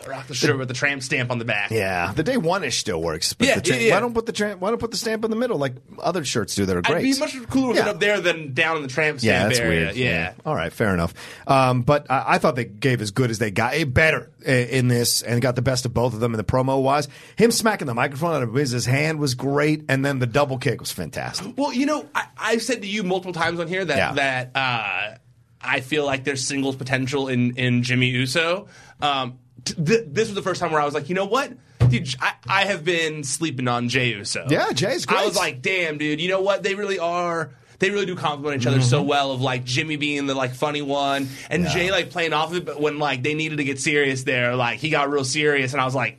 rock 0.09 0.27
the 0.27 0.35
shirt 0.35 0.59
with 0.59 0.69
the 0.69 0.75
tramp 0.75 1.03
stamp 1.03 1.31
on 1.31 1.39
the 1.39 1.45
back. 1.45 1.71
Yeah, 1.71 2.13
the 2.15 2.23
day 2.23 2.37
one 2.37 2.65
ish 2.65 2.79
still 2.79 3.01
works. 3.03 3.33
But 3.35 3.47
Yeah, 3.49 3.55
the 3.57 3.61
tra- 3.61 3.77
yeah, 3.77 3.83
yeah. 3.83 3.95
Why 3.95 4.01
don't 4.01 4.15
put 4.15 4.27
the 4.27 4.57
why 4.59 4.71
don't 4.71 4.79
put 4.81 4.91
the 4.91 4.97
stamp 4.97 5.25
in 5.25 5.31
the 5.31 5.37
middle 5.37 5.59
like 5.59 5.75
other 5.99 6.25
shirts 6.25 6.55
do 6.55 6.67
that 6.67 6.77
are 6.77 6.83
great? 6.83 6.99
I'd 6.99 7.03
be 7.03 7.19
much 7.19 7.49
cooler 7.51 7.69
with 7.69 7.79
it 7.79 7.87
up 7.89 8.01
there 8.01 8.21
than 8.21 8.55
down 8.55 8.77
in 8.77 8.83
the 8.83 8.89
tramp 8.89 9.19
yeah, 9.23 9.41
stamp 9.41 9.49
that's 9.51 9.61
area. 9.61 9.85
weird. 9.87 9.97
Yeah. 9.97 10.33
All 10.47 10.55
right, 10.55 10.73
fair 10.73 10.95
enough. 10.95 11.15
Um, 11.47 11.83
but 11.83 12.11
I, 12.11 12.25
I 12.35 12.39
thought 12.39 12.57
they 12.57 12.65
gave 12.65 13.01
as 13.01 13.11
good 13.11 13.31
as 13.31 13.39
they 13.39 13.51
got, 13.51 13.75
eh, 13.75 13.85
better 13.85 14.31
uh, 14.47 14.51
in 14.51 14.89
this, 14.89 15.23
and 15.23 15.41
got 15.43 15.57
the 15.57 15.63
best 15.63 15.85
of 15.85 15.93
both 15.95 16.15
of 16.15 16.21
them 16.21 16.33
in 16.33 16.39
the 16.39 16.45
promo 16.45 16.83
wise. 16.83 17.09
Him 17.37 17.51
smacking 17.51 17.87
the 17.87 17.95
microphone 17.95 18.35
out 18.35 18.43
of 18.43 18.53
Miz's 18.53 18.87
hand 18.87 19.19
was 19.19 19.35
great, 19.35 19.85
and 19.89 20.05
then 20.05 20.19
the 20.19 20.27
double 20.27 20.59
kick 20.59 20.81
was 20.81 20.91
fantastic. 20.93 21.55
Well, 21.57 21.73
you 21.73 21.87
know, 21.87 22.07
I, 22.15 22.27
I've 22.39 22.63
said 22.63 22.83
to 22.83 22.89
you 22.89 23.03
multiple 23.03 23.33
times 23.33 23.61
on 23.61 23.69
here 23.69 23.85
that 23.85 23.97
Yeah. 23.97 24.13
that 24.15 24.51
uh, 24.55 25.17
I 25.61 25.81
feel 25.81 26.07
like 26.07 26.25
there's 26.25 26.47
singles 26.47 26.77
potential 26.77 27.29
in 27.29 27.57
in 27.57 27.83
Jimmy 27.83 28.09
Uso. 28.09 28.69
Um, 29.01 29.39
th- 29.65 30.05
this 30.07 30.29
was 30.29 30.35
the 30.35 30.43
first 30.43 30.61
time 30.61 30.73
where 30.73 30.81
I 30.81 30.85
was 30.85 30.95
like, 30.95 31.09
you 31.09 31.15
know 31.15 31.25
what, 31.27 31.53
dude, 31.89 32.09
I, 32.21 32.33
I 32.47 32.65
have 32.67 32.85
been 32.85 33.25
sleeping 33.25 33.69
on 33.69 33.89
Jay 33.89 34.11
Uso. 34.11 34.47
Yeah, 34.49 34.73
Jay's 34.73 35.07
great. 35.07 35.21
I 35.21 35.27
was 35.27 35.37
like, 35.37 35.63
damn, 35.63 35.99
dude, 35.99 36.21
you 36.21 36.29
know 36.29 36.41
what? 36.41 36.63
They 36.63 36.75
really 36.75 36.99
are. 36.99 37.51
They 37.81 37.91
really 37.91 38.07
do 38.07 38.17
compliment 38.17 38.61
each 38.61 38.67
other 38.67 38.81
so 38.81 38.99
Mm-hmm. 38.99 39.09
well. 39.09 39.31
Of 39.31 39.41
like 39.41 39.65
Jimmy 39.65 39.95
being 39.97 40.27
the 40.27 40.35
like 40.35 40.53
funny 40.55 40.83
one, 40.83 41.29
and 41.49 41.69
Jay 41.69 41.93
like 41.93 42.11
playing 42.11 42.33
off 42.33 42.51
of 42.51 42.57
it. 42.57 42.65
But 42.67 42.81
when 42.81 42.99
like 42.99 43.23
they 43.23 43.35
needed 43.35 43.59
to 43.59 43.65
get 43.65 43.79
serious, 43.79 44.25
there, 44.25 44.57
like 44.57 44.81
he 44.81 44.91
got 44.91 45.09
real 45.11 45.23
serious, 45.25 45.73
and 45.75 45.81
I 45.81 45.85
was 45.85 45.95
like, 45.95 46.19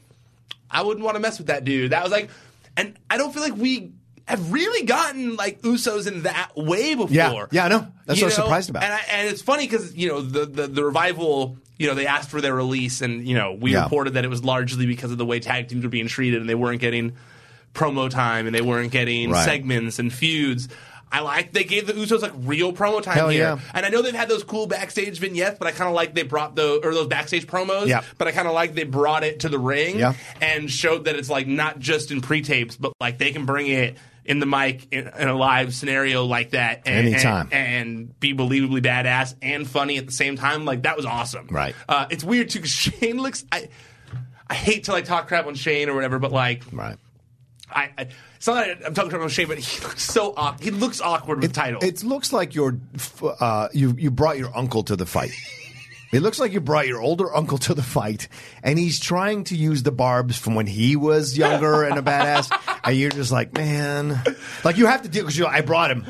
I 0.71 0.83
wouldn't 0.83 1.03
want 1.03 1.15
to 1.15 1.19
mess 1.19 1.37
with 1.37 1.47
that 1.47 1.65
dude. 1.65 1.91
That 1.91 2.01
was 2.03 2.13
like, 2.13 2.29
and 2.77 2.95
I 3.09 3.17
don't 3.17 3.33
feel 3.33 3.43
like 3.43 3.57
we 3.57 3.91
have 4.23 4.53
really 4.53 4.85
gotten 4.85 5.35
like 5.35 5.61
Usos 5.63 6.07
in 6.07 6.21
that 6.23 6.51
way 6.55 6.95
before. 6.95 7.09
Yeah. 7.13 7.45
Yeah, 7.51 7.65
I 7.65 7.67
know. 7.67 7.87
That's 8.05 8.19
You 8.21 8.27
what 8.27 8.33
I 8.33 8.35
was 8.35 8.35
surprised 8.35 8.69
about. 8.69 8.83
And, 8.83 8.93
I, 8.93 9.01
and 9.11 9.27
it's 9.27 9.41
funny 9.41 9.65
because 9.65 9.93
you 9.97 10.07
know 10.07 10.21
the, 10.21 10.45
the 10.45 10.67
the 10.67 10.83
revival 10.85 11.57
you 11.79 11.87
know, 11.87 11.95
they 11.95 12.05
asked 12.05 12.29
for 12.29 12.41
their 12.41 12.53
release, 12.53 13.01
and 13.01 13.27
you 13.27 13.33
know, 13.33 13.53
we 13.59 13.71
Yeah. 13.71 13.83
reported 13.85 14.13
that 14.13 14.23
it 14.25 14.29
was 14.29 14.43
largely 14.43 14.85
because 14.85 15.11
of 15.11 15.17
the 15.17 15.25
way 15.25 15.39
tag 15.39 15.69
teams 15.69 15.83
were 15.83 15.89
being 15.89 16.07
treated, 16.07 16.39
and 16.41 16.47
they 16.49 16.53
weren't 16.55 16.79
getting 16.81 17.13
promo 17.73 18.09
time, 18.09 18.45
and 18.45 18.53
they 18.53 18.61
weren't 18.61 18.91
getting 18.91 19.31
Right. 19.31 19.45
segments 19.45 19.97
and 19.97 20.13
feuds. 20.13 20.67
I 21.11 21.21
like 21.21 21.53
they 21.53 21.63
gave 21.63 21.87
the 21.87 21.93
Usos 21.93 22.21
like 22.21 22.33
real 22.43 22.71
promo 22.71 23.01
time 23.01 23.15
Hell 23.15 23.29
here, 23.29 23.41
yeah. 23.41 23.59
and 23.73 23.83
I 23.83 23.89
know 23.89 24.03
they've 24.03 24.13
had 24.13 24.29
those 24.29 24.43
cool 24.43 24.67
backstage 24.67 25.17
vignettes, 25.17 25.57
but 25.57 25.67
I 25.67 25.71
kind 25.71 25.87
of 25.87 25.95
like 25.95 26.13
they 26.13 26.21
brought 26.21 26.55
the 26.55 26.81
or 26.83 26.93
those 26.93 27.07
backstage 27.07 27.47
promos. 27.47 27.87
Yeah. 27.87 28.03
But 28.19 28.27
I 28.27 28.31
kind 28.31 28.47
of 28.47 28.53
like 28.53 28.75
they 28.75 28.83
brought 28.83 29.23
it 29.23 29.39
to 29.39 29.49
the 29.49 29.57
ring 29.57 29.97
Yeah. 29.97 30.13
and 30.39 30.69
showed 30.69 31.05
that 31.05 31.15
it's 31.15 31.29
like 31.29 31.47
not 31.47 31.79
just 31.79 32.11
in 32.11 32.21
pre-tapes, 32.21 32.75
but 32.75 32.93
like 33.01 33.17
they 33.17 33.31
can 33.31 33.45
bring 33.45 33.65
it 33.67 33.97
in 34.29 34.39
the 34.39 34.45
mic 34.45 34.87
in, 34.93 35.07
in 35.07 35.27
a 35.27 35.33
live 35.35 35.73
scenario 35.73 36.23
like 36.23 36.51
that 36.51 36.83
and, 36.85 37.07
Anytime. 37.07 37.49
and, 37.51 37.89
and 37.89 38.19
be 38.19 38.33
believably 38.33 38.81
badass 38.81 39.35
and 39.41 39.67
funny 39.67 39.97
at 39.97 40.05
the 40.05 40.11
same 40.13 40.37
time. 40.37 40.63
Like 40.63 40.83
that 40.83 40.95
was 40.95 41.05
awesome. 41.05 41.47
Right. 41.49 41.75
Uh, 41.89 42.05
it's 42.11 42.23
weird 42.23 42.49
too 42.51 42.59
because 42.59 42.71
Shane 43.01 43.17
looks. 43.21 43.43
I 43.51 43.69
I 44.47 44.53
hate 44.53 44.85
to 44.85 44.91
like 44.93 45.05
talk 45.05 45.27
crap 45.27 45.47
on 45.47 45.55
Shane 45.55 45.89
or 45.89 45.95
whatever, 45.95 46.19
but 46.19 46.31
like 46.31 46.63
Right. 46.71 46.97
I. 47.69 47.89
I 47.97 48.07
it's 48.37 48.47
not 48.47 48.65
that 48.67 48.85
I'm 48.85 48.93
talking 48.93 49.09
crap 49.09 49.21
on 49.21 49.27
Shane, 49.29 49.47
but 49.49 49.57
he 49.57 49.81
looks 49.83 50.01
so 50.03 50.33
awkward. 50.37 50.63
He 50.63 50.71
looks 50.71 51.01
awkward 51.01 51.41
with 51.41 51.49
the 51.49 51.53
title. 51.53 51.83
It 51.83 52.03
looks 52.05 52.31
like 52.31 52.55
you're 52.55 52.77
uh, 53.21 53.67
you 53.73 53.93
you 53.97 54.11
brought 54.11 54.37
your 54.37 54.55
uncle 54.57 54.83
to 54.83 54.95
the 54.95 55.05
fight. 55.05 55.31
It 56.11 56.21
looks 56.21 56.39
like 56.39 56.53
you 56.53 56.59
brought 56.59 56.87
your 56.87 57.01
older 57.01 57.35
uncle 57.35 57.57
to 57.59 57.73
the 57.73 57.83
fight, 57.83 58.27
and 58.63 58.79
he's 58.79 58.99
trying 58.99 59.43
to 59.45 59.55
use 59.55 59.83
the 59.83 59.91
barbs 59.91 60.37
from 60.37 60.55
when 60.55 60.65
he 60.65 60.95
was 60.95 61.37
younger 61.37 61.83
and 61.83 61.97
a 61.97 62.01
badass. 62.01 62.49
And 62.81 62.97
you're 62.97 63.11
just 63.11 63.31
like, 63.31 63.53
man, 63.53 64.19
like 64.63 64.77
you 64.77 64.87
have 64.87 65.03
to 65.03 65.09
deal 65.09 65.23
because 65.23 65.37
you. 65.37 65.45
I 65.45 65.61
brought 65.61 65.91
him. 65.91 66.05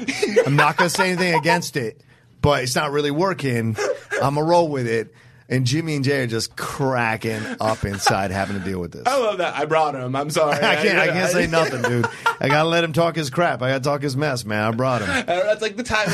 I'm 0.45 0.55
not 0.55 0.77
going 0.77 0.89
to 0.89 0.95
say 0.95 1.09
anything 1.09 1.33
against 1.33 1.75
it, 1.75 1.99
but 2.41 2.63
it's 2.63 2.75
not 2.75 2.91
really 2.91 3.11
working. 3.11 3.75
I'm 4.21 4.37
a 4.37 4.43
roll 4.43 4.69
with 4.69 4.87
it. 4.87 5.13
And 5.51 5.65
Jimmy 5.65 5.95
and 5.95 6.05
Jay 6.05 6.21
are 6.21 6.27
just 6.27 6.55
cracking 6.55 7.41
up 7.59 7.83
inside, 7.83 8.29
having 8.29 8.59
to 8.59 8.63
deal 8.63 8.79
with 8.79 8.91
this. 8.91 9.03
I 9.07 9.17
love 9.17 9.39
that. 9.39 9.55
I 9.55 9.65
brought 9.65 9.95
him. 9.95 10.15
I'm 10.15 10.29
sorry. 10.29 10.53
I 10.63 10.75
can't. 10.75 10.99
I 10.99 11.07
can't 11.07 11.31
say 11.31 11.47
nothing, 11.47 11.81
dude. 11.81 12.07
I 12.39 12.47
gotta 12.49 12.69
let 12.69 12.83
him 12.83 12.93
talk 12.93 13.15
his 13.15 13.29
crap. 13.31 13.61
I 13.63 13.69
gotta 13.69 13.83
talk 13.83 14.01
his 14.03 14.15
mess, 14.15 14.45
man. 14.45 14.63
I 14.63 14.71
brought 14.71 15.01
him. 15.01 15.07
That's 15.25 15.61
like 15.61 15.75
the 15.75 15.83
time. 15.83 16.07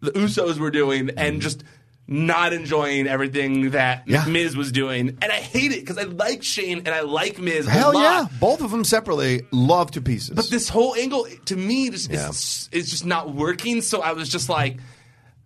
the 0.00 0.12
Usos 0.12 0.58
were 0.58 0.70
doing 0.70 1.10
and 1.16 1.38
mm. 1.38 1.40
just 1.40 1.64
not 2.08 2.52
enjoying 2.52 3.06
everything 3.08 3.70
that 3.70 4.04
Yeah. 4.06 4.24
Miz 4.26 4.56
was 4.56 4.70
doing. 4.70 5.18
And 5.20 5.32
I 5.32 5.36
hate 5.40 5.72
it 5.72 5.80
because 5.80 5.98
I 5.98 6.02
like 6.04 6.42
Shane 6.44 6.78
and 6.78 6.88
I 6.90 7.00
like 7.00 7.38
Miz. 7.38 7.66
Hell 7.66 7.94
yeah. 7.94 8.26
Both 8.40 8.60
of 8.62 8.70
them 8.70 8.84
separately 8.84 9.42
love 9.50 9.90
to 9.92 10.00
pieces. 10.00 10.30
But 10.30 10.48
this 10.48 10.68
whole 10.68 10.94
angle 10.94 11.26
to 11.46 11.56
me 11.56 11.90
just 11.90 12.10
Yeah. 12.10 12.28
is, 12.28 12.68
is 12.72 12.90
just 12.90 13.04
not 13.06 13.34
working. 13.34 13.80
So 13.80 14.02
I 14.02 14.12
was 14.12 14.28
just 14.28 14.48
like, 14.48 14.78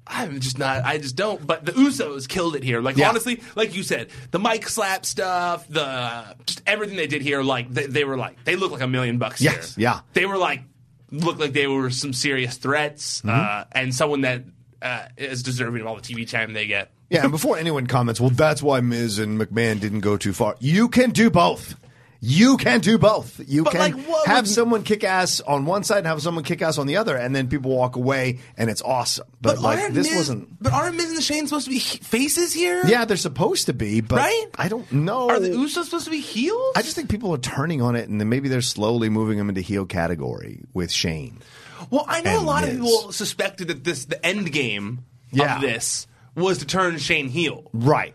I'm 0.06 0.40
just 0.40 0.58
not. 0.58 0.84
I 0.84 0.98
just 0.98 1.14
don't. 1.16 1.46
But 1.46 1.64
the 1.64 1.72
Usos 1.72 2.28
killed 2.28 2.56
it 2.56 2.64
here. 2.64 2.80
Like 2.82 2.96
Yeah. 2.96 3.08
honestly, 3.08 3.40
like 3.54 3.74
you 3.76 3.82
said, 3.82 4.08
the 4.32 4.38
mic 4.40 4.68
slap 4.68 5.06
stuff, 5.06 5.66
the 5.68 6.36
just 6.46 6.62
everything 6.66 6.96
they 6.96 7.06
did 7.06 7.22
here. 7.22 7.42
Like 7.42 7.70
they, 7.72 7.86
they 7.86 8.04
were 8.04 8.16
like 8.16 8.42
they 8.44 8.56
look 8.56 8.72
like 8.72 8.80
a 8.82 8.88
million 8.88 9.18
bucks. 9.18 9.40
Yes, 9.40 9.76
here. 9.76 9.84
yeah. 9.84 10.00
They 10.14 10.26
were 10.26 10.36
like 10.36 10.62
looked 11.12 11.40
like 11.40 11.52
they 11.52 11.66
were 11.68 11.90
some 11.90 12.12
serious 12.12 12.56
threats 12.56 13.20
Mm-hmm. 13.22 13.30
uh, 13.30 13.64
and 13.72 13.94
someone 13.94 14.22
that 14.22 14.42
uh, 14.82 15.02
is 15.16 15.42
deserving 15.42 15.80
of 15.82 15.86
all 15.86 15.96
the 15.96 16.02
TV 16.02 16.28
time 16.28 16.52
they 16.52 16.66
get. 16.66 16.90
yeah, 17.10 17.22
and 17.22 17.30
before 17.32 17.58
anyone 17.58 17.86
comments, 17.86 18.20
well, 18.20 18.30
that's 18.30 18.62
why 18.62 18.80
Miz 18.80 19.18
and 19.18 19.40
McMahon 19.40 19.80
didn't 19.80 20.00
go 20.00 20.16
too 20.16 20.32
far. 20.32 20.56
You 20.60 20.88
can 20.88 21.10
do 21.10 21.30
both. 21.30 21.74
You 22.22 22.58
can 22.58 22.80
do 22.80 22.98
both. 22.98 23.40
You 23.48 23.64
But, 23.64 23.70
can 23.72 23.80
like, 23.80 24.26
have 24.26 24.44
would- 24.44 24.48
someone 24.52 24.82
kick 24.82 25.04
ass 25.04 25.40
on 25.40 25.64
one 25.64 25.84
side 25.84 25.98
and 25.98 26.06
have 26.06 26.20
someone 26.20 26.44
kick 26.44 26.60
ass 26.60 26.76
on 26.76 26.86
the 26.86 26.98
other, 26.98 27.16
and 27.16 27.34
then 27.34 27.48
people 27.48 27.70
walk 27.74 27.96
away, 27.96 28.40
and 28.58 28.68
it's 28.68 28.82
awesome. 28.82 29.26
But, 29.40 29.58
like 29.62 29.94
this 29.94 30.06
Miz- 30.06 30.16
wasn't. 30.16 30.62
But 30.62 30.74
aren't 30.74 30.96
Miz 30.96 31.10
and 31.12 31.22
Shane 31.22 31.46
supposed 31.46 31.64
to 31.64 31.70
be 31.70 31.78
he- 31.78 31.96
faces 31.98 32.52
here? 32.52 32.82
Yeah, 32.86 33.06
they're 33.06 33.16
supposed 33.16 33.66
to 33.66 33.72
be, 33.72 34.02
but 34.02 34.16
Right? 34.18 34.46
I 34.58 34.68
don't 34.68 34.92
know. 34.92 35.30
Are 35.30 35.40
the 35.40 35.48
Usos 35.48 35.84
supposed 35.86 36.04
to 36.04 36.10
be 36.10 36.20
heels? 36.20 36.74
I 36.76 36.82
just 36.82 36.94
think 36.94 37.08
people 37.08 37.32
are 37.34 37.38
turning 37.38 37.80
on 37.80 37.96
it, 37.96 38.10
and 38.10 38.20
then 38.20 38.28
maybe 38.28 38.50
they're 38.50 38.60
slowly 38.60 39.08
moving 39.08 39.38
them 39.38 39.48
into 39.48 39.62
heel 39.62 39.86
category 39.86 40.60
with 40.74 40.90
Shane. 40.92 41.38
Well, 41.90 42.04
I 42.08 42.20
know 42.20 42.38
a 42.38 42.42
lot 42.42 42.64
of 42.64 42.70
people 42.70 43.12
suspected 43.12 43.68
that 43.68 43.84
this 43.84 44.04
the 44.04 44.24
end 44.24 44.52
game 44.52 45.04
Yeah. 45.32 45.56
of 45.56 45.60
this 45.62 46.06
was 46.34 46.58
to 46.58 46.66
turn 46.66 46.98
Shane 46.98 47.28
heel. 47.28 47.68
Right. 47.72 48.14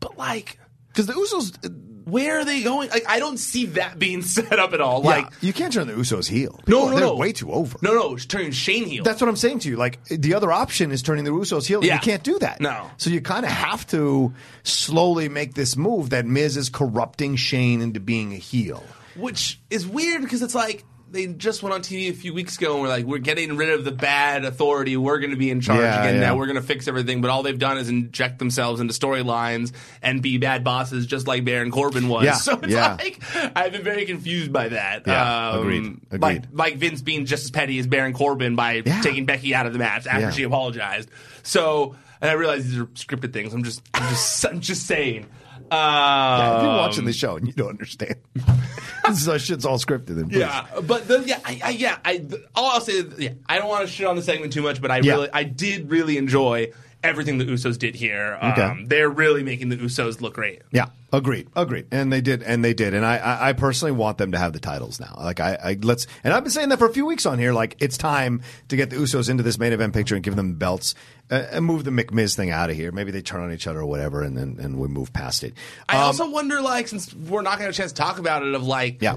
But 0.00 0.18
like 0.18 0.58
Because 0.88 1.06
the 1.06 1.12
Usos, 1.14 1.64
uh, 1.64 1.70
where 2.04 2.38
are 2.40 2.44
they 2.44 2.62
going? 2.62 2.90
Like 2.90 3.04
I 3.08 3.18
don't 3.18 3.38
see 3.38 3.66
that 3.66 3.98
being 3.98 4.20
set 4.36 4.58
up 4.58 4.72
at 4.74 4.80
all. 4.80 5.00
yeah, 5.02 5.08
Like 5.08 5.26
you 5.40 5.52
can't 5.52 5.72
turn 5.72 5.86
the 5.86 5.94
Usos 5.94 6.28
heel. 6.28 6.52
no, 6.66 6.80
People- 6.80 6.88
no, 6.90 6.94
they're 6.96 7.04
no, 7.06 7.16
way 7.16 7.32
too 7.32 7.50
over. 7.50 7.78
No, 7.82 7.94
no, 7.94 8.14
it's 8.14 8.26
turning 8.26 8.52
Shane 8.52 8.84
heel. 8.84 9.02
That's 9.04 9.20
what 9.20 9.28
I'm 9.28 9.36
saying 9.36 9.60
to 9.60 9.68
you. 9.70 9.76
Like 9.76 10.04
the 10.04 10.34
other 10.34 10.52
option 10.52 10.92
is 10.92 11.02
turning 11.02 11.24
the 11.24 11.30
Usos 11.30 11.66
heel. 11.66 11.82
Yeah. 11.84 11.94
You 11.94 12.00
can't 12.00 12.22
do 12.22 12.38
that. 12.40 12.60
No. 12.60 12.90
So 12.98 13.08
you 13.10 13.20
kind 13.22 13.44
of 13.46 13.50
have 13.52 13.86
to 13.88 14.34
slowly 14.62 15.28
make 15.28 15.54
this 15.54 15.76
move 15.76 16.10
that 16.10 16.26
Miz 16.26 16.56
is 16.56 16.68
corrupting 16.68 17.36
Shane 17.36 17.80
into 17.80 18.00
being 18.00 18.32
a 18.32 18.36
heel. 18.38 18.82
which 19.16 19.60
is 19.70 19.86
weird 19.86 20.22
because 20.22 20.42
it's 20.42 20.54
like 20.54 20.84
they 21.14 21.26
just 21.28 21.62
went 21.62 21.74
on 21.74 21.80
TV 21.80 22.10
a 22.10 22.12
few 22.12 22.34
weeks 22.34 22.58
ago 22.58 22.74
and 22.74 22.82
were 22.82 22.88
like, 22.88 23.06
"We're 23.06 23.18
getting 23.18 23.56
rid 23.56 23.70
of 23.70 23.84
the 23.84 23.90
bad 23.92 24.44
authority. 24.44 24.96
We're 24.98 25.18
going 25.20 25.30
to 25.30 25.36
be 25.36 25.50
in 25.50 25.60
charge 25.62 25.80
Yeah, 25.80 26.00
again. 26.02 26.14
yeah. 26.16 26.20
Now 26.20 26.36
we're 26.36 26.46
going 26.46 26.56
to 26.56 26.62
fix 26.62 26.86
everything." 26.88 27.20
But 27.22 27.30
all 27.30 27.42
they've 27.42 27.58
done 27.58 27.78
is 27.78 27.88
inject 27.88 28.38
themselves 28.38 28.80
into 28.80 28.92
storylines 28.92 29.72
and 30.02 30.20
be 30.20 30.36
bad 30.38 30.64
bosses, 30.64 31.06
just 31.06 31.26
like 31.26 31.44
Baron 31.44 31.70
Corbin 31.70 32.08
was. 32.08 32.24
Yeah, 32.24 32.34
So 32.34 32.58
it's 32.62 32.74
like 32.74 33.22
I've 33.56 33.72
been 33.72 33.84
very 33.84 34.04
confused 34.04 34.52
by 34.52 34.68
that. 34.68 35.06
Yeah, 35.06 35.50
Um, 35.52 35.60
agreed, 35.60 35.84
agreed. 36.10 36.20
Like 36.20 36.42
like 36.52 36.76
Vince 36.76 37.00
being 37.00 37.24
just 37.24 37.44
as 37.44 37.50
petty 37.50 37.78
as 37.78 37.86
Baron 37.86 38.12
Corbin 38.12 38.56
by 38.56 38.82
taking 38.82 39.24
Becky 39.24 39.54
out 39.54 39.66
of 39.66 39.72
the 39.72 39.78
match 39.78 40.06
after 40.06 40.32
she 40.32 40.42
apologized. 40.42 41.08
So. 41.42 41.96
And 42.20 42.30
I 42.30 42.34
realize 42.34 42.64
these 42.64 42.78
are 42.78 42.86
scripted 42.86 43.34
things. 43.34 43.52
I'm 43.52 43.64
just, 43.64 43.82
I'm 43.92 44.08
just, 44.08 44.46
I'm 44.50 44.60
just 44.60 44.86
saying. 44.86 45.26
Yeah, 45.70 46.56
if 46.56 46.62
you're 46.62 46.70
Um, 46.70 46.76
watching 46.78 47.04
the 47.04 47.12
show 47.12 47.36
and 47.36 47.46
you 47.46 47.52
don't 47.52 47.70
understand, 47.70 48.16
this 49.08 49.26
is, 49.26 49.42
shit's 49.42 49.64
all 49.64 49.78
scripted. 49.78 50.16
Then 50.16 50.28
please. 50.28 50.38
Yeah, 50.40 50.66
but 50.86 51.08
the, 51.08 51.22
yeah, 51.26 51.40
I, 51.44 51.60
I, 51.64 51.70
yeah. 51.70 51.98
I 52.04 52.24
all 52.54 52.70
I'll 52.72 52.80
say, 52.80 52.92
is, 52.94 53.18
yeah, 53.18 53.30
I 53.48 53.58
don't 53.58 53.68
want 53.68 53.86
to 53.86 53.92
shit 53.92 54.06
on 54.06 54.16
the 54.16 54.22
segment 54.22 54.52
too 54.52 54.62
much, 54.62 54.80
but 54.80 54.90
I 54.90 54.98
Yeah. 54.98 55.12
really, 55.14 55.28
I 55.32 55.42
did 55.44 55.90
really 55.90 56.16
enjoy 56.18 56.70
everything 57.04 57.38
the 57.38 57.44
Usos 57.44 57.78
did 57.78 57.94
here. 57.94 58.36
Um, 58.40 58.50
Okay. 58.52 58.84
They're 58.86 59.08
really 59.08 59.42
making 59.44 59.68
the 59.68 59.76
Usos 59.76 60.20
look 60.20 60.34
great. 60.34 60.62
Yeah, 60.72 60.86
agreed, 61.12 61.48
agreed, 61.54 61.86
and 61.92 62.12
they 62.12 62.20
did, 62.20 62.42
and 62.42 62.64
they 62.64 62.74
did, 62.74 62.94
and 62.94 63.04
I, 63.06 63.16
I, 63.18 63.48
I 63.50 63.52
personally 63.52 63.92
want 63.92 64.18
them 64.18 64.32
to 64.32 64.38
have 64.38 64.52
the 64.52 64.58
titles 64.60 64.98
now. 64.98 65.14
Like 65.16 65.38
I, 65.40 65.54
I, 65.62 65.76
let's, 65.82 66.06
and 66.24 66.32
I've 66.32 66.42
been 66.42 66.50
saying 66.50 66.70
that 66.70 66.78
for 66.78 66.86
a 66.88 66.92
few 66.92 67.06
weeks 67.06 67.26
on 67.26 67.38
here. 67.38 67.52
Like 67.52 67.76
it's 67.80 67.96
time 67.98 68.42
to 68.68 68.76
get 68.76 68.90
the 68.90 68.96
Usos 68.96 69.28
into 69.30 69.42
this 69.42 69.58
main 69.58 69.72
event 69.72 69.92
picture 69.94 70.14
and 70.16 70.24
give 70.24 70.34
them 70.36 70.54
belts, 70.54 70.94
uh, 71.30 71.44
and 71.52 71.64
move 71.64 71.84
the 71.84 71.90
McMiz 71.90 72.34
thing 72.34 72.50
out 72.50 72.70
of 72.70 72.76
here. 72.76 72.90
Maybe 72.90 73.10
they 73.12 73.22
turn 73.22 73.42
on 73.42 73.52
each 73.52 73.66
other 73.66 73.80
or 73.80 73.86
whatever, 73.86 74.22
and 74.22 74.36
then 74.36 74.56
and 74.60 74.78
we 74.80 74.88
move 74.88 75.12
past 75.12 75.44
it. 75.44 75.54
I 75.88 75.96
Um, 75.96 76.02
also 76.04 76.30
wonder, 76.30 76.60
like, 76.60 76.88
since 76.88 77.12
we're 77.14 77.42
not 77.42 77.58
going 77.58 77.60
to 77.60 77.64
have 77.66 77.74
a 77.74 77.76
chance 77.76 77.92
to 77.92 78.00
talk 78.02 78.18
about 78.18 78.42
it, 78.42 78.54
of 78.54 78.62
like, 78.64 79.02
yeah. 79.02 79.16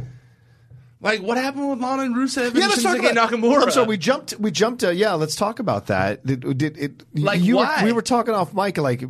Like 0.99 1.21
what 1.21 1.37
happened 1.37 1.69
with 1.69 1.79
Lana 1.79 2.03
and 2.03 2.15
Rusev 2.15 2.47
and 2.47 2.55
Yeah, 2.55 2.67
let's 2.67 2.81
talk 2.83 2.97
about 2.97 3.13
Nakamura? 3.13 3.63
I'm 3.63 3.71
sorry, 3.71 3.87
we 3.87 3.97
jumped. 3.97 4.33
We 4.39 4.51
jumped. 4.51 4.83
Uh, 4.83 4.89
yeah, 4.89 5.13
let's 5.13 5.35
talk 5.35 5.59
about 5.59 5.87
that. 5.87 6.25
Did, 6.25 6.57
did 6.57 6.77
it? 6.77 7.03
Like, 7.13 7.41
you 7.41 7.57
why? 7.57 7.81
Were, 7.81 7.85
we 7.87 7.91
were 7.93 8.01
talking 8.01 8.33
off 8.33 8.53
mic. 8.53 8.77
Like, 8.77 9.03
uh, 9.03 9.07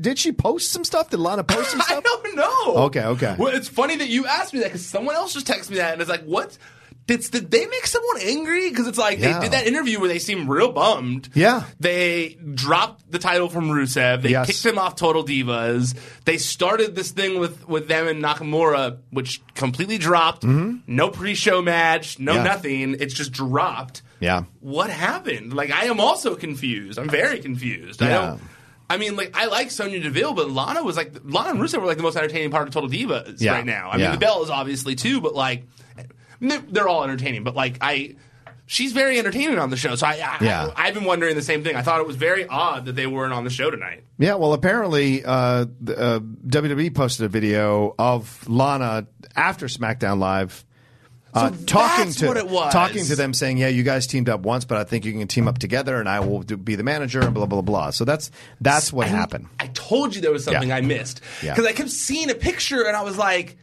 did 0.00 0.18
she 0.18 0.32
post 0.32 0.70
some 0.70 0.84
stuff? 0.84 1.10
Did 1.10 1.20
Lana 1.20 1.44
post 1.44 1.70
some 1.70 1.80
I 1.82 1.84
stuff? 1.84 2.04
don't 2.04 2.36
know. 2.36 2.74
Okay, 2.84 3.04
okay. 3.04 3.36
Well, 3.38 3.54
it's 3.54 3.68
funny 3.68 3.96
that 3.96 4.08
you 4.08 4.26
asked 4.26 4.52
me 4.52 4.60
that 4.60 4.66
because 4.66 4.84
someone 4.84 5.14
else 5.14 5.32
just 5.34 5.46
texted 5.46 5.70
me 5.70 5.76
that, 5.76 5.92
and 5.92 6.00
it's 6.02 6.10
like, 6.10 6.24
what? 6.24 6.56
Did, 7.06 7.20
did 7.32 7.50
they 7.50 7.66
make 7.66 7.86
someone 7.86 8.18
angry? 8.22 8.68
Because 8.70 8.86
it's 8.86 8.96
like 8.98 9.18
Yeah. 9.18 9.34
they 9.38 9.46
did 9.46 9.52
that 9.52 9.66
interview 9.66 9.98
where 9.98 10.08
they 10.08 10.20
seemed 10.20 10.48
real 10.48 10.70
bummed. 10.70 11.28
Yeah. 11.34 11.64
They 11.80 12.38
dropped 12.54 13.10
the 13.10 13.18
title 13.18 13.48
from 13.48 13.68
Rusev. 13.70 14.22
They 14.22 14.30
Yes. 14.30 14.46
kicked 14.46 14.64
him 14.64 14.78
off 14.78 14.94
Total 14.96 15.24
Divas. 15.24 15.94
They 16.24 16.38
started 16.38 16.94
this 16.94 17.10
thing 17.10 17.40
with, 17.40 17.68
with 17.68 17.88
them 17.88 18.06
and 18.06 18.22
Nakamura, 18.22 18.98
which 19.10 19.42
completely 19.54 19.98
dropped. 19.98 20.44
No 20.44 21.08
pre-show 21.10 21.60
match. 21.60 22.18
No 22.20 22.32
Mm-hmm. 22.34 22.44
Yeah. 22.46 22.52
nothing. 22.52 22.96
It's 23.00 23.14
just 23.14 23.32
dropped. 23.32 24.02
Yeah. 24.20 24.44
What 24.60 24.88
happened? 24.88 25.52
Like 25.54 25.72
I 25.72 25.86
am 25.86 25.98
also 25.98 26.36
confused. 26.36 26.98
I'm 26.98 27.08
very 27.08 27.40
confused. 27.40 28.00
I 28.02 28.08
don't. 28.10 28.40
I 28.88 28.96
mean, 28.98 29.16
like 29.16 29.36
I 29.36 29.46
like 29.46 29.70
Sonya 29.70 30.00
Deville, 30.00 30.34
but 30.34 30.50
Lana 30.50 30.82
was 30.84 30.96
like 30.96 31.14
Lana 31.24 31.50
and 31.50 31.58
Rusev 31.60 31.80
were 31.80 31.86
like 31.86 31.96
the 31.96 32.02
most 32.02 32.16
entertaining 32.16 32.50
part 32.50 32.68
of 32.68 32.74
Total 32.74 32.88
Divas 32.88 33.40
Yeah. 33.40 33.52
right 33.54 33.66
now. 33.66 33.88
I 33.90 33.96
Yeah. 33.96 34.10
mean, 34.10 34.20
the 34.20 34.24
Bellas 34.24 34.50
obviously 34.50 34.94
too, 34.94 35.20
but 35.20 35.34
like 35.34 35.64
they're, 36.42 36.88
all 36.88 37.04
entertaining. 37.04 37.44
But 37.44 37.54
like 37.54 37.78
I, 37.80 38.16
she's 38.66 38.92
very 38.92 39.18
entertaining 39.18 39.58
on 39.58 39.70
the 39.70 39.76
show. 39.76 39.94
So 39.94 40.06
I, 40.06 40.12
I, 40.12 40.38
Yeah. 40.40 40.70
I 40.76 40.88
I've 40.88 40.94
been 40.94 41.04
wondering 41.04 41.36
the 41.36 41.42
same 41.42 41.62
thing. 41.64 41.76
I 41.76 41.82
thought 41.82 42.00
it 42.00 42.06
was 42.06 42.16
very 42.16 42.46
odd 42.46 42.86
that 42.86 42.96
they 42.96 43.06
weren't 43.06 43.32
on 43.32 43.44
the 43.44 43.50
show 43.50 43.70
tonight. 43.70 44.04
Yeah, 44.18 44.34
well, 44.34 44.52
apparently 44.52 45.24
uh, 45.24 45.66
the, 45.80 45.98
uh, 45.98 46.18
WWE 46.20 46.94
posted 46.94 47.26
a 47.26 47.28
video 47.28 47.94
of 47.98 48.48
Lana 48.48 49.06
after 49.34 49.66
SmackDown 49.66 50.18
Live. 50.18 50.64
Uh, 51.34 51.50
So 51.50 51.64
talking 51.64 52.12
to 52.12 52.26
what 52.28 52.36
it 52.36 52.46
was. 52.46 52.72
talking 52.74 53.06
to 53.06 53.16
them, 53.16 53.32
saying, 53.32 53.56
"Yeah, 53.56 53.68
you 53.68 53.82
guys 53.84 54.06
teamed 54.06 54.28
up 54.28 54.40
once, 54.42 54.66
but 54.66 54.76
I 54.76 54.84
think 54.84 55.06
you 55.06 55.12
can 55.14 55.26
team 55.28 55.48
up 55.48 55.56
together, 55.56 55.98
and 55.98 56.06
I 56.06 56.20
will 56.20 56.42
do, 56.42 56.58
be 56.58 56.74
the 56.74 56.82
manager." 56.82 57.20
And 57.22 57.32
blah 57.32 57.46
blah 57.46 57.62
blah. 57.62 57.88
So 57.88 58.04
that's 58.04 58.30
that's 58.60 58.92
what 58.92 59.06
I- 59.06 59.10
happened. 59.10 59.46
I 59.58 59.68
told 59.68 60.14
you 60.14 60.20
there 60.20 60.30
was 60.30 60.44
something 60.44 60.68
Yeah. 60.68 60.76
I 60.76 60.82
missed 60.82 61.22
Yeah. 61.42 61.54
because 61.54 61.64
I 61.66 61.72
kept 61.72 61.88
seeing 61.88 62.28
a 62.30 62.34
picture 62.34 62.82
and 62.86 62.94
I 62.94 63.02
was 63.02 63.16
like, 63.16 63.56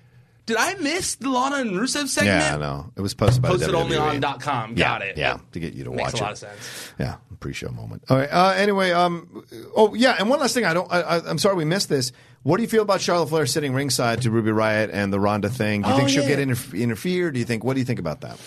"Did 0.49 0.57
I 0.57 0.73
miss 0.75 1.15
the 1.15 1.29
Lana 1.29 1.57
and 1.57 1.71
Rusev 1.71 2.07
segment?" 2.09 2.41
Yeah, 2.41 2.55
I 2.55 2.57
know 2.57 2.91
it 2.97 3.01
was 3.01 3.13
posted 3.13 3.41
by 3.41 3.47
Posted 3.49 3.73
only 3.73 3.95
on 3.95 4.19
dot 4.19 4.41
.com. 4.41 4.71
Yeah, 4.75 4.83
Got 4.99 5.01
it. 5.03 5.17
Yeah, 5.17 5.37
to 5.53 5.59
get 5.59 5.73
you 5.73 5.85
to 5.85 5.91
watch 5.91 5.99
it. 5.99 6.03
makes 6.05 6.19
a 6.19 6.23
lot 6.23 6.31
of 6.33 6.37
sense. 6.39 6.93
Yeah, 6.99 7.15
pre-show 7.39 7.69
moment. 7.69 8.03
All 8.09 8.17
right. 8.17 8.27
Uh, 8.29 8.53
anyway, 8.57 8.91
um, 8.91 9.45
oh 9.75 9.93
yeah, 9.93 10.15
and 10.19 10.29
one 10.29 10.39
last 10.39 10.53
thing. 10.53 10.65
I 10.65 10.73
don't. 10.73 10.91
I, 10.91 11.21
I'm 11.25 11.37
sorry 11.37 11.55
we 11.55 11.63
missed 11.65 11.87
this. 11.87 12.11
What 12.43 12.57
do 12.57 12.63
you 12.63 12.69
feel 12.69 12.83
about 12.83 13.01
Charlotte 13.01 13.27
Flair 13.29 13.45
sitting 13.45 13.73
ringside 13.73 14.21
to 14.23 14.31
Ruby 14.31 14.51
Riott 14.51 14.89
and 14.93 15.11
the 15.13 15.19
Ronda 15.19 15.49
thing? 15.49 15.81
Do 15.83 15.87
you 15.89 15.93
Oh, 15.93 15.97
think 15.97 16.09
she'll 16.09 16.23
yeah. 16.27 16.35
get 16.37 16.47
interf- 16.47 16.77
interfered? 16.79 17.33
Do 17.33 17.39
you 17.39 17.45
think? 17.45 17.63
What 17.63 17.73
do 17.75 17.79
you 17.79 17.85
think 17.85 17.99
about 17.99 18.21
that? 18.21 18.39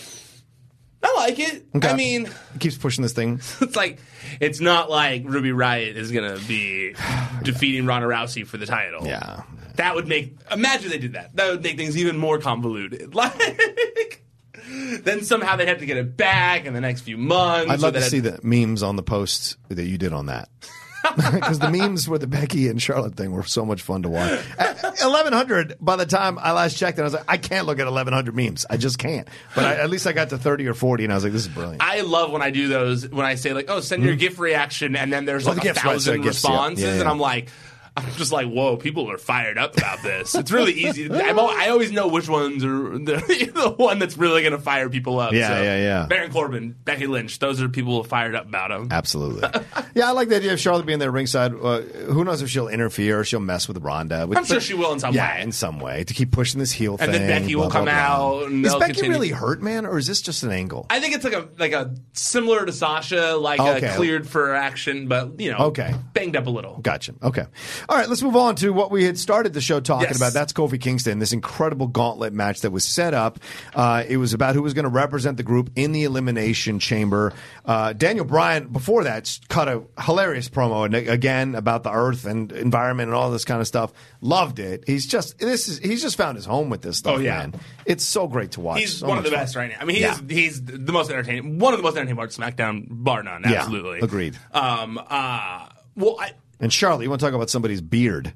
I 1.04 1.14
like 1.16 1.38
it. 1.40 1.66
Okay. 1.74 1.88
I 1.88 1.94
mean, 1.96 2.26
He 2.52 2.58
keeps 2.60 2.78
pushing 2.78 3.02
this 3.02 3.12
thing. 3.12 3.40
it's 3.60 3.74
like 3.76 3.98
it's 4.40 4.60
not 4.60 4.88
like 4.88 5.24
Ruby 5.26 5.50
Riott 5.50 5.96
is 5.96 6.12
gonna 6.12 6.38
be 6.46 6.94
defeating 7.42 7.86
Ronda 7.86 8.06
Rousey 8.08 8.46
for 8.46 8.56
the 8.56 8.66
title. 8.66 9.06
Yeah. 9.06 9.42
That 9.76 9.94
would 9.94 10.08
make 10.08 10.36
imagine 10.50 10.90
they 10.90 10.98
did 10.98 11.14
that. 11.14 11.34
That 11.36 11.50
would 11.50 11.62
make 11.62 11.76
things 11.76 11.96
even 11.96 12.16
more 12.18 12.38
convoluted. 12.38 13.14
Like 13.22 14.22
then 15.04 15.22
somehow 15.22 15.56
they'd 15.56 15.68
have 15.68 15.78
to 15.78 15.86
get 15.86 15.96
it 15.96 16.16
back 16.16 16.64
in 16.64 16.72
the 16.72 16.80
next 16.80 17.02
few 17.02 17.18
months. 17.18 17.70
I'd 17.70 17.80
love 17.80 17.94
to 17.94 18.02
see 18.02 18.20
the 18.20 18.38
memes 18.42 18.82
on 18.82 18.96
the 18.96 19.02
posts 19.02 19.56
that 19.68 19.84
you 19.84 19.98
did 19.98 20.12
on 20.12 20.26
that. 20.26 20.48
Because 21.16 21.58
the 21.58 21.68
memes 21.68 22.08
with 22.08 22.20
the 22.20 22.28
Becky 22.28 22.68
and 22.68 22.80
Charlotte 22.80 23.16
thing 23.16 23.32
were 23.32 23.42
so 23.42 23.64
much 23.66 23.82
fun 23.82 24.02
to 24.02 24.08
watch. 24.08 24.40
At 24.56 24.80
1100, 24.82 25.76
by 25.80 25.96
the 25.96 26.06
time 26.06 26.38
I 26.38 26.52
last 26.52 26.78
checked, 26.78 26.96
and 26.96 27.02
I 27.02 27.06
was 27.06 27.14
like, 27.14 27.24
I 27.26 27.38
can't 27.38 27.66
look 27.66 27.80
at 27.80 27.86
1100 27.86 28.36
memes. 28.36 28.66
I 28.70 28.76
just 28.76 28.98
can't. 28.98 29.26
But 29.56 29.64
I, 29.64 29.74
at 29.74 29.90
least 29.90 30.06
I 30.06 30.12
got 30.12 30.30
to 30.30 30.38
30 30.38 30.68
or 30.68 30.74
40, 30.74 31.02
and 31.04 31.12
I 31.12 31.16
was 31.16 31.24
like, 31.24 31.32
this 31.32 31.42
is 31.42 31.48
brilliant. 31.48 31.82
I 31.82 32.02
love 32.02 32.30
when 32.30 32.40
I 32.40 32.50
do 32.50 32.68
those 32.68 33.08
when 33.08 33.26
I 33.26 33.34
say 33.34 33.52
like, 33.52 33.66
"Oh, 33.68 33.80
send 33.80 34.04
your 34.04 34.12
hmm. 34.12 34.20
GIF 34.20 34.38
reaction," 34.38 34.94
and 34.94 35.12
then 35.12 35.24
there's 35.24 35.44
Oh, 35.44 35.50
like 35.50 35.62
the 35.62 35.70
a 35.70 35.72
GIFs, 35.72 35.84
right, 35.84 35.92
thousand 35.92 36.00
sorry, 36.00 36.18
GIFs, 36.18 36.44
yeah. 36.44 36.50
responses, 36.50 36.84
Yeah, 36.84 36.94
yeah. 36.94 37.00
and 37.00 37.08
I'm 37.08 37.18
like, 37.18 37.48
I'm 37.96 38.10
just 38.12 38.32
like, 38.32 38.48
"Whoa, 38.48 38.76
people 38.78 39.10
are 39.10 39.18
fired 39.18 39.58
up 39.58 39.76
about 39.76 40.02
this." 40.02 40.34
It's 40.34 40.50
really 40.50 40.72
easy. 40.84 41.10
I'm 41.12 41.38
I 41.38 41.68
always 41.68 41.92
know 41.92 42.08
which 42.08 42.28
ones 42.28 42.64
are 42.64 42.68
the, 42.98 43.50
the 43.54 43.70
one 43.76 43.98
that's 43.98 44.16
really 44.16 44.40
going 44.42 44.52
to 44.52 44.58
fire 44.58 44.88
people 44.88 45.18
up. 45.20 45.32
Yeah, 45.32 45.48
So, 45.48 45.62
yeah, 45.62 45.76
yeah. 45.76 46.06
Baron 46.06 46.32
Corbin, 46.32 46.74
Becky 46.84 47.06
Lynch, 47.06 47.38
those 47.38 47.60
are 47.60 47.68
people 47.68 48.02
who 48.02 48.08
fired 48.08 48.34
up 48.34 48.46
about 48.46 48.70
him. 48.70 48.88
Absolutely. 48.90 49.48
yeah, 49.94 50.08
I 50.08 50.12
like 50.12 50.28
the 50.30 50.36
idea 50.36 50.52
of 50.54 50.60
Charlotte 50.60 50.86
being 50.86 50.98
there 51.00 51.10
ringside. 51.10 51.52
Uh, 51.54 51.80
who 52.10 52.24
knows 52.24 52.40
if 52.40 52.48
she'll 52.48 52.68
interfere 52.68 53.20
or 53.20 53.24
she'll 53.24 53.40
mess 53.40 53.68
with 53.68 53.76
Ronda. 53.78 54.26
But- 54.26 54.38
I'm 54.38 54.44
sure 54.46 54.56
but- 54.56 54.62
she 54.62 54.74
will 54.74 54.92
in 54.94 54.98
some 55.00 55.14
yeah, 55.14 55.36
way. 55.36 55.42
in 55.42 55.52
some 55.52 55.78
way 55.78 56.04
to 56.04 56.14
keep 56.14 56.32
pushing 56.32 56.60
this 56.60 56.72
heel 56.72 56.92
And 56.92 57.12
thing. 57.12 57.20
And 57.20 57.28
then 57.30 57.42
Becky 57.42 57.56
will 57.56 57.68
come 57.70 57.84
blah, 57.84 57.92
blah. 58.16 58.38
out 58.42 58.50
and 58.50 58.64
Is 58.64 58.74
Becky 58.74 58.92
continue- 58.94 59.10
really 59.12 59.28
hurt, 59.30 59.60
man, 59.62 59.84
or 59.84 59.98
is 59.98 60.06
this 60.06 60.22
just 60.22 60.42
an 60.44 60.50
angle? 60.50 60.86
I 60.88 60.98
think 61.00 61.14
it's 61.14 61.24
like 61.24 61.34
a 61.34 61.48
like 61.58 61.72
a 61.72 61.94
similar 62.14 62.64
to 62.64 62.72
Sasha, 62.72 63.36
like 63.36 63.60
Okay. 63.60 63.86
a 63.88 63.96
cleared 63.96 64.26
for 64.26 64.54
action, 64.54 65.08
but 65.08 65.38
you 65.38 65.50
know, 65.52 65.58
Okay. 65.66 65.94
banged 66.14 66.36
up 66.36 66.46
a 66.46 66.50
little. 66.50 66.78
Gotcha. 66.78 67.14
Okay. 67.22 67.44
All 67.88 67.96
right, 67.96 68.08
let's 68.08 68.22
move 68.22 68.36
on 68.36 68.54
to 68.56 68.70
what 68.72 68.90
we 68.90 69.04
had 69.04 69.18
started 69.18 69.52
the 69.52 69.60
show 69.60 69.80
talking 69.80 70.08
Yes. 70.08 70.16
about. 70.16 70.32
That's 70.32 70.52
Kofi 70.52 70.80
Kingston, 70.80 71.18
this 71.18 71.32
incredible 71.32 71.86
gauntlet 71.86 72.32
match 72.32 72.60
that 72.62 72.70
was 72.70 72.84
set 72.84 73.14
up. 73.14 73.38
Uh, 73.74 74.04
it 74.08 74.16
was 74.18 74.32
about 74.34 74.54
who 74.54 74.62
was 74.62 74.74
going 74.74 74.84
to 74.84 74.88
represent 74.90 75.36
the 75.36 75.42
group 75.42 75.70
in 75.76 75.92
the 75.92 76.04
Elimination 76.04 76.78
Chamber. 76.78 77.32
Uh, 77.66 77.92
Daniel 77.92 78.24
Bryan, 78.24 78.68
before 78.68 79.04
that, 79.04 79.38
cut 79.48 79.68
a 79.68 79.82
hilarious 80.00 80.48
promo, 80.48 80.84
and 80.84 80.94
again, 80.94 81.54
about 81.54 81.82
the 81.82 81.90
earth 81.92 82.24
and 82.26 82.52
environment 82.52 83.08
and 83.08 83.16
all 83.16 83.30
this 83.30 83.44
kind 83.44 83.60
of 83.60 83.66
stuff. 83.66 83.92
Loved 84.20 84.58
it. 84.58 84.84
He's 84.86 85.06
just, 85.06 85.38
this 85.38 85.68
is, 85.68 85.78
he's 85.78 86.02
just 86.02 86.16
found 86.16 86.36
his 86.36 86.44
home 86.46 86.70
with 86.70 86.82
this 86.82 86.98
stuff, 86.98 87.16
Oh, 87.16 87.20
yeah. 87.20 87.38
man. 87.38 87.54
It's 87.84 88.04
so 88.04 88.28
great 88.28 88.52
to 88.52 88.60
watch. 88.60 88.80
He's 88.80 88.98
So 88.98 89.08
one 89.08 89.18
of 89.18 89.24
the 89.24 89.30
fun. 89.30 89.38
best 89.40 89.56
right 89.56 89.70
now. 89.70 89.76
I 89.80 89.84
mean, 89.84 89.96
he 89.96 90.02
Yeah. 90.02 90.16
he's 90.28 90.62
the 90.64 90.92
most 90.92 91.10
entertaining, 91.10 91.58
one 91.58 91.72
of 91.74 91.78
the 91.78 91.82
most 91.82 91.96
entertaining 91.96 92.16
parts 92.16 92.38
of 92.38 92.44
SmackDown, 92.44 92.86
bar 92.88 93.22
none. 93.22 93.42
Yeah, 93.44 93.54
Absolutely, 93.62 94.00
agreed. 94.00 94.38
Um, 94.52 94.98
uh, 95.10 95.66
well, 95.96 96.16
I, 96.20 96.32
And 96.62 96.70
Charlie, 96.72 97.04
you 97.04 97.10
want 97.10 97.20
to 97.20 97.26
talk 97.26 97.34
about 97.34 97.50
somebody's 97.50 97.80
beard? 97.80 98.32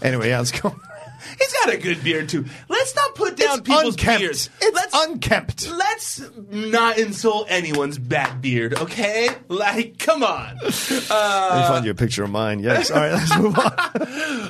Anyway, 0.00 0.28
yeah, 0.30 0.38
let's 0.38 0.52
go. 0.52 0.70
he's 1.38 1.52
got 1.52 1.74
a 1.74 1.76
good 1.76 2.02
beard 2.04 2.28
too. 2.28 2.44
Let's 2.68 2.94
not 2.94 3.14
put 3.16 3.36
down 3.36 3.58
It's 3.58 3.68
people's 3.68 3.94
unkempt. 3.94 4.20
beards. 4.20 4.50
It's 4.60 4.74
let's, 4.76 4.94
unkempt. 5.08 5.68
Let's 5.70 6.22
not 6.50 6.98
insult 6.98 7.48
anyone's 7.50 7.98
bad 7.98 8.40
beard, 8.40 8.78
okay? 8.78 9.28
Like, 9.48 9.98
come 9.98 10.22
on. 10.22 10.56
Let 10.62 10.70
me 10.70 11.00
find 11.08 11.84
you 11.84 11.90
a 11.90 11.94
picture 11.94 12.22
of 12.22 12.30
mine. 12.30 12.60
Yes. 12.60 12.90
All 12.92 13.00
right, 13.00 13.12
let's 13.12 13.36
move 13.38 13.58
on. 13.58 13.72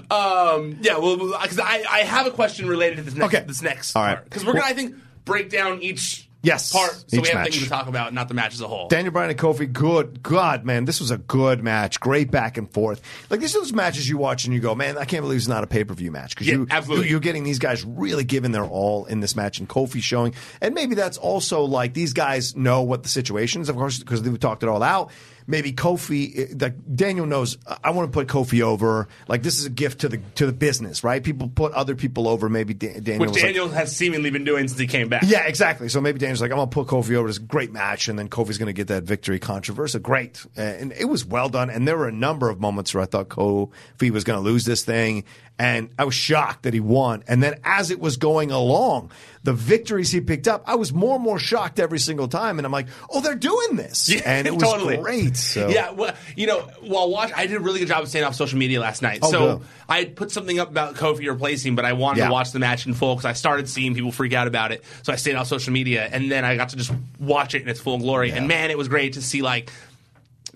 Um, 0.12 0.78
yeah, 0.82 0.98
well, 0.98 1.16
because 1.16 1.58
I, 1.58 1.84
I 1.88 2.00
have 2.00 2.26
a 2.26 2.30
question 2.30 2.68
related 2.68 2.96
to 2.98 3.02
this 3.02 3.14
next, 3.14 3.34
Okay. 3.34 3.44
this 3.46 3.62
next 3.62 3.96
All 3.96 4.04
right. 4.04 4.22
Because 4.22 4.44
we're 4.44 4.52
going 4.52 4.64
to, 4.64 4.68
I 4.68 4.74
think, 4.74 4.96
break 5.24 5.48
down 5.48 5.80
each 5.80 6.28
Yes, 6.42 6.72
part 6.72 6.90
so 6.92 7.04
each 7.12 7.22
we 7.22 7.28
have 7.28 7.34
match. 7.36 7.50
things 7.52 7.62
to 7.62 7.68
talk 7.68 7.86
about, 7.86 8.12
not 8.12 8.26
the 8.26 8.34
match 8.34 8.52
as 8.54 8.60
a 8.60 8.66
whole. 8.66 8.88
Daniel 8.88 9.12
Bryan 9.12 9.30
and 9.30 9.38
Kofi, 9.38 9.72
good, 9.72 10.22
God, 10.24 10.64
man, 10.64 10.84
this 10.86 10.98
was 11.00 11.12
a 11.12 11.18
good 11.18 11.62
match. 11.62 12.00
Great 12.00 12.32
back 12.32 12.58
and 12.58 12.68
forth. 12.72 13.00
Like 13.30 13.38
these 13.38 13.54
are 13.54 13.60
those 13.60 13.72
matches 13.72 14.08
you 14.08 14.18
watch 14.18 14.44
and 14.44 14.52
you 14.52 14.58
go, 14.60 14.74
man, 14.74 14.98
I 14.98 15.04
can't 15.04 15.22
believe 15.22 15.36
it's 15.38 15.46
not 15.46 15.62
a 15.62 15.68
pay 15.68 15.84
per 15.84 15.94
view 15.94 16.10
match 16.10 16.34
because 16.34 16.48
Yeah, 16.48 16.54
you, 16.54 16.66
absolutely. 16.68 17.08
you, 17.10 17.16
are 17.16 17.20
getting 17.20 17.44
these 17.44 17.60
guys 17.60 17.84
really 17.84 18.24
giving 18.24 18.50
their 18.50 18.64
all 18.64 19.04
in 19.04 19.20
this 19.20 19.36
match, 19.36 19.60
and 19.60 19.68
Kofi 19.68 20.02
showing, 20.02 20.34
and 20.60 20.74
maybe 20.74 20.96
that's 20.96 21.16
also 21.16 21.62
like 21.62 21.94
these 21.94 22.12
guys 22.12 22.56
know 22.56 22.82
what 22.82 23.04
the 23.04 23.08
situation 23.08 23.62
is, 23.62 23.68
of 23.68 23.76
course, 23.76 23.98
because 24.00 24.22
they've 24.22 24.38
talked 24.40 24.64
it 24.64 24.68
all 24.68 24.82
out. 24.82 25.10
Maybe 25.46 25.72
Kofi, 25.72 26.60
like 26.60 26.74
Daniel 26.94 27.26
knows, 27.26 27.58
I 27.82 27.90
want 27.90 28.10
to 28.10 28.12
put 28.12 28.28
Kofi 28.28 28.60
over. 28.62 29.08
Like 29.28 29.42
this 29.42 29.58
is 29.58 29.66
a 29.66 29.70
gift 29.70 30.00
to 30.02 30.08
the 30.08 30.18
to 30.36 30.46
the 30.46 30.52
business, 30.52 31.02
right? 31.04 31.22
People 31.22 31.48
put 31.48 31.72
other 31.72 31.94
people 31.94 32.28
over. 32.28 32.48
Maybe 32.48 32.74
Da- 32.74 33.00
Daniel 33.00 33.20
which 33.20 33.28
was 33.30 33.36
like, 33.36 33.44
Daniel 33.44 33.68
has 33.68 33.94
seemingly 33.96 34.30
been 34.30 34.44
doing 34.44 34.68
since 34.68 34.78
he 34.80 34.86
came 34.86 35.08
back. 35.08 35.22
yeah, 35.26 35.44
exactly. 35.46 35.88
So 35.88 36.00
maybe 36.00 36.18
Daniel's 36.18 36.40
like, 36.40 36.50
I'm 36.50 36.56
going 36.56 36.68
to 36.68 36.74
put 36.74 36.86
Kofi 36.86 37.14
over 37.14 37.28
this 37.28 37.38
great 37.38 37.72
match, 37.72 38.08
and 38.08 38.18
then 38.18 38.28
Kofi's 38.28 38.58
going 38.58 38.66
to 38.68 38.72
get 38.72 38.88
that 38.88 39.02
victory. 39.04 39.38
Controversial, 39.38 40.00
great, 40.00 40.44
and 40.56 40.92
it 40.92 41.06
was 41.06 41.24
well 41.24 41.48
done. 41.48 41.70
And 41.70 41.86
there 41.86 41.96
were 41.96 42.08
a 42.08 42.12
number 42.12 42.48
of 42.50 42.60
moments 42.60 42.94
where 42.94 43.02
I 43.02 43.06
thought 43.06 43.28
Kofi 43.28 44.10
was 44.10 44.24
going 44.24 44.38
to 44.38 44.42
lose 44.44 44.64
this 44.64 44.84
thing, 44.84 45.24
and 45.58 45.90
I 45.98 46.04
was 46.04 46.14
shocked 46.14 46.64
that 46.64 46.74
he 46.74 46.80
won. 46.80 47.22
And 47.28 47.42
then 47.42 47.60
as 47.62 47.90
it 47.90 48.00
was 48.00 48.16
going 48.16 48.50
along, 48.50 49.12
the 49.44 49.52
victories 49.52 50.10
he 50.10 50.20
picked 50.20 50.48
up, 50.48 50.62
I 50.66 50.74
was 50.76 50.92
more 50.92 51.14
and 51.16 51.22
more 51.24 51.38
shocked 51.38 51.78
every 51.78 51.98
single 51.98 52.26
time. 52.28 52.58
And 52.58 52.66
I'm 52.66 52.72
like, 52.72 52.88
oh, 53.10 53.20
they're 53.20 53.34
doing 53.34 53.76
this, 53.76 54.08
Yeah, 54.12 54.22
and 54.24 54.46
it 54.46 54.54
was 54.54 54.62
totally. 54.62 54.96
great. 54.96 55.36
So 55.36 55.68
Yeah, 55.68 55.90
well, 55.90 56.14
you 56.36 56.46
know, 56.46 56.60
while 56.80 57.10
watch, 57.10 57.30
I 57.36 57.46
did 57.46 57.56
a 57.56 57.60
really 57.60 57.78
good 57.80 57.88
job 57.88 58.02
of 58.02 58.08
staying 58.08 58.24
off 58.24 58.34
social 58.34 58.58
media 58.58 58.80
last 58.80 59.02
night. 59.02 59.20
Oh, 59.22 59.30
so 59.30 59.56
good. 59.58 59.66
I 59.88 60.04
put 60.06 60.30
something 60.30 60.58
up 60.58 60.70
about 60.70 60.94
Kofi 60.94 61.28
replacing, 61.28 61.74
but 61.76 61.84
I 61.84 61.92
wanted 61.92 62.20
Yeah. 62.20 62.26
to 62.28 62.32
watch 62.32 62.52
the 62.52 62.58
match 62.58 62.86
in 62.86 62.94
full 62.94 63.14
because 63.14 63.26
I 63.26 63.32
started 63.34 63.68
seeing 63.68 63.94
people 63.94 64.12
freak 64.12 64.32
out 64.32 64.46
about 64.46 64.72
it. 64.72 64.82
So 65.02 65.12
I 65.12 65.16
stayed 65.16 65.34
off 65.34 65.48
social 65.48 65.72
media, 65.72 66.08
and 66.10 66.30
then 66.30 66.44
I 66.44 66.56
got 66.56 66.70
to 66.70 66.76
just 66.76 66.92
watch 67.20 67.54
it 67.54 67.62
in 67.62 67.68
its 67.68 67.80
full 67.80 67.98
glory. 67.98 68.30
And 68.32 68.48
man, 68.48 68.70
it 68.70 68.78
was 68.78 68.88
great 68.88 69.14
to 69.14 69.22
see 69.22 69.42
like. 69.42 69.70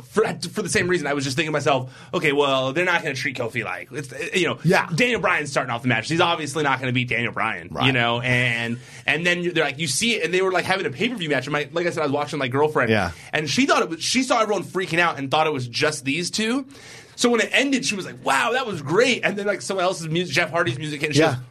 For, 0.04 0.24
for 0.52 0.60
the 0.60 0.68
same 0.68 0.88
reason, 0.88 1.06
I 1.06 1.14
was 1.14 1.24
just 1.24 1.36
thinking 1.36 1.48
to 1.48 1.52
myself, 1.52 1.90
okay, 2.12 2.32
well, 2.32 2.74
they're 2.74 2.84
not 2.84 3.02
going 3.02 3.14
to 3.14 3.20
treat 3.20 3.36
Kofi 3.38 3.64
like 3.64 3.88
it's 3.92 4.12
you 4.38 4.46
know, 4.46 4.58
Yeah. 4.62 4.88
Daniel 4.94 5.20
Bryan's 5.22 5.50
starting 5.50 5.70
off 5.70 5.80
the 5.80 5.88
match. 5.88 6.06
He's 6.08 6.20
obviously 6.20 6.64
not 6.64 6.80
going 6.80 6.88
to 6.88 6.92
beat 6.92 7.08
Daniel 7.08 7.32
Bryan, 7.32 7.70
you 7.82 7.92
know, 7.92 8.20
and 8.20 8.78
and 9.06 9.24
then 9.24 9.54
they're 9.54 9.64
like, 9.64 9.78
you 9.78 9.86
see 9.86 10.16
it, 10.16 10.24
and 10.24 10.34
they 10.34 10.42
were 10.42 10.52
like 10.52 10.66
having 10.66 10.84
a 10.84 10.90
pay 10.90 11.08
per 11.08 11.14
view 11.14 11.30
match. 11.30 11.46
And 11.46 11.52
my, 11.54 11.68
like 11.72 11.86
I 11.86 11.90
said, 11.90 12.00
I 12.02 12.06
was 12.06 12.12
watching 12.12 12.38
my 12.38 12.48
girlfriend, 12.48 12.90
Yeah. 12.90 13.12
and 13.32 13.48
she 13.48 13.64
thought 13.64 13.80
it 13.82 13.88
was 13.88 14.02
she 14.02 14.22
saw 14.22 14.42
everyone 14.42 14.64
freaking 14.64 14.98
out 14.98 15.18
and 15.18 15.30
thought 15.30 15.46
it 15.46 15.52
was 15.54 15.66
just 15.66 16.04
these 16.04 16.30
two. 16.30 16.66
So 17.14 17.30
when 17.30 17.40
it 17.40 17.48
ended, 17.52 17.86
she 17.86 17.94
was 17.96 18.04
like, 18.04 18.22
"Wow, 18.22 18.52
that 18.52 18.66
was 18.66 18.82
great!" 18.82 19.22
And 19.24 19.38
then 19.38 19.46
like 19.46 19.62
someone 19.62 19.84
else's 19.84 20.08
music, 20.08 20.34
Jeff 20.34 20.50
Hardy's 20.50 20.76
music, 20.78 21.02
and 21.04 21.14
she 21.14 21.20
Yeah. 21.20 21.36
goes, 21.36 21.44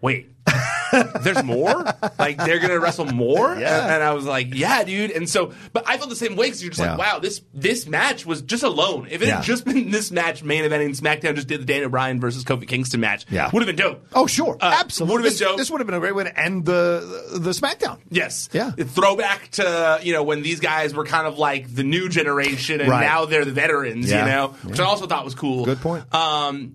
"Wait, 0.00 0.30
there's 1.20 1.42
more? 1.44 1.84
like 2.18 2.36
they're 2.38 2.58
gonna 2.58 2.78
wrestle 2.80 3.06
more?" 3.06 3.54
Yeah. 3.60 3.82
And, 3.84 3.94
and 3.94 4.02
I 4.02 4.12
was 4.12 4.24
like, 4.24 4.54
"Yeah, 4.54 4.82
dude." 4.84 5.10
And 5.10 5.28
so, 5.28 5.52
but 5.72 5.84
I 5.88 5.96
felt 5.98 6.08
the 6.10 6.16
same 6.16 6.36
way 6.36 6.46
because 6.46 6.62
you're 6.62 6.70
just 6.70 6.80
Yeah. 6.80 6.90
like, 6.96 6.98
"Wow, 6.98 7.18
this 7.18 7.42
this 7.52 7.86
match 7.86 8.24
was 8.24 8.42
just 8.42 8.62
alone. 8.62 9.08
If 9.10 9.22
it 9.22 9.28
Yeah. 9.28 9.36
had 9.36 9.44
just 9.44 9.64
been 9.64 9.90
this 9.90 10.10
match 10.10 10.42
main 10.42 10.64
eventing 10.64 10.98
SmackDown, 10.98 11.34
just 11.34 11.48
did 11.48 11.60
the 11.60 11.64
Daniel 11.64 11.90
Bryan 11.90 12.20
versus 12.20 12.44
Kofi 12.44 12.66
Kingston 12.66 13.00
match, 13.00 13.26
Yeah. 13.30 13.50
would 13.52 13.60
have 13.62 13.66
been 13.66 13.76
dope." 13.84 14.06
Oh, 14.14 14.26
sure. 14.26 14.56
Uh, 14.60 14.76
Absolutely. 14.80 15.22
would've 15.22 15.38
been 15.38 15.48
dope. 15.48 15.56
This 15.58 15.70
would 15.70 15.80
have 15.80 15.86
been 15.86 15.96
a 15.96 16.00
great 16.00 16.14
way 16.14 16.24
to 16.24 16.40
end 16.40 16.64
the 16.64 17.28
the, 17.34 17.50
SmackDown. 17.50 17.98
Yes. 18.10 18.48
Yeah. 18.52 18.70
Throwback 18.70 19.50
to, 19.52 20.00
you 20.02 20.12
know, 20.12 20.22
when 20.22 20.42
these 20.42 20.60
guys 20.60 20.94
were 20.94 21.04
kind 21.04 21.26
of 21.26 21.38
like 21.38 21.72
the 21.74 21.82
new 21.82 22.08
generation 22.08 22.80
and 22.80 22.88
Right. 22.90 23.00
now 23.04 23.24
they're 23.26 23.44
the 23.44 23.52
veterans, 23.52 24.08
you 24.10 24.16
know, 24.16 24.54
which 24.64 24.80
I 24.80 24.84
also 24.84 25.06
thought 25.06 25.24
was 25.24 25.34
cool. 25.34 25.64
Good 25.64 25.80
point. 25.80 26.12
Um, 26.14 26.74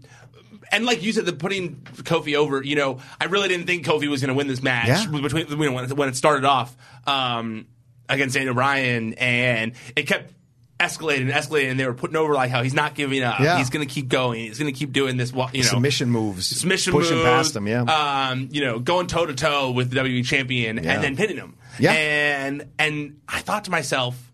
and 0.71 0.85
like 0.85 1.03
you 1.03 1.11
said, 1.13 1.25
the 1.25 1.33
putting 1.33 1.75
Kofi 1.77 2.35
over, 2.35 2.63
you 2.63 2.75
know, 2.75 2.99
I 3.19 3.25
really 3.25 3.47
didn't 3.47 3.67
think 3.67 3.85
Kofi 3.85 4.07
was 4.07 4.21
going 4.21 4.29
to 4.29 4.33
win 4.35 4.47
this 4.47 4.61
match 4.63 4.87
Yeah. 4.87 5.05
between 5.21 5.47
you 5.47 5.55
know, 5.55 5.71
when, 5.73 5.85
it, 5.85 5.93
when 5.93 6.09
it 6.09 6.15
started 6.15 6.45
off 6.45 6.75
um, 7.07 7.67
against 8.09 8.35
Daniel 8.35 8.53
Bryan, 8.53 9.13
and 9.15 9.73
it 9.95 10.03
kept 10.07 10.33
escalating 10.79 11.21
and 11.21 11.31
escalating, 11.31 11.71
and 11.71 11.79
they 11.79 11.85
were 11.87 11.93
putting 11.93 12.17
over 12.17 12.33
like 12.33 12.51
how 12.51 12.61
he's 12.61 12.73
not 12.73 12.95
giving 12.95 13.23
up. 13.23 13.39
Yeah. 13.39 13.57
He's 13.57 13.69
going 13.69 13.87
to 13.87 13.93
keep 13.93 14.09
going. 14.09 14.41
He's 14.41 14.59
going 14.59 14.71
to 14.73 14.77
keep 14.77 14.91
doing 14.91 15.15
this. 15.17 15.31
You 15.31 15.37
know, 15.37 15.61
Submission 15.61 16.09
moves, 16.09 16.47
submission 16.47 16.93
moves. 16.93 17.05
pushing 17.07 17.17
moves, 17.23 17.29
past 17.29 17.55
him. 17.55 17.67
Yeah. 17.67 17.83
Um, 17.83 18.49
you 18.51 18.61
know, 18.61 18.79
going 18.79 19.07
toe 19.07 19.25
to 19.25 19.33
toe 19.33 19.71
with 19.71 19.91
the 19.91 19.99
WWE 20.01 20.25
champion 20.25 20.77
Yeah. 20.83 20.93
and 20.93 21.03
then 21.03 21.15
pinning 21.15 21.37
him. 21.37 21.55
Yeah. 21.79 21.93
And 21.93 22.67
and 22.79 23.21
I 23.27 23.39
thought 23.39 23.65
to 23.65 23.71
myself, 23.71 24.31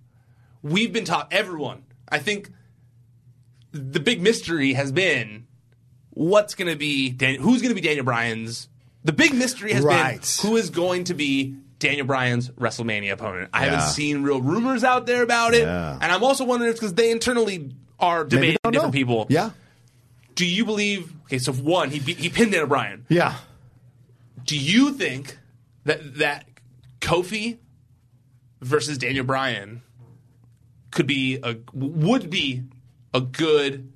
we've 0.64 0.92
been 0.94 1.06
taught 1.06 1.32
everyone. 1.32 1.84
I 2.10 2.18
think 2.20 2.50
the 3.72 4.00
big 4.00 4.22
mystery 4.22 4.74
has 4.74 4.92
been 4.92 5.48
what's 6.12 6.56
going 6.56 6.70
to 6.72 6.78
be 6.78 7.10
Dan- 7.10 7.40
who's 7.40 7.62
going 7.62 7.74
to 7.74 7.80
be 7.80 7.86
Daniel 7.86 8.06
Bryan's. 8.06 8.68
The 9.04 9.14
big 9.14 9.34
mystery 9.34 9.74
has 9.74 9.84
Right. 9.84 10.22
been 10.22 10.50
who 10.50 10.58
is 10.58 10.70
going 10.70 11.06
to 11.06 11.14
be 11.16 11.56
Daniel 11.80 12.06
Bryan's 12.06 12.50
WrestleMania 12.52 13.14
opponent. 13.14 13.50
I 13.54 13.66
Yeah. 13.66 13.72
haven't 13.72 13.90
seen 13.94 14.22
real 14.22 14.42
rumors 14.42 14.84
out 14.84 15.08
there 15.08 15.24
about 15.24 15.54
it, 15.56 15.64
Yeah. 15.64 15.98
and 16.00 16.12
I'm 16.12 16.24
also 16.24 16.46
wondering 16.46 16.70
if 16.72 16.76
because 16.78 16.94
they 16.94 17.10
internally 17.12 17.72
are 18.00 18.24
debating 18.24 18.58
different 18.64 18.88
know. 18.88 18.92
people. 18.92 19.26
Yeah. 19.30 19.52
Do 20.36 20.46
you 20.46 20.66
believe? 20.66 21.12
Okay, 21.26 21.40
so 21.40 21.52
one, 21.54 21.90
he 21.90 21.98
he 22.00 22.30
pinned 22.30 22.52
Daniel 22.52 22.68
Bryan. 22.68 23.06
Yeah. 23.10 23.36
Do 24.46 24.58
you 24.58 24.94
think 24.94 25.38
that 25.86 26.18
that 26.20 26.46
Kofi 27.00 27.58
versus 28.62 28.98
Daniel 28.98 29.26
Bryan 29.26 29.82
could 30.92 31.08
be 31.08 31.40
a 31.44 31.58
would 31.74 32.30
be 32.30 32.64
a 33.14 33.22
good 33.22 33.92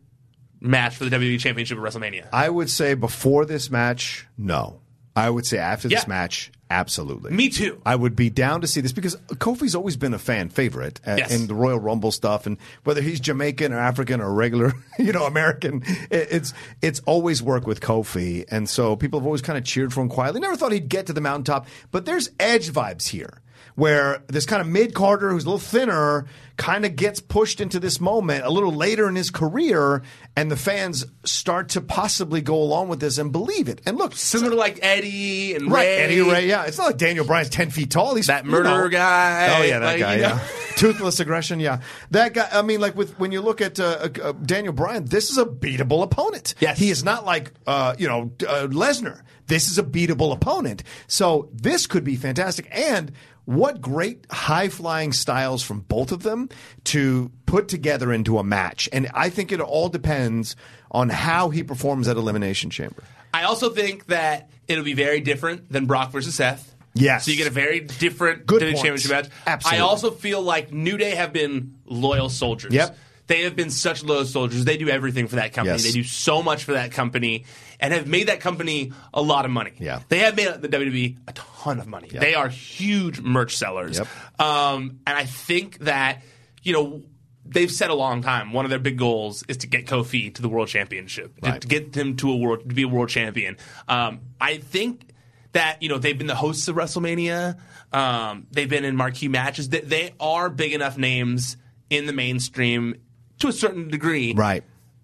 match 0.66 0.96
for 0.96 1.06
the 1.06 1.16
WWE 1.16 1.40
Championship 1.40 1.78
at 1.78 1.84
WrestleMania? 1.84 2.28
I 2.34 2.50
would 2.50 2.70
say 2.70 2.94
before 2.94 3.46
this 3.46 3.70
match, 3.72 4.28
no. 4.38 4.82
I 5.16 5.30
would 5.30 5.46
say 5.46 5.58
after 5.60 5.88
this 5.88 6.02
Yeah. 6.04 6.10
match, 6.10 6.52
absolutely. 6.70 7.32
Me 7.32 7.48
too. 7.48 7.82
I 7.86 7.96
would 7.96 8.18
be 8.18 8.30
down 8.30 8.60
to 8.62 8.68
see 8.68 8.82
this 8.82 8.92
because 8.92 9.16
Kofi's 9.36 9.74
always 9.76 9.96
been 9.96 10.14
a 10.14 10.20
fan 10.20 10.50
favorite 10.50 11.00
uh, 11.08 11.16
Yes. 11.18 11.32
in 11.34 11.48
the 11.48 11.56
Royal 11.56 11.80
Rumble 11.80 12.12
stuff, 12.12 12.46
and 12.46 12.58
whether 12.84 13.02
he's 13.02 13.22
Jamaican 13.22 13.72
or 13.72 13.80
African 13.80 14.20
or 14.20 14.34
regular, 14.34 14.74
you 15.00 15.14
know, 15.14 15.26
American, 15.26 15.84
it, 16.12 16.28
it's 16.32 16.54
it's 16.82 17.00
always 17.06 17.42
worked 17.42 17.66
with 17.66 17.80
Kofi, 17.80 18.44
and 18.52 18.68
so 18.68 18.98
people 18.98 19.20
have 19.22 19.26
always 19.26 19.42
kind 19.42 19.58
of 19.58 19.64
cheered 19.64 19.94
for 19.94 20.02
him 20.02 20.10
quietly. 20.10 20.42
Never 20.42 20.58
thought 20.58 20.74
he'd 20.74 20.90
get 20.90 21.06
to 21.06 21.14
the 21.14 21.22
mountaintop, 21.22 21.66
but 21.92 22.06
there's 22.06 22.30
edge 22.38 22.70
vibes 22.72 23.08
here. 23.08 23.42
Where 23.76 24.24
this 24.28 24.46
kind 24.46 24.62
of 24.62 24.68
mid 24.68 24.94
carder, 24.94 25.32
who's 25.32 25.44
a 25.44 25.48
little 25.48 25.60
thinner, 25.60 26.28
kind 26.56 26.86
of 26.86 26.96
gets 26.96 27.20
pushed 27.20 27.60
into 27.60 27.78
this 27.78 28.00
moment 28.00 28.46
a 28.46 28.50
little 28.50 28.72
later 28.72 29.10
in 29.10 29.16
his 29.16 29.30
career, 29.30 30.02
and 30.38 30.50
the 30.50 30.56
fans 30.56 31.06
start 31.26 31.68
to 31.70 31.82
possibly 31.82 32.40
go 32.40 32.56
along 32.56 32.88
with 32.88 33.02
this 33.02 33.18
and 33.18 33.34
believe 33.34 33.68
it. 33.68 33.82
And 33.86 33.98
look, 33.98 34.16
Similar 34.16 34.52
to 34.52 34.56
like 34.56 34.80
Eddie 34.82 35.56
and 35.56 35.70
Right, 35.70 35.84
Rey. 35.88 35.98
Eddie 35.98 36.22
Rey. 36.22 36.48
Yeah, 36.48 36.64
it's 36.64 36.78
not 36.78 36.88
like 36.88 36.98
Daniel 36.98 37.26
Bryan's 37.26 37.50
ten 37.50 37.70
feet 37.70 37.92
tall. 37.92 38.16
He's 38.16 38.28
That 38.28 38.46
you 38.46 38.52
murderer 38.52 38.84
know. 38.84 38.90
guy, 38.90 39.60
Oh 39.60 39.64
yeah, 39.64 39.80
that 39.80 39.86
like, 39.86 40.00
guy. 40.00 40.16
you 40.16 40.22
know. 40.22 40.28
Yeah, 40.30 40.48
toothless 40.78 41.20
aggression. 41.20 41.60
Yeah, 41.60 41.82
that 42.12 42.34
guy. 42.34 42.48
I 42.54 42.62
mean, 42.62 42.80
like 42.80 42.96
with 42.96 43.20
when 43.20 43.34
you 43.34 43.42
look 43.42 43.60
at 43.60 43.78
uh, 43.78 44.08
uh, 44.24 44.32
Daniel 44.32 44.72
Bryan, 44.72 45.04
this 45.04 45.30
is 45.30 45.38
a 45.38 45.44
beatable 45.46 46.02
opponent. 46.02 46.56
Yes. 46.62 46.78
he 46.80 46.92
is 46.92 47.04
not 47.04 47.26
like 47.26 47.52
uh, 47.68 47.94
you 48.00 48.08
know 48.08 48.32
uh, 48.48 48.68
Lesnar. 48.68 49.20
This 49.48 49.70
is 49.70 49.78
a 49.78 49.84
beatable 49.84 50.34
opponent. 50.34 50.84
So 51.08 51.50
this 51.52 51.86
could 51.88 52.04
be 52.06 52.16
fantastic. 52.16 52.68
And 52.72 53.12
what 53.46 53.80
great 53.80 54.26
high 54.30 54.70
flying 54.70 55.14
styles 55.14 55.64
from 55.64 55.82
both 55.82 56.12
of 56.12 56.24
them 56.24 56.50
to 56.86 57.32
put 57.46 57.68
together 57.68 58.12
into 58.12 58.38
a 58.40 58.44
match. 58.44 58.90
And 58.92 59.10
I 59.14 59.30
think 59.30 59.52
it 59.52 59.62
all 59.62 59.90
depends 59.90 60.56
on 60.92 61.10
how 61.10 61.50
he 61.50 61.64
performs 61.64 62.08
at 62.08 62.18
Elimination 62.18 62.70
Chamber. 62.70 63.04
I 63.34 63.44
also 63.44 63.70
think 63.70 64.08
that 64.08 64.50
it'll 64.68 64.84
be 64.84 64.94
very 64.94 65.20
different 65.20 65.72
than 65.72 65.86
Brock 65.86 66.12
versus 66.12 66.36
Seth. 66.36 66.74
Yes. 66.94 67.26
So 67.26 67.32
you 67.32 67.38
get 67.38 67.48
a 67.48 67.52
very 67.52 67.82
different 67.82 68.46
Good 68.46 68.62
championship 68.62 69.12
match. 69.12 69.30
Absolutely. 69.46 69.80
I 69.80 69.82
also 69.82 70.12
feel 70.12 70.42
like 70.42 70.72
New 70.72 70.98
Day 70.98 71.12
have 71.12 71.34
been 71.34 71.76
loyal 71.86 72.30
soldiers. 72.30 72.74
Yep. 72.74 72.98
They 73.28 73.44
have 73.44 73.56
been 73.56 73.72
such 73.72 74.04
loyal 74.04 74.26
soldiers. 74.26 74.64
They 74.66 74.78
do 74.78 74.88
everything 74.88 75.28
for 75.28 75.36
that 75.36 75.52
company. 75.52 75.74
Yes. 75.74 75.84
They 75.84 75.92
do 75.92 76.04
so 76.04 76.42
much 76.42 76.64
for 76.64 76.74
that 76.74 76.92
company 76.92 77.46
and 77.80 77.94
have 77.94 78.08
made 78.08 78.28
that 78.28 78.40
company 78.40 78.92
a 79.14 79.22
lot 79.22 79.46
of 79.46 79.52
money. 79.52 79.74
Yeah. 79.80 80.02
They 80.10 80.20
have 80.20 80.36
made 80.36 80.62
the 80.62 80.70
WWE 80.70 81.18
a 81.28 81.34
ton 81.34 81.80
of 81.80 81.88
money. 81.88 82.10
They 82.10 82.36
are 82.36 82.48
huge 82.50 83.20
merch 83.22 83.58
sellers. 83.58 83.98
Yep. 84.00 84.08
Um, 84.40 85.00
and 85.08 85.18
I 85.18 85.26
think 85.26 85.80
that, 85.80 86.22
you 86.64 86.74
know, 86.74 87.04
they've 87.46 87.72
said 87.72 87.90
a 87.90 87.94
long 87.96 88.22
time 88.22 88.54
one 88.54 88.66
of 88.66 88.70
their 88.70 88.80
big 88.80 88.98
goals 88.98 89.44
is 89.48 89.58
to 89.58 89.68
get 89.68 89.86
Kofi 89.86 90.34
to 90.36 90.42
the 90.42 90.50
world 90.50 90.68
championship, 90.68 91.40
to- 91.42 91.52
Right. 91.52 91.62
to, 91.62 91.68
get 91.68 91.96
him 91.96 92.16
to 92.18 92.32
a 92.32 92.36
world 92.36 92.68
to 92.68 92.74
be 92.76 92.84
a 92.84 92.88
world 92.88 93.10
champion. 93.10 93.58
Um, 93.88 94.22
I 94.42 94.58
think 94.58 95.10
that 95.52 95.82
you 95.82 95.88
know 95.90 95.98
they've 95.98 96.18
been 96.18 96.28
the 96.28 96.36
hosts 96.36 96.68
of 96.68 96.76
WrestleMania. 96.76 97.58
Um, 97.94 98.48
they've 98.52 98.68
been 98.70 98.84
in 98.84 98.96
marquee 98.96 99.28
matches. 99.30 99.70
They, 99.70 99.80
they 99.82 100.14
are 100.20 100.50
big 100.50 100.74
enough 100.74 100.98
names 100.98 101.56
in 101.90 102.08
the 102.08 102.14
mainstream 102.14 102.96
to 103.40 103.48
a 103.48 103.54
certain 103.54 103.90
degree, 103.90 104.34
Right. 104.34 104.64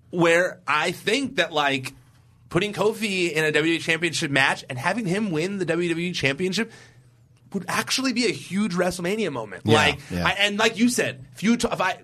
where 0.10 0.62
I 0.68 0.92
think 0.92 1.36
that 1.38 1.54
like 1.54 1.94
putting 2.52 2.72
Kofi 2.74 3.32
in 3.32 3.44
a 3.44 3.52
WWE 3.52 3.80
Championship 3.82 4.30
match 4.30 4.64
and 4.70 4.78
having 4.78 5.08
him 5.08 5.32
win 5.32 5.58
the 5.58 5.66
WWE 5.66 6.14
Championship 6.14 6.72
would 7.54 7.66
actually 7.68 8.14
be 8.14 8.26
a 8.28 8.32
huge 8.32 8.74
WrestleMania 8.76 9.32
moment. 9.32 9.64
Yeah, 9.66 9.74
like, 9.76 10.00
yeah. 10.12 10.28
I, 10.28 10.32
and 10.34 10.60
like 10.60 10.78
you 10.78 10.90
said, 10.90 11.26
if 11.34 11.42
you 11.42 11.58
t- 11.58 11.68
if 11.72 11.82
I 11.82 12.02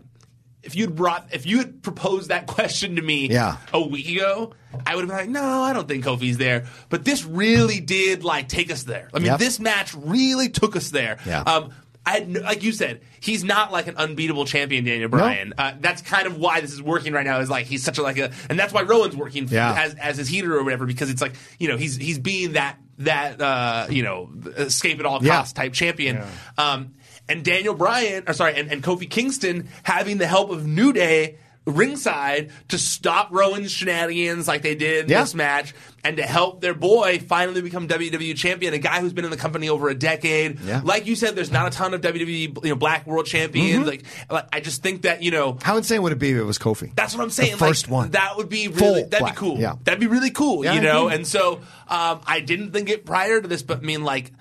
if 0.63 0.75
you'd 0.75 0.95
brought 0.95 1.27
if 1.33 1.45
you 1.45 1.59
had 1.59 1.81
proposed 1.83 2.29
that 2.29 2.47
question 2.55 2.95
to 2.97 3.01
me 3.01 3.29
Yeah. 3.29 3.57
a 3.71 3.79
week 3.81 4.09
ago, 4.09 4.53
I 4.85 4.95
would 4.95 5.01
have 5.03 5.09
been 5.09 5.17
like, 5.17 5.29
no, 5.29 5.63
I 5.63 5.71
don't 5.73 5.87
think 5.87 6.03
Kofi's 6.03 6.37
there. 6.37 6.65
But 6.89 7.05
this 7.05 7.23
really 7.23 7.79
did 7.79 8.23
like 8.23 8.49
take 8.49 8.71
us 8.71 8.83
there. 8.83 9.09
I 9.13 9.19
mean, 9.19 9.27
Yep. 9.27 9.39
this 9.39 9.59
match 9.59 9.93
really 9.93 10.49
took 10.49 10.75
us 10.75 10.89
there. 10.89 11.19
Yeah. 11.25 11.41
Um, 11.41 11.71
I 12.07 12.19
no, 12.19 12.39
like 12.39 12.63
you 12.63 12.71
said, 12.71 13.01
he's 13.19 13.43
not 13.43 13.71
like 13.71 13.87
an 13.87 13.97
unbeatable 13.97 14.45
champion, 14.45 14.85
Daniel 14.85 15.09
Bryan. 15.09 15.53
Uh, 15.57 15.73
that's 15.79 16.01
kind 16.01 16.25
of 16.25 16.37
why 16.37 16.61
this 16.61 16.71
is 16.71 16.81
working 16.81 17.11
right 17.11 17.25
now. 17.25 17.39
Is 17.39 17.49
like 17.49 17.65
he's 17.65 17.83
such 17.83 17.97
a 17.97 18.01
like 18.01 18.17
a, 18.17 18.31
and 18.49 18.57
that's 18.57 18.71
why 18.73 18.83
Rowan's 18.83 19.15
working 19.15 19.47
Yeah. 19.49 19.73
as 19.77 19.93
as 19.95 20.17
his 20.17 20.27
heater 20.29 20.55
or 20.57 20.63
whatever 20.63 20.85
because 20.85 21.09
it's 21.09 21.21
like 21.21 21.33
you 21.59 21.67
know 21.67 21.75
he's 21.77 21.97
he's 21.97 22.17
being 22.19 22.53
that 22.53 22.77
that 22.99 23.41
uh, 23.41 23.87
you 23.89 24.03
know 24.03 24.29
escape 24.57 24.99
at 24.99 25.05
all 25.05 25.21
Yeah. 25.23 25.35
costs 25.37 25.53
type 25.53 25.73
champion. 25.73 26.21
Um, 26.57 26.93
and 27.29 27.43
Daniel 27.43 27.73
Bryan, 27.73 28.23
or 28.25 28.33
sorry, 28.33 28.55
and, 28.55 28.71
and 28.71 28.81
Kofi 28.81 29.09
Kingston 29.09 29.67
having 29.83 30.17
the 30.17 30.27
help 30.27 30.49
of 30.49 30.65
New 30.65 30.93
Day 30.93 31.37
ringside 31.67 32.49
to 32.69 32.77
stop 32.77 33.27
Rowan's 33.31 33.71
shenanigans 33.71 34.47
like 34.47 34.61
they 34.61 34.73
did 34.73 35.05
in 35.05 35.11
Yeah. 35.11 35.21
this 35.21 35.35
match 35.35 35.73
and 36.03 36.15
to 36.17 36.23
help 36.23 36.61
their 36.61 36.73
boy 36.73 37.19
finally 37.19 37.61
become 37.61 37.87
WWE 37.87 38.33
champion, 38.35 38.73
a 38.73 38.77
guy 38.77 39.01
who's 39.01 39.11
been 39.11 39.25
in 39.25 39.31
the 39.31 39.37
company 39.37 39.67
over 39.67 39.89
a 39.89 39.93
decade. 39.93 40.59
Yeah. 40.61 40.81
Like 40.83 41.07
you 41.07 41.15
said, 41.15 41.35
there's 41.35 41.51
not 41.51 41.67
a 41.67 41.69
ton 41.69 41.93
of 41.93 41.99
WWE 42.01 42.63
you 42.63 42.69
know, 42.69 42.75
black 42.75 43.05
world 43.05 43.25
champions. 43.25 43.79
Mm-hmm. 43.79 43.87
Like, 43.87 44.03
like 44.31 44.47
I 44.53 44.61
just 44.61 44.81
think 44.81 45.01
that, 45.01 45.21
you 45.21 45.31
know, 45.31 45.57
How 45.61 45.75
insane 45.77 46.01
would 46.03 46.13
it 46.13 46.19
be 46.19 46.31
if 46.31 46.37
it 46.37 46.43
was 46.43 46.57
Kofi? 46.57 46.95
that's 46.95 47.13
what 47.15 47.21
I'm 47.23 47.29
saying. 47.29 47.51
The 47.51 47.57
first 47.57 47.87
like, 47.87 47.91
one. 47.91 48.11
That 48.11 48.37
would 48.37 48.47
be 48.49 48.69
really 48.69 48.79
Full 48.79 48.93
that'd 49.09 49.19
black. 49.19 49.33
be 49.35 49.37
cool. 49.37 49.57
Yeah. 49.59 49.73
That'd 49.83 49.99
be 49.99 50.07
really 50.07 50.31
cool, 50.31 50.63
Yeah, 50.63 50.73
you 50.73 50.81
know? 50.81 51.09
And 51.09 51.27
so 51.27 51.55
um, 51.89 52.21
I 52.25 52.39
didn't 52.39 52.71
think 52.71 52.89
it 52.89 53.05
prior 53.05 53.41
to 53.41 53.47
this, 53.47 53.61
but 53.61 53.79
I 53.79 53.81
mean 53.81 54.03
like 54.03 54.31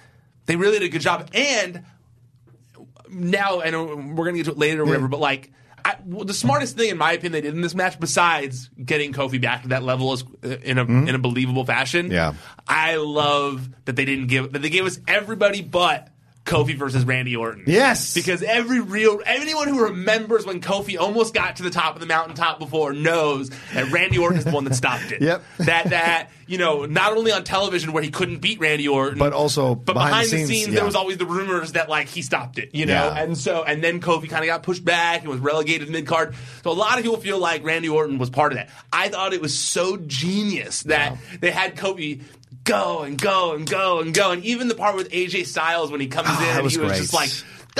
they 0.47 0.55
really 0.55 0.79
did 0.79 0.87
a 0.87 0.91
good 0.91 1.01
job. 1.03 1.29
And 1.35 1.83
now 3.09 3.61
I 3.63 3.71
know 3.71 3.85
we're 3.97 4.25
gonna 4.27 4.37
get 4.37 4.45
to 4.47 4.53
it 4.53 4.59
later 4.59 4.83
or 4.83 4.87
whatever, 4.87 5.09
but 5.09 5.21
like 5.21 5.51
I, 5.87 5.97
well, 6.05 6.25
the 6.25 6.35
smartest 6.35 6.77
thing 6.77 6.91
in 6.91 6.99
my 6.99 7.13
opinion 7.13 7.33
they 7.33 7.41
did 7.43 7.55
in 7.55 7.61
this 7.61 7.75
match, 7.75 8.01
besides 8.01 8.71
getting 8.83 9.13
Kofi 9.13 9.41
back 9.41 9.63
to 9.63 9.69
that 9.69 9.85
level 9.85 10.13
is, 10.13 10.25
uh, 10.43 10.49
in 10.49 10.79
a 10.79 10.83
in 10.85 11.15
a 11.15 11.19
believable 11.19 11.65
fashion. 11.65 12.07
Mm-hmm. 12.07 12.15
Yeah. 12.15 12.35
I 12.67 12.97
love 12.97 13.69
that 13.85 13.95
they 13.95 14.05
didn't 14.05 14.27
give 14.27 14.53
that 14.53 14.63
they 14.63 14.71
gave 14.71 14.85
us 14.85 14.99
everybody 15.07 15.63
but 15.63 16.09
Kofi 16.47 16.75
versus 16.77 17.05
Randy 17.05 17.37
Orton. 17.37 17.65
Yes. 17.67 18.15
because 18.15 18.43
every 18.43 18.81
real 18.81 19.21
anyone 19.27 19.69
who 19.69 19.85
remembers 19.85 20.47
when 20.47 20.61
Kofi 20.61 20.99
almost 20.99 21.35
got 21.35 21.57
to 21.57 21.63
the 21.63 21.71
top 21.71 21.95
of 21.95 22.01
the 22.01 22.07
mountaintop 22.07 22.59
before 22.59 22.93
knows 22.93 23.51
that 23.75 23.91
Randy 23.91 24.17
Orton 24.19 24.39
is 24.39 24.45
the 24.45 24.53
one 24.53 24.65
that 24.65 24.75
stopped 24.75 25.13
it. 25.13 25.21
Yep. 25.27 25.43
That 25.59 25.91
that 25.91 26.31
you 26.47 26.57
know 26.59 26.85
not 26.87 27.17
only 27.17 27.33
on 27.33 27.43
television 27.43 27.93
where 27.93 28.03
he 28.03 28.11
couldn't 28.11 28.39
beat 28.39 28.61
Randy 28.61 28.87
Orton, 28.87 29.19
But 29.19 29.33
also 29.33 29.75
but 29.75 29.95
behind 29.95 30.11
behind, 30.11 30.27
the 30.27 30.31
scenes, 30.31 30.49
scenes, 30.49 30.69
yeah. 30.69 30.75
there 30.77 30.85
was 30.85 30.95
always 30.95 31.17
the 31.19 31.27
rumors 31.27 31.73
that 31.73 31.89
like 31.89 32.07
he 32.09 32.23
stopped 32.23 32.59
it. 32.59 32.71
You 32.75 32.87
know, 32.87 32.93
Yeah. 32.93 33.23
and 33.23 33.37
so 33.37 33.65
and 33.65 33.83
then 33.83 34.01
Kofi 34.01 34.29
kind 34.31 34.45
of 34.45 34.47
got 34.47 34.63
pushed 34.63 34.85
back 34.85 35.21
and 35.23 35.29
was 35.29 35.41
relegated 35.41 35.91
mid 35.91 36.07
card. 36.07 36.35
So 36.63 36.71
a 36.71 36.73
lot 36.73 36.97
of 36.99 37.03
people 37.03 37.17
feel 37.19 37.39
like 37.41 37.65
Randy 37.65 37.89
Orton 37.89 38.19
was 38.19 38.31
part 38.31 38.53
of 38.53 38.59
that. 38.59 38.69
I 38.93 39.09
thought 39.09 39.33
it 39.33 39.41
was 39.43 39.59
so 39.59 39.97
genius 39.97 40.83
that 40.85 41.17
they 41.41 41.51
had 41.51 41.75
Kofi. 41.77 42.23
Go 42.67 43.03
and 43.03 43.21
go 43.21 43.55
and 43.55 43.69
go 43.69 44.01
and 44.01 44.13
go, 44.13 44.33
and 44.33 44.45
even 44.45 44.69
the 44.69 44.75
part 44.75 44.97
with 44.97 45.11
AJ 45.11 45.47
Styles 45.47 45.91
when 45.91 46.01
he 46.01 46.09
comes 46.09 46.29
Ah, 46.31 46.59
in, 46.59 46.65
was 46.65 46.75
he 46.75 46.81
was 46.81 46.91
great. 46.91 46.99
just 47.01 47.15
like, 47.15 47.31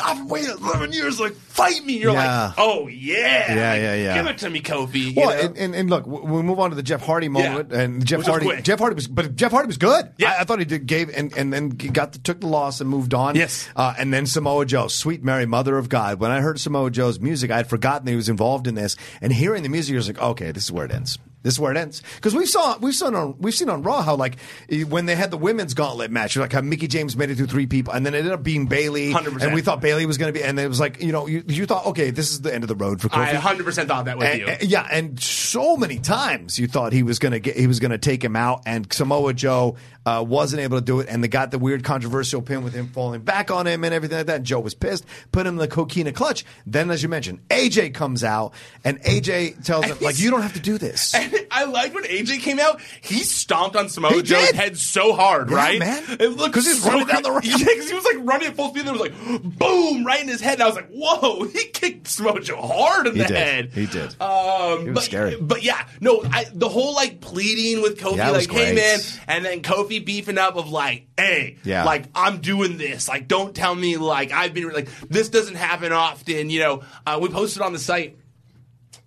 I've 0.03 0.27
waited 0.31 0.51
11 0.61 0.93
years, 0.93 1.19
like, 1.19 1.33
fight 1.35 1.83
me. 1.85 1.97
You're 1.99 2.13
Yeah. 2.13 2.47
like, 2.49 2.55
oh, 2.59 2.87
yeah. 2.87 3.17
Yeah, 3.17 3.71
Like, 3.73 3.81
yeah, 3.81 3.95
yeah. 3.95 4.15
Give 4.15 4.27
it 4.27 4.39
to 4.39 4.51
me, 4.51 4.61
Kofi. 4.61 4.95
You 4.97 5.13
Well, 5.17 5.31
and, 5.31 5.57
and, 5.57 5.75
and 5.75 5.89
look, 5.91 6.07
we 6.07 6.43
move 6.43 6.61
on 6.61 6.69
to 6.71 6.77
the 6.77 6.83
Jeff 6.83 7.01
Hardy 7.03 7.29
moment, 7.29 7.71
Yeah. 7.73 7.81
and 7.81 8.05
Jeff 8.07 8.25
Hardy, 8.27 8.45
quick. 8.45 8.63
Jeff 8.63 8.79
Hardy 8.79 8.95
was, 8.95 9.09
but 9.09 9.35
Jeff 9.35 9.51
Hardy 9.53 9.67
was 9.69 9.79
good. 9.79 10.11
Yeah. 10.19 10.33
I, 10.33 10.43
I 10.43 10.45
thought 10.45 10.59
he 10.59 10.67
did 10.67 10.87
gave 10.87 11.09
and 11.09 11.37
and 11.37 11.51
then 11.53 11.77
he 11.81 11.89
got 11.89 12.13
the, 12.13 12.19
took 12.19 12.41
the 12.43 12.47
loss 12.47 12.81
and 12.83 12.89
moved 12.91 13.15
on. 13.15 13.35
Yes. 13.37 13.69
uh, 13.75 13.95
and 13.99 14.13
then 14.13 14.27
Samoa 14.27 14.67
Joe, 14.67 14.87
sweet 14.89 15.25
Mary, 15.25 15.47
Mother 15.47 15.79
of 15.79 15.89
God. 15.89 16.21
When 16.21 16.31
I 16.31 16.43
heard 16.43 16.61
Samoa 16.61 16.91
Joe's 16.91 17.19
music, 17.19 17.51
I 17.51 17.57
had 17.57 17.69
forgotten 17.69 18.05
that 18.05 18.11
he 18.13 18.17
was 18.17 18.29
involved 18.29 18.67
in 18.67 18.75
this, 18.75 18.97
and 19.23 19.33
hearing 19.33 19.63
the 19.63 19.69
music, 19.71 19.95
I 19.95 19.97
was 19.97 20.07
like, 20.09 20.21
okay, 20.23 20.53
this 20.53 20.65
is 20.65 20.73
where 20.73 20.85
it 20.85 20.93
ends. 20.93 21.19
This 21.47 21.55
is 21.55 21.61
where 21.61 21.71
it 21.71 21.79
ends 21.79 22.03
because 22.17 22.35
we've 22.35 22.49
saw 22.49 22.77
we've 22.79 22.93
seen 22.93 23.15
on 23.15 23.37
we've 23.39 23.55
seen 23.55 23.69
on 23.71 23.83
Raw 23.83 24.03
how 24.03 24.17
like 24.17 24.35
eh, 24.69 24.83
when 24.83 25.07
they 25.07 25.15
had 25.15 25.31
the 25.31 25.37
women's 25.37 25.75
gauntlet 25.75 26.11
match, 26.11 26.37
like 26.37 26.53
how 26.53 26.61
Mickie 26.61 26.89
James 26.89 27.17
made 27.17 27.31
it 27.31 27.37
through 27.37 27.47
three 27.47 27.67
people, 27.67 27.93
and 27.93 28.05
then 28.05 28.15
it 28.15 28.19
ended 28.19 28.33
up 28.33 28.43
being 28.43 28.67
Bayley, 28.67 29.13
100%. 29.13 29.43
and 29.43 29.55
we 29.55 29.63
thought 29.63 29.81
Bayley 29.81 30.07
was 30.07 30.19
going 30.19 30.33
to 30.33 30.37
be, 30.37 30.43
and 30.45 30.59
it 30.59 30.67
was 30.67 30.81
like 30.81 31.01
you 31.01 31.13
know 31.13 31.29
you, 31.29 31.45
you 31.47 31.65
thought 31.67 31.87
okay 31.87 32.11
this 32.11 32.33
is 32.33 32.41
the 32.41 32.53
end 32.53 32.65
of 32.65 32.69
the 32.69 32.75
road 32.75 33.01
for 33.01 33.09
Kofi. 33.09 33.19
I 33.19 33.35
100% 33.35 33.87
thought 33.87 34.07
that 34.07 34.19
with 34.19 34.27
And- 34.27 34.41
you. 34.41 34.47
and- 34.49 34.63
yeah, 34.65 34.89
and 34.91 35.21
so 35.23 35.77
many 35.77 36.01
times 36.01 36.59
you 36.59 36.67
thought 36.67 36.93
he 36.93 37.05
was 37.05 37.21
going 37.21 37.31
to 37.31 37.39
get 37.39 37.57
he 37.57 37.69
was 37.69 37.79
going 37.79 37.93
to 37.93 37.99
take 37.99 38.25
him 38.25 38.35
out, 38.35 38.63
and 38.67 38.93
Samoa 38.93 39.33
Joe 39.33 39.77
uh, 40.07 40.23
wasn't 40.27 40.63
able 40.63 40.79
to 40.79 40.85
do 40.85 41.01
it, 41.01 41.09
and 41.11 41.23
they 41.23 41.29
got 41.29 41.51
the 41.51 41.59
weird 41.59 41.85
controversial 41.85 42.41
pin 42.41 42.63
with 42.65 42.73
him 42.73 42.87
falling 42.89 43.21
back 43.21 43.51
on 43.51 43.67
him 43.67 43.85
and 43.85 43.93
everything 43.93 44.17
like 44.17 44.27
that. 44.29 44.37
And 44.37 44.45
Joe 44.47 44.61
was 44.61 44.73
pissed, 44.75 45.05
put 45.33 45.47
him 45.47 45.55
in 45.55 45.59
the 45.59 45.69
coquina 45.69 46.13
clutch. 46.13 46.45
Then, 46.65 46.91
as 46.91 47.03
you 47.03 47.09
mentioned, 47.09 47.41
AJ 47.49 47.93
comes 47.93 48.25
out, 48.25 48.55
and 48.85 49.03
AJ 49.03 49.65
tells 49.65 49.85
him 49.85 49.99
like, 50.01 50.19
"You 50.19 50.31
don't 50.31 50.43
have 50.43 50.55
to 50.55 50.61
do 50.61 50.79
this." 50.79 51.15
And 51.27 51.35
I 51.51 51.65
liked 51.65 51.95
when 51.95 52.05
AJ 52.05 52.41
came 52.41 52.61
out. 52.61 52.81
He 53.01 53.17
stomped 53.21 53.75
on 53.77 53.89
Samoa 53.89 54.13
He 54.13 54.23
Joe's 54.23 54.47
did. 54.47 54.55
head 54.55 54.77
so 54.79 55.13
hard, 55.13 55.51
Yeah, 55.51 55.57
right? 55.57 55.79
man. 55.81 56.03
It 56.21 56.37
looked 56.37 56.55
'Cause 56.55 56.67
he's 56.67 56.83
so 56.83 56.91
running 56.91 57.07
down 57.09 57.23
the 57.25 57.33
ramp. 57.33 57.45
Yeah, 57.45 57.57
'cause 57.57 57.89
he 57.89 57.95
was 57.95 58.05
like 58.05 58.17
running 58.21 58.49
at 58.49 58.57
full 58.57 58.69
speed. 58.71 58.87
And 58.87 58.89
there 58.89 58.93
was 58.95 59.01
like 59.03 59.59
boom 59.59 60.05
right 60.07 60.21
in 60.23 60.29
his 60.29 60.41
head. 60.41 60.55
And 60.55 60.63
I 60.63 60.67
was 60.67 60.77
like, 60.77 60.89
whoa! 60.91 61.45
He 61.57 61.65
kicked 61.67 62.07
Samoa 62.09 62.41
Joe 62.41 62.61
hard 62.61 63.07
in 63.09 63.15
He 63.17 63.23
the 63.23 63.29
did. 63.29 63.37
head. 63.37 63.71
He 63.75 63.87
did. 63.87 64.21
Um, 64.21 64.81
He 64.83 64.85
was 64.91 64.95
but, 64.95 65.03
scary. 65.05 65.37
But 65.41 65.63
yeah, 65.63 65.87
no, 66.01 66.23
I, 66.31 66.45
the 66.53 66.69
whole 66.69 66.95
like 66.95 67.21
pleading 67.21 67.83
with 67.83 67.99
Kofi, 67.99 68.17
Yeah, 68.19 68.31
like, 68.31 68.51
hey 68.51 68.75
man, 68.75 69.01
and 69.27 69.45
then 69.45 69.63
Kofi 69.63 69.96
beefing 70.01 70.39
up 70.39 70.57
of 70.57 70.71
like, 70.71 71.07
hey, 71.17 71.57
Yeah. 71.65 71.85
like 71.85 72.05
I'm 72.15 72.41
doing 72.41 72.77
this. 72.79 73.09
Like, 73.09 73.29
don't 73.29 73.55
tell 73.55 73.75
me 73.75 73.97
like 73.97 74.33
I've 74.33 74.55
been 74.55 74.71
like 74.71 74.89
this 75.09 75.29
doesn't 75.29 75.57
happen 75.57 75.93
often. 75.93 76.51
You 76.51 76.61
know, 76.61 76.83
uh, 77.07 77.19
we 77.21 77.29
posted 77.29 77.63
on 77.63 77.73
the 77.73 77.79
site 77.79 78.17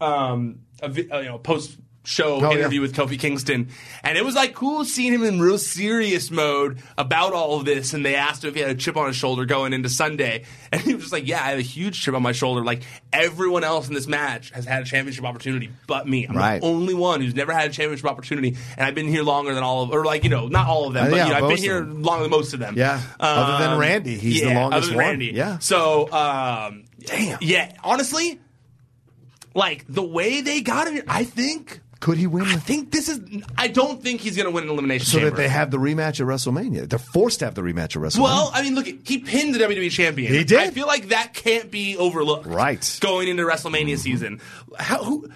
um, 0.02 0.60
a 0.82 0.90
vi- 0.90 1.10
uh, 1.10 1.20
you 1.20 1.30
know 1.30 1.38
post 1.40 1.78
show 2.10 2.44
Oh, 2.44 2.52
interview 2.52 2.80
yeah. 2.80 2.88
with 2.88 2.96
Kofi 2.96 3.20
Kingston, 3.20 3.70
and 4.04 4.18
it 4.18 4.26
was 4.26 4.34
like 4.36 4.56
cool 4.56 4.84
seeing 4.84 5.14
him 5.14 5.24
in 5.24 5.40
real 5.40 5.58
serious 5.60 6.32
mode 6.32 6.80
about 6.98 7.34
all 7.34 7.60
of 7.60 7.66
this. 7.66 7.94
And 7.94 8.04
they 8.04 8.16
asked 8.16 8.44
him 8.44 8.50
if 8.50 8.56
he 8.56 8.62
had 8.62 8.72
a 8.72 8.76
chip 8.76 8.98
on 8.98 9.08
his 9.08 9.16
shoulder 9.16 9.46
going 9.46 9.74
into 9.74 9.90
Sunday, 9.90 10.46
and 10.72 10.82
he 10.82 10.94
was 10.96 11.04
just 11.04 11.14
like, 11.14 11.28
"Yeah, 11.28 11.38
I 11.44 11.50
have 11.52 11.60
a 11.60 11.64
huge 11.64 12.02
chip 12.02 12.16
on 12.16 12.24
my 12.24 12.32
shoulder. 12.32 12.64
Like 12.64 12.82
everyone 13.14 13.64
else 13.64 13.88
in 13.88 13.94
this 13.94 14.08
match 14.08 14.50
has 14.52 14.66
had 14.66 14.82
a 14.82 14.86
championship 14.86 15.24
opportunity, 15.26 15.70
but 15.88 16.08
me. 16.08 16.26
I'm 16.28 16.36
Right. 16.36 16.60
the 16.62 16.68
only 16.68 16.94
one 16.96 17.22
who's 17.22 17.36
never 17.36 17.54
had 17.54 17.70
a 17.70 17.74
championship 17.74 18.08
opportunity, 18.08 18.58
and 18.78 18.86
I've 18.88 18.96
been 18.96 19.08
here 19.08 19.24
longer 19.24 19.54
than 19.54 19.62
all 19.64 19.84
of, 19.84 19.92
or 19.92 20.04
like 20.06 20.24
you 20.24 20.30
know, 20.30 20.48
not 20.48 20.68
all 20.68 20.88
of 20.88 20.94
them, 20.94 21.08
Uh, 21.08 21.10
but 21.12 21.16
yeah, 21.18 21.26
you 21.28 21.32
know, 21.34 21.38
I've 21.38 21.50
been 21.50 21.58
here 21.64 21.82
longer 21.84 22.24
than 22.24 22.32
most 22.32 22.54
of 22.54 22.60
them. 22.60 22.76
Yeah. 22.76 23.02
Other 23.20 23.64
than 23.64 23.74
Um, 23.74 23.80
Randy, 23.80 24.18
he's 24.18 24.42
the 24.42 24.54
longest 24.54 24.78
other 24.78 24.88
than 24.88 24.96
one. 24.96 25.06
Randy. 25.06 25.32
Yeah. 25.36 25.60
So, 25.60 26.12
um, 26.12 26.86
Damn. 27.06 27.38
Yeah, 27.42 27.72
honestly, 27.84 28.40
like 29.56 29.86
the 29.88 30.04
way 30.04 30.42
they 30.42 30.62
got 30.62 30.88
it, 30.88 31.06
I 31.08 31.24
think. 31.24 31.82
Could 32.00 32.18
he 32.18 32.28
win? 32.28 32.44
I 32.44 32.56
think 32.56 32.92
this 32.92 33.10
is. 33.10 33.20
I 33.58 33.68
don't 33.68 34.02
think 34.02 34.22
he's 34.22 34.36
going 34.38 34.46
to 34.46 34.52
win 34.52 34.64
an 34.64 34.70
elimination 34.70 35.06
so 35.06 35.18
chamber. 35.18 35.32
that 35.32 35.36
they 35.36 35.50
have 35.50 35.70
the 35.70 35.78
rematch 35.78 36.22
at 36.22 36.28
WrestleMania. 36.28 36.88
They're 36.90 36.98
forced 36.98 37.40
to 37.40 37.46
have 37.46 37.56
the 37.56 37.62
rematch 37.62 37.96
at 37.98 38.02
WrestleMania. 38.02 38.20
Well, 38.22 38.52
I 38.54 38.62
mean, 38.62 38.76
look, 38.76 38.86
he 38.86 39.18
pinned 39.18 39.54
the 39.54 39.60
WWE 39.60 39.92
champion. 39.92 40.32
He 40.34 40.46
did. 40.46 40.60
I 40.60 40.70
feel 40.72 40.88
like 40.88 41.10
that 41.10 41.34
can't 41.34 41.70
be 41.70 41.98
overlooked. 41.98 42.46
Right. 42.46 42.98
Going 43.02 43.28
into 43.28 43.44
WrestleMania 43.44 43.98
season, 43.98 44.40
how 44.78 45.04
who? 45.04 45.30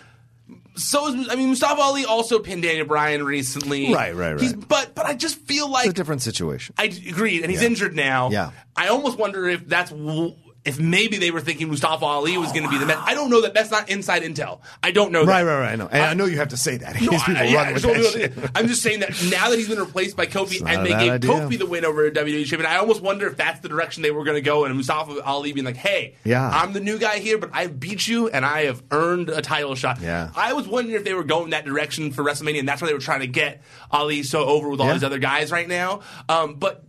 So 0.76 1.08
is, 1.14 1.30
I 1.30 1.36
mean, 1.36 1.50
Mustafa 1.50 1.80
Ali 1.82 2.06
also 2.06 2.40
pinned 2.40 2.64
Daniel 2.64 2.88
Bryan 2.88 3.24
recently. 3.24 3.94
Right, 3.94 4.16
right, 4.16 4.32
right. 4.32 4.42
He's, 4.42 4.54
but 4.54 4.96
but 4.96 5.06
I 5.06 5.14
just 5.14 5.38
feel 5.42 5.70
like 5.70 5.86
it's 5.86 5.92
a 5.92 5.96
different 5.96 6.22
situation. 6.24 6.74
I 6.80 6.86
agreed, 6.86 7.42
and 7.44 7.52
he's 7.52 7.62
Yeah. 7.62 7.68
injured 7.68 7.96
now. 7.96 8.32
Yeah. 8.32 8.52
I 8.76 8.88
almost 8.88 9.20
wonder 9.20 9.48
if 9.48 9.68
that's 9.68 9.92
w- 9.92 10.34
if 10.66 10.80
maybe 10.80 11.18
they 11.18 11.30
were 11.30 11.42
thinking 11.42 11.68
Mustafa 11.68 12.06
Ali 12.06 12.38
was 12.38 12.52
going 12.54 12.64
to 12.64 12.70
be 12.70 12.78
the 12.78 12.86
man. 12.86 12.98
I 13.02 13.14
don't 13.14 13.30
know 13.30 13.42
that. 13.42 13.54
That's 13.54 13.70
not 13.70 13.90
inside 13.90 14.24
intel. 14.24 14.62
I 14.82 14.92
don't 14.92 15.12
know. 15.12 15.26
Right, 15.26 15.44
that. 15.44 15.50
right, 15.52 15.60
right. 15.60 15.72
I 15.74 15.76
know. 15.76 15.88
And 15.92 16.02
I 16.02 16.14
know 16.14 16.26
you 16.26 16.38
have 16.38 16.50
to 16.50 16.58
say 16.58 16.78
that. 16.78 17.02
No, 17.02 17.12
I, 17.28 17.44
yeah, 17.44 17.64
run 17.66 17.74
with 17.74 17.86
I 17.86 18.28
that. 18.28 18.52
I'm 18.56 18.68
just 18.68 18.82
saying 18.82 19.02
that 19.02 19.10
now 19.30 19.50
that 19.50 19.58
he's 19.60 19.68
been 19.68 19.80
replaced 19.80 20.16
by 20.16 20.26
Kofi 20.26 20.62
and 20.66 20.86
they 20.86 20.92
gave 20.92 21.12
idea. 21.12 21.30
Kofi 21.30 21.60
the 21.60 21.66
win 21.66 21.84
over 21.84 22.06
a 22.06 22.12
WWE 22.12 22.46
champion, 22.46 22.72
I 22.72 22.78
almost 22.78 23.02
wonder 23.02 23.28
if 23.28 23.36
that's 23.36 23.60
the 23.60 23.68
direction 23.68 24.04
they 24.04 24.12
were 24.12 24.24
going 24.24 24.36
to 24.36 24.42
go 24.42 24.64
and 24.64 24.74
Mustafa 24.76 25.22
Ali 25.24 25.52
being 25.52 25.66
like, 25.66 25.76
hey, 25.76 26.16
Yeah. 26.24 26.48
I'm 26.50 26.72
the 26.72 26.80
new 26.80 26.98
guy 26.98 27.20
here, 27.20 27.38
but 27.38 27.50
I 27.52 27.68
beat 27.68 28.08
you 28.08 28.30
and 28.30 28.46
I 28.46 28.64
have 28.66 28.82
earned 28.92 29.30
a 29.30 29.42
title 29.42 29.76
shot. 29.76 30.00
Yeah. 30.02 30.32
I 30.36 30.54
was 30.54 30.66
wondering 30.68 30.96
if 30.96 31.04
they 31.04 31.14
were 31.14 31.26
going 31.26 31.50
that 31.50 31.66
direction 31.66 32.12
for 32.12 32.24
WrestleMania 32.24 32.60
and 32.60 32.70
that's 32.70 32.82
why 32.82 32.88
they 32.88 32.94
were 32.94 33.00
trying 33.02 33.20
to 33.20 33.28
get 33.28 33.62
Ali 33.92 34.24
so 34.24 34.46
over 34.46 34.70
with 34.70 34.80
all 34.80 34.88
Yeah. 34.88 34.94
these 34.94 35.04
other 35.04 35.20
guys 35.20 35.52
right 35.52 35.68
now. 35.68 36.02
Um, 36.30 36.54
but 36.56 36.86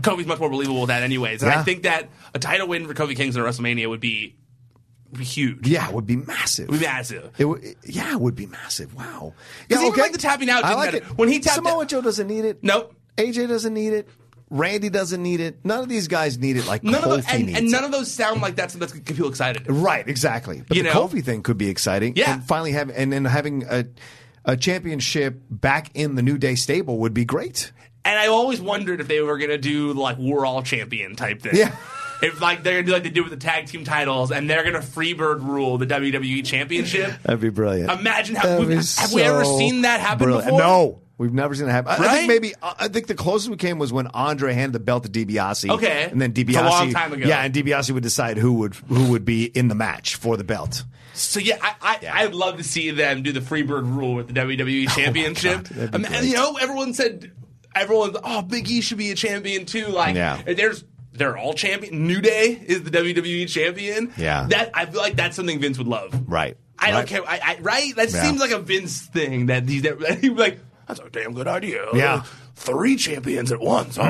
Kofi's 0.00 0.26
much 0.26 0.38
more 0.38 0.50
believable 0.50 0.80
with 0.82 0.88
that 0.88 1.02
anyways. 1.02 1.42
And 1.42 1.50
Yeah. 1.52 1.60
I 1.60 1.62
think 1.62 1.84
that 1.84 2.08
a 2.34 2.38
title 2.38 2.68
win 2.68 2.86
for 2.86 2.94
Kofi 2.94 3.16
Kingston 3.16 3.42
at 3.44 3.48
WrestleMania 3.48 3.88
would 3.88 4.00
be, 4.00 4.36
would 5.10 5.18
be 5.20 5.24
huge. 5.24 5.66
Yeah, 5.66 5.88
it 5.88 5.94
would 5.94 6.06
be 6.06 6.16
massive. 6.16 6.64
It 6.68 6.70
would 6.72 6.80
be 6.80 6.86
massive. 6.86 7.30
It 7.38 7.44
would, 7.46 7.76
yeah, 7.84 8.12
it 8.12 8.20
would 8.20 8.34
be 8.34 8.46
massive. 8.46 8.94
Wow. 8.94 9.34
Yeah, 9.68 9.82
even, 9.84 9.98
like, 9.98 10.12
the 10.12 10.18
tapping 10.18 10.50
out 10.50 10.64
I 10.64 10.74
like 10.74 10.92
matter. 10.92 10.96
it. 11.06 11.18
When 11.18 11.28
he 11.28 11.38
tapped 11.40 11.56
Samoa 11.56 11.82
out- 11.82 11.88
Joe 11.88 12.02
doesn't 12.02 12.26
need 12.26 12.44
it. 12.44 12.58
Nope. 12.62 12.94
AJ 13.16 13.48
doesn't 13.48 13.72
need 13.72 13.92
it. 13.94 14.08
Randy 14.50 14.90
doesn't 14.90 15.22
need 15.22 15.40
it. 15.40 15.64
None 15.64 15.80
of 15.82 15.88
these 15.88 16.06
guys 16.06 16.38
need 16.38 16.56
it 16.56 16.66
like 16.66 16.84
None 16.84 17.02
Kofi 17.02 17.18
of 17.18 17.26
the, 17.26 17.32
and, 17.32 17.48
and 17.56 17.70
none 17.70 17.82
it. 17.82 17.86
of 17.86 17.92
those 17.92 18.08
sound 18.12 18.42
like 18.42 18.54
that's 18.54 18.74
that's 18.74 18.92
get 18.92 19.04
people 19.16 19.28
excited. 19.28 19.64
Right, 19.68 20.06
exactly. 20.06 20.62
But 20.68 20.76
You 20.76 20.84
the 20.84 20.90
know? 20.90 21.08
Kofi 21.08 21.24
thing 21.24 21.42
could 21.42 21.58
be 21.58 21.68
exciting. 21.68 22.12
Yeah. 22.14 22.34
And 22.34 22.44
finally 22.44 22.70
having 22.70 22.94
and 22.94 23.12
then 23.12 23.24
having 23.24 23.64
a 23.68 23.86
a 24.44 24.56
championship 24.56 25.40
back 25.50 25.90
in 25.94 26.14
the 26.14 26.22
New 26.22 26.38
Day 26.38 26.54
stable 26.54 26.98
would 26.98 27.12
be 27.12 27.24
great. 27.24 27.72
And 28.06 28.18
I 28.18 28.28
always 28.28 28.60
wondered 28.60 29.00
if 29.00 29.08
they 29.08 29.20
were 29.20 29.36
gonna 29.38 29.58
do 29.58 29.92
like 29.92 30.16
we're 30.18 30.46
all 30.46 30.62
champion 30.62 31.16
type 31.16 31.42
thing. 31.42 31.56
Yeah. 31.56 31.74
If 32.22 32.40
like 32.40 32.62
they're 32.62 32.74
gonna 32.82 32.86
do 32.86 32.92
like 32.92 33.02
they 33.02 33.10
do 33.10 33.22
with 33.22 33.32
the 33.32 33.36
tag 33.38 33.66
team 33.66 33.84
titles 33.84 34.30
and 34.30 34.48
they're 34.48 34.64
gonna 34.64 34.78
freebird 34.78 35.42
rule 35.44 35.76
the 35.76 35.86
WWE 35.86 36.44
championship. 36.46 37.12
That'd 37.24 37.40
be 37.40 37.50
brilliant. 37.50 37.90
Imagine 37.90 38.36
how 38.36 38.48
have 38.48 39.12
we 39.12 39.22
ever 39.22 39.44
seen 39.44 39.82
that 39.82 40.00
happen 40.00 40.24
brilliant. 40.24 40.46
before? 40.46 40.58
No. 40.60 41.00
We've 41.18 41.32
never 41.32 41.54
seen 41.54 41.66
it 41.66 41.70
happen. 41.70 41.92
I- 41.92 42.06
I 42.06 42.08
think 42.18 42.28
maybe 42.28 42.52
I 42.62 42.88
think 42.88 43.06
the 43.06 43.14
closest 43.14 43.48
we 43.50 43.56
came 43.56 43.78
was 43.78 43.90
when 43.92 44.06
Andre 44.08 44.52
handed 44.52 44.74
the 44.74 44.80
belt 44.80 45.04
to 45.04 45.08
DiBiase. 45.10 45.70
Okay. 45.70 46.08
and 46.10 46.20
then 46.20 46.30
It's 46.32 46.40
a 46.40 46.44
DiBiase, 46.44 46.70
long 46.70 46.92
time 46.92 47.12
ago. 47.14 47.26
yeah, 47.26 47.42
and 47.42 47.54
DiBiase 47.54 47.90
would 47.90 48.02
decide 48.02 48.36
who 48.36 48.52
would 48.54 48.74
who 48.74 49.10
would 49.12 49.24
be 49.24 49.44
in 49.46 49.68
the 49.68 49.74
match 49.74 50.16
for 50.16 50.36
the 50.36 50.44
belt. 50.44 50.84
So 51.14 51.40
yeah, 51.40 51.56
I, 51.62 51.74
I 51.80 52.22
I'd 52.24 52.34
love 52.34 52.58
to 52.58 52.64
see 52.64 52.90
them 52.90 53.22
do 53.22 53.32
the 53.32 53.40
freebird 53.40 53.84
rule 53.96 54.14
with 54.14 54.28
the 54.28 54.34
WWE 54.34 54.88
championship. 54.94 55.64
that'd 55.68 55.90
be 55.90 55.96
Um, 55.96 56.02
great. 56.02 56.24
you 56.24 56.34
know, 56.34 56.56
everyone 56.60 56.92
said 56.92 57.30
everyone's 57.76 58.16
oh 58.24 58.42
Big 58.42 58.68
E 58.70 58.80
should 58.80 58.98
be 58.98 59.10
a 59.10 59.14
champion 59.14 59.66
too. 59.66 59.86
Like 59.88 60.16
Yeah. 60.16 60.42
there's 60.46 60.84
they're 61.12 61.36
all 61.38 61.54
champion. 61.54 62.06
New 62.06 62.20
Day 62.20 62.52
is 62.66 62.82
the 62.82 62.90
WWE 62.90 63.48
champion. 63.48 64.12
Yeah. 64.16 64.46
that 64.50 64.70
I 64.74 64.86
feel 64.86 65.00
like 65.00 65.16
that's 65.16 65.36
something 65.36 65.60
Vince 65.60 65.78
would 65.78 65.86
love. 65.86 66.12
Right. 66.26 66.56
I 66.78 66.90
don't 66.90 67.06
care. 67.08 67.22
I, 67.26 67.40
I, 67.42 67.58
right? 67.60 67.96
That 67.96 68.10
Yeah. 68.10 68.22
seems 68.22 68.38
like 68.40 68.50
a 68.50 68.58
Vince 68.58 69.00
thing 69.06 69.46
that 69.46 69.66
he's 69.68 69.82
that 69.82 69.98
he'd 70.20 70.28
be 70.30 70.34
like. 70.34 70.58
That's 70.88 71.00
a 71.00 71.10
damn 71.10 71.32
good 71.34 71.48
idea. 71.48 71.84
Yeah. 71.94 72.22
Three 72.58 72.96
champions 72.96 73.52
at 73.52 73.60
once. 73.60 73.96
Huh? 73.96 74.02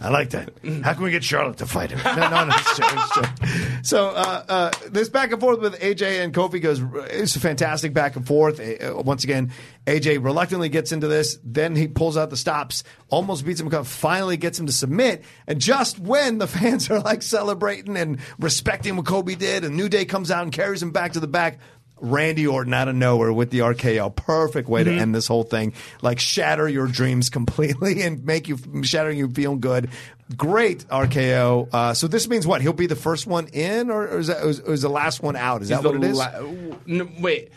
I 0.00 0.08
like 0.10 0.30
that. 0.30 0.50
How 0.82 0.92
can 0.92 1.04
we 1.04 1.12
get 1.12 1.22
Charlotte 1.22 1.58
to 1.58 1.66
fight 1.66 1.92
him? 1.92 2.00
No, 2.04 2.28
no, 2.28 2.44
no. 2.46 2.54
It's 2.54 2.76
true, 2.76 2.86
it's 2.90 3.12
true. 3.12 3.82
So 3.82 4.08
uh, 4.08 4.44
uh, 4.48 4.70
this 4.90 5.08
back 5.08 5.30
and 5.30 5.40
forth 5.40 5.60
with 5.60 5.78
AJ 5.80 6.22
and 6.24 6.34
Kofi 6.34 6.60
goes. 6.60 6.82
It's 7.10 7.36
a 7.36 7.40
fantastic 7.40 7.94
back 7.94 8.16
and 8.16 8.26
forth. 8.26 8.60
Uh, 8.60 9.00
once 9.02 9.22
again, 9.22 9.52
AJ 9.86 10.22
reluctantly 10.22 10.68
gets 10.68 10.90
into 10.90 11.06
this. 11.06 11.38
Then 11.44 11.76
he 11.76 11.86
pulls 11.86 12.16
out 12.16 12.30
the 12.30 12.36
stops, 12.36 12.82
almost 13.08 13.46
beats 13.46 13.60
him. 13.60 13.70
Finally 13.84 14.36
gets 14.36 14.58
him 14.58 14.66
to 14.66 14.72
submit. 14.72 15.24
And 15.46 15.60
just 15.60 16.00
when 16.00 16.38
the 16.38 16.46
fans 16.48 16.90
are 16.90 17.00
like 17.00 17.22
celebrating 17.22 17.96
and 17.96 18.18
respecting 18.38 18.96
what 18.96 19.06
Kofi 19.06 19.38
did, 19.38 19.64
and 19.64 19.76
New 19.76 19.88
Day 19.88 20.04
comes 20.04 20.32
out 20.32 20.42
and 20.42 20.52
carries 20.52 20.82
him 20.82 20.90
back 20.90 21.12
to 21.12 21.20
the 21.20 21.28
back. 21.28 21.60
Randy 22.00 22.46
Orton 22.46 22.74
out 22.74 22.88
of 22.88 22.94
nowhere 22.94 23.32
with 23.32 23.50
the 23.50 23.60
RKO. 23.60 24.14
Perfect 24.14 24.68
way 24.68 24.84
to 24.84 24.92
end 24.92 25.14
this 25.14 25.26
whole 25.26 25.44
thing. 25.44 25.72
Like 26.02 26.18
shatter 26.18 26.68
your 26.68 26.86
dreams 26.86 27.30
completely 27.30 28.02
and 28.04 28.24
make 28.24 28.48
you 28.48 28.58
shatter 28.82 29.10
you 29.10 29.28
feel 29.28 29.56
good. 29.56 29.90
Great 30.36 30.86
RKO. 30.88 31.68
Uh, 31.72 31.94
so 31.94 32.08
this 32.08 32.28
means 32.28 32.46
what? 32.46 32.62
He'll 32.62 32.72
be 32.72 32.86
the 32.86 32.96
first 32.96 33.26
one 33.26 33.46
in, 33.48 33.90
or, 33.90 34.04
or 34.08 34.18
is 34.18 34.28
that 34.28 34.44
is, 34.44 34.58
is 34.60 34.82
the 34.82 34.88
last 34.88 35.22
one 35.22 35.36
out? 35.36 35.62
Is 35.62 35.68
that 35.68 35.84
what 35.84 35.96
it 35.96 36.04
is? 36.04 36.16
la- 36.16 36.40
no, 36.86 37.08
wait, 37.20 37.50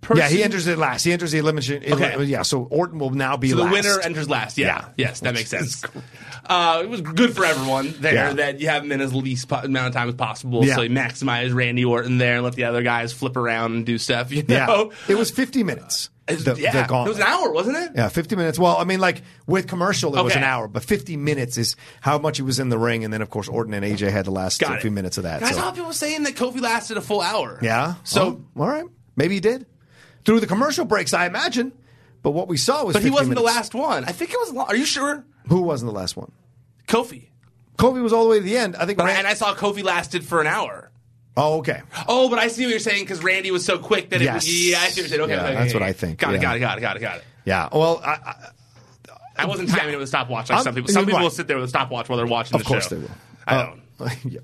person. 0.00 0.22
yeah, 0.22 0.28
he 0.28 0.42
enters 0.42 0.66
it 0.66 0.78
last. 0.78 1.04
He 1.04 1.12
enters 1.12 1.32
the 1.32 1.38
elimination. 1.38 1.82
Okay. 1.92 2.24
Yeah, 2.24 2.42
so 2.42 2.62
Orton 2.64 2.98
will 2.98 3.10
now 3.10 3.36
be 3.36 3.50
So 3.50 3.56
the 3.56 3.62
last. 3.64 3.72
winner 3.72 4.00
enters 4.00 4.28
last. 4.28 4.58
Yeah. 4.58 4.66
Yeah. 4.66 4.88
Yes, 5.08 5.20
that 5.20 5.34
makes 5.34 5.50
sense. 5.50 5.82
Uh, 6.46 6.80
it 6.82 6.88
was 6.88 7.00
good 7.02 7.34
for 7.36 7.44
everyone 7.44 7.94
there 8.00 8.14
Yeah. 8.14 8.32
that 8.34 8.60
you 8.60 8.68
have 8.68 8.84
him 8.84 8.92
in 8.92 9.00
as 9.00 9.14
least 9.14 9.48
po- 9.48 9.56
amount 9.56 9.88
of 9.88 9.92
time 9.94 10.08
as 10.08 10.14
possible. 10.14 10.64
Yeah. 10.64 10.76
So 10.76 10.82
you 10.82 10.90
maximize 10.90 11.54
Randy 11.54 11.84
Orton 11.84 12.18
there 12.18 12.36
and 12.36 12.44
let 12.44 12.54
the 12.54 12.64
other 12.64 12.82
guys 12.82 13.12
flip 13.12 13.36
around 13.36 13.72
and 13.74 13.86
do 13.86 13.98
stuff. 13.98 14.32
You 14.38 14.44
Yeah, 14.48 14.66
know, 14.66 14.92
it 15.08 15.16
was 15.16 15.30
50 15.30 15.62
minutes. 15.64 16.10
The- 16.26 16.56
yeah, 16.58 16.72
the 16.86 16.94
it 17.04 17.08
was 17.08 17.16
an 17.16 17.22
hour, 17.22 17.50
wasn't 17.50 17.78
it? 17.78 17.92
Yeah, 17.94 18.08
50 18.08 18.36
minutes. 18.36 18.58
Well, 18.58 18.76
I 18.76 18.84
mean, 18.84 19.00
like 19.00 19.22
with 19.46 19.66
commercial, 19.66 20.16
it 20.18 20.22
was 20.22 20.36
an 20.36 20.42
hour, 20.44 20.68
but 20.68 20.84
50 20.84 21.16
minutes 21.16 21.56
is 21.56 21.74
how 22.02 22.18
much 22.18 22.36
he 22.36 22.42
was 22.42 22.58
in 22.58 22.68
the 22.68 22.78
ring. 22.78 23.02
And 23.04 23.12
then, 23.12 23.22
of 23.22 23.30
course, 23.30 23.48
Orton 23.48 23.72
and 23.72 23.82
AJ 23.84 24.10
had 24.10 24.26
the 24.26 24.30
last 24.30 24.62
few 24.80 24.90
minutes 24.90 25.16
of 25.16 25.22
that. 25.24 25.42
I 25.42 25.50
so. 25.52 25.56
saw 25.56 25.70
people 25.72 25.92
saying 25.94 26.24
that 26.24 26.34
Kofi 26.34 26.60
lasted 26.60 26.98
a 26.98 27.00
full 27.00 27.22
hour. 27.22 27.58
Yeah. 27.62 27.94
So, 28.04 28.42
Oh, 28.56 28.60
all 28.62 28.68
right. 28.68 28.84
Maybe 29.16 29.34
he 29.34 29.40
did. 29.40 29.64
Through 30.28 30.40
the 30.40 30.46
commercial 30.46 30.84
breaks, 30.84 31.14
I 31.14 31.24
imagine. 31.24 31.72
But 32.22 32.32
what 32.32 32.48
we 32.48 32.58
saw 32.58 32.84
was 32.84 32.92
but 32.92 33.02
he 33.02 33.08
wasn't 33.08 33.36
the 33.36 33.40
last 33.42 33.74
one. 33.74 34.04
I 34.04 34.12
think 34.12 34.30
it 34.30 34.38
was. 34.38 34.52
lo- 34.52 34.66
Are 34.68 34.76
you 34.76 34.84
sure? 34.84 35.24
Who 35.48 35.62
wasn't 35.62 35.90
the 35.90 35.98
last 35.98 36.18
one? 36.18 36.30
Kofi. 36.86 37.28
Kofi 37.78 38.02
was 38.02 38.12
all 38.12 38.24
the 38.24 38.28
way 38.28 38.36
to 38.38 38.44
the 38.44 38.58
end. 38.58 38.76
I 38.76 38.84
think. 38.84 38.98
But 38.98 39.06
I, 39.06 39.12
and 39.12 39.26
I 39.26 39.32
saw 39.32 39.54
Kofi 39.54 39.82
lasted 39.82 40.22
for 40.22 40.42
an 40.42 40.46
hour. 40.46 40.90
Oh, 41.34 41.60
okay. 41.60 41.80
Oh, 42.06 42.28
but 42.28 42.38
I 42.38 42.48
see 42.48 42.64
what 42.64 42.70
you're 42.72 42.78
saying 42.78 43.04
because 43.04 43.24
Randy 43.24 43.50
was 43.50 43.64
so 43.64 43.78
quick 43.78 44.10
that 44.10 44.20
it 44.20 44.30
was. 44.30 44.46
Yeah, 44.68 44.80
I 44.80 44.88
see 44.88 45.00
what 45.00 45.08
you're 45.08 45.08
saying. 45.08 45.20
Okay, 45.22 45.32
Yeah, 45.32 45.44
okay, 45.44 45.54
that's 45.54 45.70
okay, 45.70 45.78
what 45.80 45.88
I 45.88 45.92
think, 45.94 46.18
Got 46.18 46.34
it, 46.34 46.42
got 46.42 46.56
it, 46.56 46.60
got 46.60 46.76
it, 46.76 46.80
got 46.82 46.96
it, 46.98 47.00
got 47.00 47.16
it. 47.16 47.24
Yeah. 47.46 47.70
Well, 47.72 48.02
I, 48.04 48.10
I, 48.12 48.34
I 49.36 49.46
wasn't 49.46 49.70
timing 49.70 49.94
it 49.94 49.96
with 49.96 50.04
a 50.04 50.08
stopwatch 50.08 50.50
like 50.50 50.56
I'm- 50.58 50.64
some 50.64 50.74
people. 50.74 50.90
Some 50.92 51.06
people 51.06 51.20
right. 51.20 51.22
will 51.24 51.30
sit 51.30 51.46
there 51.46 51.56
with 51.56 51.64
a 51.64 51.68
stopwatch 51.68 52.10
while 52.10 52.18
they're 52.18 52.26
watching 52.26 52.54
of 52.56 52.64
the 52.64 52.68
show. 52.68 52.74
Of 52.76 52.82
course 52.82 52.88
they 52.90 52.96
will. 52.98 53.10
I 53.46 53.56
Uh, 53.56 53.66
don't. 53.98 54.24
yeah. 54.30 54.40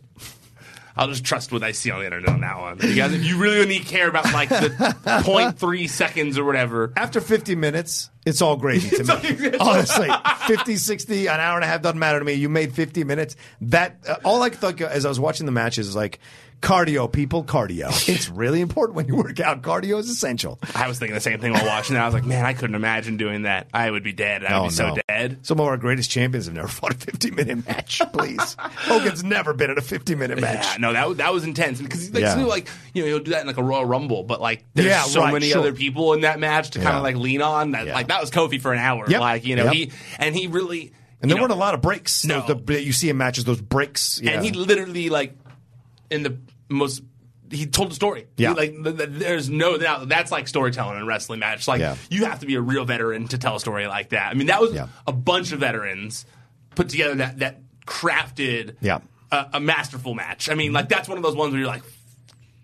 I'll 0.96 1.08
just 1.08 1.24
trust 1.24 1.50
what 1.50 1.64
I 1.64 1.72
see 1.72 1.90
on 1.90 1.98
the 2.00 2.04
internet 2.06 2.30
on 2.30 2.40
that 2.42 2.58
one. 2.58 2.78
You 2.80 2.94
guys, 2.94 3.12
if 3.12 3.24
you 3.24 3.36
really 3.36 3.66
need 3.66 3.82
to 3.82 3.88
care 3.88 4.08
about 4.08 4.32
like 4.32 4.48
the 4.48 4.68
0.3 5.04 5.88
seconds 5.90 6.38
or 6.38 6.44
whatever, 6.44 6.92
After 6.96 7.20
50 7.20 7.56
minutes, 7.56 8.10
it's 8.24 8.40
all 8.40 8.56
gravy 8.56 8.90
to 8.90 9.04
me. 9.04 9.56
Honestly, 9.60 10.08
50, 10.46 10.76
60, 10.76 11.26
an 11.26 11.40
hour 11.40 11.56
and 11.56 11.64
a 11.64 11.66
half 11.66 11.82
doesn't 11.82 11.98
matter 11.98 12.20
to 12.20 12.24
me. 12.24 12.34
You 12.34 12.48
made 12.48 12.74
50 12.74 13.02
minutes. 13.04 13.34
That 13.62 13.98
uh, 14.08 14.16
all 14.24 14.42
I 14.42 14.50
thought 14.50 14.80
as 14.80 15.04
I 15.04 15.08
was 15.08 15.18
watching 15.18 15.46
the 15.46 15.52
matches 15.52 15.88
is 15.88 15.96
like 15.96 16.20
cardio, 16.64 17.10
people, 17.12 17.44
cardio. 17.44 18.08
It's 18.08 18.28
really 18.28 18.60
important 18.60 18.96
when 18.96 19.06
you 19.06 19.16
work 19.16 19.38
out. 19.40 19.62
Cardio 19.62 19.98
is 19.98 20.08
essential. 20.08 20.58
I 20.74 20.88
was 20.88 20.98
thinking 20.98 21.14
the 21.14 21.20
same 21.20 21.38
thing 21.40 21.52
while 21.52 21.66
watching 21.66 21.94
it. 21.96 21.98
I 21.98 22.06
was 22.06 22.14
like, 22.14 22.24
man, 22.24 22.44
I 22.44 22.54
couldn't 22.54 22.74
imagine 22.74 23.16
doing 23.16 23.42
that. 23.42 23.68
I 23.72 23.90
would 23.90 24.02
be 24.02 24.12
dead. 24.12 24.44
I 24.44 24.58
would 24.60 24.64
Oh, 24.66 24.68
be 24.68 24.74
so 24.74 24.88
no. 24.94 24.96
dead. 25.08 25.46
Some 25.46 25.60
of 25.60 25.66
our 25.66 25.76
greatest 25.76 26.10
champions 26.10 26.46
have 26.46 26.54
never 26.54 26.68
fought 26.68 26.94
a 26.94 26.96
50 26.96 27.30
minute 27.32 27.66
match. 27.66 28.00
Please, 28.12 28.56
Hogan's 28.58 29.22
never 29.22 29.52
been 29.52 29.70
in 29.70 29.78
a 29.78 29.82
50 29.82 30.14
minute 30.14 30.40
match. 30.40 30.64
Yeah, 30.64 30.76
no, 30.78 30.92
that 30.94 31.08
was- 31.08 31.18
that 31.18 31.32
was 31.32 31.44
intense 31.44 31.80
because 31.80 32.10
like, 32.12 32.22
Yeah. 32.22 32.34
like 32.44 32.68
you 32.94 33.02
know 33.02 33.08
he'll 33.08 33.20
do 33.20 33.32
that 33.32 33.42
in 33.42 33.46
like 33.46 33.58
a 33.58 33.62
Royal 33.62 33.84
Rumble, 33.84 34.22
but 34.24 34.40
like 34.40 34.64
there's 34.74 34.88
Yeah, 34.88 35.02
so 35.02 35.20
right, 35.20 35.32
many 35.32 35.50
sure. 35.50 35.60
other 35.60 35.72
people 35.72 36.12
in 36.14 36.22
that 36.22 36.40
match 36.40 36.70
to 36.70 36.80
kind 36.80 36.96
of 36.96 37.02
like 37.02 37.16
lean 37.16 37.42
on. 37.42 37.72
That 37.72 37.86
like 37.88 38.08
that 38.08 38.20
was 38.20 38.30
Kofi 38.30 38.60
for 38.60 38.72
an 38.72 38.78
hour. 38.78 39.04
Yep. 39.08 39.20
Like 39.20 39.44
you 39.44 39.56
know 39.56 39.64
Yep. 39.64 39.72
he 39.74 39.92
and 40.18 40.34
he 40.34 40.46
really 40.46 40.92
And 41.20 41.30
there 41.30 41.36
know, 41.36 41.42
weren't 41.42 41.52
a 41.52 41.56
lot 41.56 41.74
of 41.74 41.82
breaks. 41.82 42.24
No. 42.24 42.40
The- 42.46 42.82
you 42.82 42.92
see 42.92 43.10
in 43.10 43.16
matches 43.16 43.44
those 43.44 43.60
breaks. 43.60 44.20
Yeah. 44.22 44.32
and 44.32 44.44
he 44.44 44.50
literally 44.52 45.08
like 45.10 45.36
in 46.10 46.22
the 46.22 46.38
most 46.68 47.02
he 47.50 47.66
told 47.66 47.90
the 47.90 47.94
story. 47.94 48.26
Yeah. 48.36 48.50
He, 48.50 48.54
like 48.56 48.70
th- 48.82 48.96
th- 48.96 49.08
there's 49.12 49.48
no 49.50 49.76
doubt 49.76 50.08
that's 50.08 50.32
like 50.32 50.48
storytelling 50.48 50.96
in 50.96 51.02
a 51.02 51.06
wrestling 51.06 51.40
match. 51.40 51.68
Like 51.68 51.80
Yeah. 51.80 51.96
you 52.10 52.24
have 52.24 52.40
to 52.40 52.46
be 52.46 52.54
a 52.56 52.60
real 52.60 52.84
veteran 52.84 53.28
to 53.28 53.38
tell 53.38 53.54
a 53.56 53.60
story 53.60 53.86
like 53.86 54.08
that. 54.10 54.30
I 54.30 54.34
mean 54.34 54.46
that 54.48 54.60
was 54.60 54.72
Yeah. 54.72 54.88
a 55.06 55.12
bunch 55.12 55.52
of 55.52 55.60
veterans 55.60 56.24
put 56.74 56.88
together 56.88 57.16
that 57.16 57.38
that 57.40 57.60
crafted 57.86 58.76
Yeah. 58.80 58.98
a, 59.30 59.46
a 59.54 59.60
masterful 59.60 60.14
match. 60.14 60.48
I 60.48 60.54
mean 60.54 60.72
like 60.72 60.88
that's 60.88 61.08
one 61.08 61.18
of 61.18 61.22
those 61.22 61.36
ones 61.36 61.52
where 61.52 61.60
you're 61.60 61.68
like, 61.68 61.82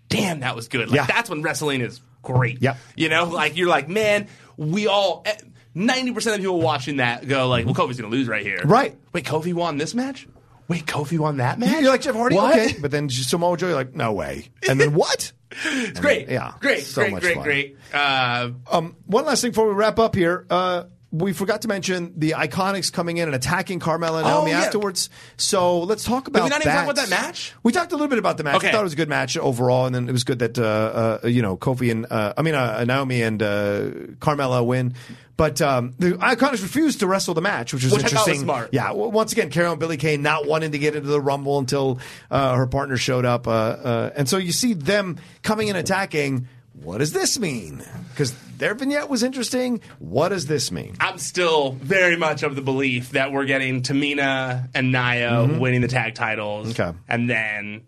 damn, 0.09 0.41
that 0.41 0.55
was 0.55 0.67
good. 0.67 0.89
Like 0.89 0.97
Yeah. 0.97 1.05
that's 1.05 1.29
when 1.29 1.41
wrestling 1.41 1.81
is 1.81 2.01
great. 2.21 2.61
Yep. 2.61 2.77
You 2.95 3.09
know, 3.09 3.25
like 3.25 3.55
you're 3.57 3.69
like, 3.69 3.87
man, 3.87 4.27
we 4.57 4.87
all. 4.87 5.21
eh, 5.25 5.35
Ninety 5.73 6.11
percent 6.11 6.35
of 6.35 6.41
people 6.41 6.59
watching 6.59 6.97
that 6.97 7.25
go 7.25 7.47
like, 7.47 7.63
"Well, 7.65 7.73
Kofi's 7.73 7.97
going 7.97 8.11
to 8.11 8.17
lose 8.17 8.27
right 8.27 8.45
here." 8.45 8.59
Right. 8.65 8.93
Wait, 9.13 9.23
Kofi 9.23 9.53
won 9.53 9.77
this 9.77 9.95
match. 9.95 10.27
Wait, 10.71 10.85
Kofi 10.85 11.19
won 11.19 11.37
that 11.37 11.59
match. 11.59 11.81
You're 11.81 11.91
like 11.91 12.01
Jeff 12.01 12.15
Hardy, 12.15 12.35
What? 12.37 12.57
okay, 12.57 12.75
but 12.81 12.91
then 12.91 13.09
Samoa 13.09 13.57
Joe, 13.57 13.67
you're 13.67 13.75
like, 13.75 13.93
no 13.93 14.13
way. 14.13 14.49
And 14.69 14.79
then 14.79 14.93
what? 14.95 15.31
It's 15.65 15.99
great. 15.99 16.29
Yeah, 16.29 16.53
Great. 16.61 16.83
so 16.83 17.01
great. 17.01 17.11
much 17.11 17.21
great. 17.23 17.35
fun. 17.35 17.43
Great. 17.43 17.77
Uh, 17.93 18.51
Um, 18.71 18.95
one 19.05 19.25
last 19.25 19.41
thing 19.41 19.51
before 19.51 19.67
we 19.67 19.73
wrap 19.73 19.99
up 19.99 20.15
here. 20.15 20.45
Uh, 20.49 20.83
we 21.11 21.33
forgot 21.33 21.63
to 21.63 21.67
mention 21.67 22.13
the 22.17 22.31
Iconics 22.37 22.91
coming 22.91 23.17
in 23.17 23.27
and 23.27 23.35
attacking 23.35 23.79
Carmella 23.81 24.19
and 24.19 24.27
Oh, 24.27 24.29
Naomi 24.45 24.51
yeah. 24.51 24.61
afterwards. 24.61 25.09
So 25.37 25.79
let's 25.81 26.03
talk 26.03 26.27
about 26.27 26.43
we 26.43 26.49
not 26.49 26.61
even 26.61 26.73
that. 26.73 26.85
talk 26.85 26.93
about 26.93 26.95
that 26.95 27.09
match? 27.09 27.53
We 27.63 27.71
talked 27.73 27.91
a 27.91 27.95
little 27.95 28.07
bit 28.07 28.17
about 28.19 28.37
the 28.37 28.43
match. 28.43 28.55
Okay. 28.55 28.69
I 28.69 28.71
thought 28.71 28.79
it 28.81 28.83
was 28.83 28.93
a 28.93 28.97
good 28.97 29.09
match 29.09 29.35
overall, 29.37 29.85
and 29.85 29.93
then 29.93 30.07
it 30.07 30.11
was 30.13 30.23
good 30.23 30.39
that 30.39 30.57
uh, 30.57 31.19
uh, 31.23 31.27
you 31.27 31.41
know 31.41 31.57
Kofi 31.57 31.91
and 31.91 32.05
uh, 32.09 32.33
I 32.37 32.41
mean 32.41 32.55
uh, 32.55 32.83
Naomi 32.85 33.21
and 33.21 33.43
uh, 33.43 33.81
Carmella 34.19 34.65
win. 34.65 34.93
But 35.37 35.59
um, 35.59 35.95
the 35.97 36.11
Iconics 36.11 36.61
refused 36.61 36.99
to 36.99 37.07
wrestle 37.07 37.33
the 37.33 37.41
match, 37.41 37.73
which 37.73 37.83
was 37.83 37.91
Which 37.93 38.01
I 38.01 38.05
was 38.05 38.11
interesting. 38.13 38.41
smart. 38.43 38.69
Yeah, 38.73 38.91
well, 38.91 39.11
once 39.11 39.31
again, 39.31 39.49
Carol 39.49 39.71
and 39.71 39.79
Billie 39.79 39.97
Kay 39.97 40.15
not 40.17 40.45
wanting 40.45 40.71
to 40.73 40.77
get 40.77 40.95
into 40.95 41.09
the 41.09 41.19
Rumble 41.19 41.57
until 41.57 41.99
uh, 42.29 42.53
her 42.55 42.67
partner 42.67 42.95
showed 42.95 43.25
up, 43.25 43.47
uh, 43.47 43.51
uh, 43.51 44.11
and 44.15 44.29
so 44.29 44.37
you 44.37 44.51
see 44.51 44.73
them 44.73 45.17
coming 45.41 45.69
and 45.69 45.77
attacking. 45.77 46.47
What 46.73 46.99
does 46.99 47.11
this 47.13 47.37
mean? 47.37 47.83
Because 48.09 48.33
their 48.57 48.73
vignette 48.73 49.09
was 49.09 49.23
interesting. 49.23 49.81
What 49.99 50.29
does 50.29 50.47
this 50.47 50.71
mean? 50.71 50.95
I'm 50.99 51.17
still 51.17 51.71
very 51.73 52.15
much 52.15 52.43
of 52.43 52.55
the 52.55 52.61
belief 52.61 53.11
that 53.11 53.31
we're 53.31 53.45
getting 53.45 53.81
Tamina 53.81 54.69
and 54.73 54.91
Nia 54.91 55.57
winning 55.59 55.81
the 55.81 55.87
tag 55.87 56.15
titles. 56.15 56.73
Mm-hmm. 56.73 56.81
Okay. 56.81 56.97
And 57.09 57.29
then, 57.29 57.81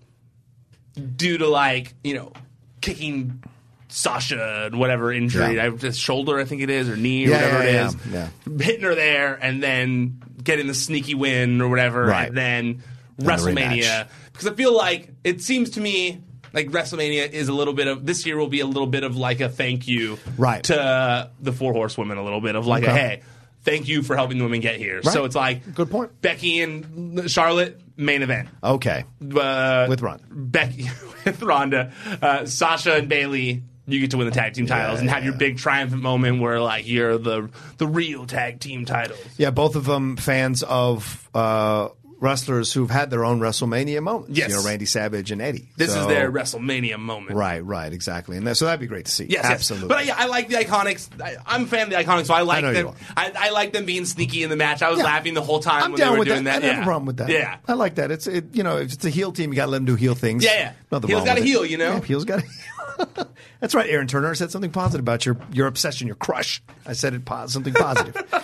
due 1.16 1.38
to 1.38 1.48
like, 1.48 1.94
you 2.04 2.14
know, 2.16 2.34
kicking 2.82 3.42
Sasha 3.88 4.66
and 4.72 4.80
whatever 4.80 5.14
injury, 5.14 5.56
Yeah. 5.56 5.72
I, 5.82 5.90
shoulder, 5.92 6.38
I 6.38 6.44
think 6.46 6.62
it 6.62 6.70
is, 6.70 6.90
or 6.90 6.98
knee, 6.98 7.26
or 7.28 7.30
Yeah, 7.30 7.36
whatever 7.38 7.64
yeah, 7.64 8.30
it 8.46 8.52
is, 8.60 8.66
hitting 8.66 8.84
her 8.84 8.96
there 8.96 9.36
and 9.42 9.64
then 9.64 10.22
getting 10.44 10.68
the 10.68 10.74
sneaky 10.74 11.16
win 11.16 11.62
or 11.62 11.70
whatever. 11.70 12.06
Right. 12.06 12.28
And 12.28 12.38
then 12.38 12.84
the 13.18 13.26
WrestleMania. 13.26 13.84
rematch. 13.84 14.08
Because 14.34 14.48
I 14.48 14.54
feel 14.56 14.76
like 14.76 15.10
it 15.24 15.42
seems 15.42 15.72
to 15.72 15.82
me. 15.82 16.22
Like 16.54 16.70
WrestleMania 16.70 17.32
is 17.32 17.48
a 17.50 17.54
little 17.54 17.74
bit 17.74 17.88
of 17.88 18.06
this 18.06 18.26
year 18.26 18.38
will 18.38 18.48
be 18.48 18.60
a 18.60 18.66
little 18.68 18.88
bit 18.88 19.04
of 19.04 19.18
like 19.18 19.42
a 19.42 19.50
thank 19.50 19.88
you 19.88 20.20
Right. 20.38 20.64
to 20.66 21.32
the 21.42 21.52
four 21.52 21.74
horsewomen 21.74 22.18
a 22.18 22.24
little 22.24 22.42
bit 22.42 22.56
of 22.56 22.68
like 22.68 22.84
a 22.84 22.94
hey 22.94 23.22
thank 23.64 23.88
you 23.88 24.04
for 24.04 24.16
helping 24.16 24.38
the 24.38 24.44
women 24.44 24.60
get 24.60 24.76
here. 24.78 25.02
So 25.04 25.26
it's 25.26 25.36
like 25.36 25.74
Good 25.74 25.90
point. 25.90 26.22
becky 26.22 26.62
and 26.62 27.30
charlotte 27.32 27.80
main 27.98 28.22
event. 28.22 28.50
Okay, 28.64 29.04
uh, 29.36 29.86
With 29.90 30.02
Ronda. 30.02 30.24
becky 30.30 30.90
with 31.26 31.42
ronda. 31.42 31.92
Uh, 32.22 32.46
sasha 32.46 32.96
and 32.96 33.08
bayley 33.10 33.64
you 33.86 34.00
get 34.00 34.12
to 34.12 34.18
win 34.18 34.28
the 34.28 34.34
tag 34.34 34.54
team 34.54 34.66
titles 34.66 35.02
and 35.02 35.10
have 35.10 35.26
your 35.26 35.34
big 35.34 35.58
triumphant 35.58 36.02
moment 36.02 36.40
where 36.42 36.62
like 36.62 36.88
you're 36.88 37.18
the 37.18 37.50
the 37.80 37.88
real 37.88 38.26
tag 38.26 38.60
team 38.62 38.86
titles. 38.86 39.20
Yeah, 39.38 39.50
both 39.52 39.76
of 39.76 39.84
them 39.86 40.16
fans 40.18 40.64
of 40.64 41.30
uh, 41.34 41.90
wrestlers 42.24 42.72
who've 42.72 42.90
had 42.90 43.10
their 43.10 43.26
own 43.26 43.40
WrestleMania 43.40 44.02
moments. 44.02 44.36
Yes. 44.38 44.50
you 44.50 44.56
know, 44.56 44.64
Randy 44.64 44.86
Savage 44.86 45.30
and 45.32 45.42
Eddie. 45.42 45.68
this 45.76 45.94
is 45.94 46.08
their 46.08 46.32
wrestlemania 46.32 46.98
moment 46.98 47.36
Right, 47.36 47.60
right, 47.64 47.92
exactly, 47.92 48.38
and 48.38 48.48
that, 48.48 48.56
so 48.58 48.66
that'd 48.66 48.80
be 48.80 48.88
great 48.88 49.06
to 49.06 49.12
see. 49.12 49.26
Yes, 49.26 49.44
yes. 49.44 49.52
absolutely. 49.52 49.90
But 49.90 50.06
yeah, 50.06 50.16
I 50.18 50.28
like 50.28 50.48
the 50.48 50.56
Iconics. 50.56 51.10
I, 51.22 51.36
I'm 51.46 51.64
a 51.64 51.68
fan 51.68 51.84
of 51.84 51.90
the 51.90 51.98
Iconics, 51.98 52.28
so 52.28 52.34
I 52.34 52.42
like 52.42 52.64
you 52.64 52.74
them. 52.74 52.96
I, 53.16 53.32
I 53.36 53.50
like 53.52 53.74
them 53.74 53.86
being 53.86 54.06
sneaky 54.06 54.44
in 54.44 54.50
the 54.50 54.56
match. 54.56 54.82
I 54.82 54.90
was 54.90 55.00
Yeah. 55.00 55.06
laughing 55.06 55.34
the 55.34 55.42
whole 55.42 55.60
time 55.60 55.84
I'm 55.84 55.92
when 55.92 56.00
down 56.00 56.08
they 56.08 56.12
were 56.14 56.20
with 56.20 56.28
doing 56.30 56.44
that. 56.46 56.62
that. 56.62 56.64
I 56.64 56.68
don't 56.68 56.70
have 56.70 56.78
yeah. 56.78 56.82
a 56.82 56.86
problem 56.86 57.06
with 57.08 57.18
that. 57.18 57.30
Yeah. 57.30 57.58
I 57.68 57.74
like 57.74 57.96
that. 57.96 58.10
It's 58.12 58.28
it, 58.28 58.46
you 58.56 58.64
know 58.64 58.78
if 58.78 58.94
it's 58.94 59.06
a 59.06 59.10
heel 59.10 59.32
team, 59.32 59.52
you 59.52 59.58
got 59.58 59.66
to 59.66 59.72
let 59.72 59.78
them 59.80 59.86
do 59.86 59.96
heel 59.96 60.16
things. 60.16 60.44
Yeah, 60.44 60.54
yeah. 60.54 60.74
Nothing 60.92 61.10
Heel's 61.10 61.26
gotta 61.26 61.42
with 61.42 61.50
heel, 61.50 61.66
you 61.66 61.78
know? 61.78 61.96
Yeah, 61.96 62.02
heels 62.02 62.26
got 62.26 62.42
to. 62.42 63.28
That's 63.60 63.76
right. 63.76 63.90
Aaron 63.90 64.08
Turner 64.08 64.34
said 64.36 64.52
something 64.52 64.72
positive 64.72 65.02
about 65.02 65.26
your 65.26 65.38
your 65.52 65.68
obsession, 65.68 66.08
your 66.08 66.16
crush. 66.16 66.62
I 66.86 66.94
said 66.94 67.14
it 67.14 67.26
pos- 67.26 67.52
something 67.54 67.74
positive. 67.74 68.16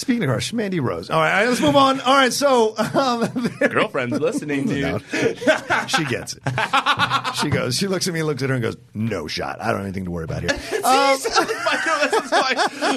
Speaking 0.00 0.22
of 0.22 0.30
crush, 0.30 0.54
Mandy 0.54 0.80
Rose. 0.80 1.10
All 1.10 1.20
right, 1.20 1.44
let's 1.46 1.60
move 1.60 1.76
on. 1.76 2.00
All 2.00 2.14
right, 2.14 2.32
so 2.32 2.74
um, 2.78 3.28
Girlfriend's 3.60 4.18
listening, 4.18 4.64
dude. 4.66 5.02
she 5.88 6.04
gets 6.06 6.34
it. 6.34 6.42
She 7.34 7.50
goes. 7.50 7.76
She 7.76 7.86
looks 7.86 8.08
at 8.08 8.14
me, 8.14 8.22
looks 8.22 8.42
at 8.42 8.48
her, 8.48 8.54
and 8.54 8.62
goes, 8.62 8.78
"No 8.94 9.26
shot. 9.26 9.60
I 9.60 9.66
don't 9.66 9.76
have 9.76 9.84
anything 9.84 10.06
to 10.06 10.10
worry 10.10 10.24
about 10.24 10.40
here." 10.42 10.50
Um, 10.82 11.18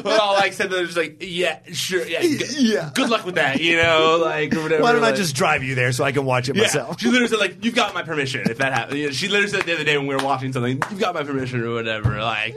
well, 0.04 0.22
all 0.22 0.34
like 0.36 0.54
said, 0.54 0.70
they're 0.70 0.86
just 0.86 0.98
like, 0.98 1.18
yeah, 1.20 1.60
sure, 1.74 2.06
yeah, 2.08 2.22
good, 2.22 2.58
Yeah. 2.58 2.90
Good 2.94 3.10
luck 3.10 3.26
with 3.26 3.36
that, 3.36 3.60
you 3.62 3.78
know, 3.78 4.20
like 4.24 4.54
whatever. 4.54 4.82
Why 4.82 4.92
don't 4.94 5.04
I 5.04 5.12
just 5.12 5.36
drive 5.36 5.64
you 5.64 5.76
there 5.76 5.92
so 5.92 6.04
I 6.04 6.12
can 6.12 6.26
watch 6.26 6.50
it 6.50 6.56
Yeah, 6.56 6.64
myself? 6.64 7.00
she 7.00 7.08
literally 7.08 7.28
said 7.28 7.40
like, 7.40 7.64
"You've 7.64 7.76
got 7.76 7.94
my 7.94 8.04
permission." 8.04 8.42
If 8.50 8.58
that 8.60 8.74
happens, 8.74 9.00
You 9.00 9.06
know, 9.08 9.12
she 9.12 9.28
literally 9.28 9.50
said 9.52 9.64
the 9.64 9.74
other 9.74 9.84
day 9.84 9.98
when 9.98 10.08
we 10.08 10.16
were 10.16 10.24
watching 10.24 10.54
something, 10.54 10.82
"You've 10.90 11.00
got 11.00 11.14
my 11.14 11.24
permission" 11.24 11.62
or 11.62 11.74
whatever. 11.74 12.22
Like, 12.22 12.56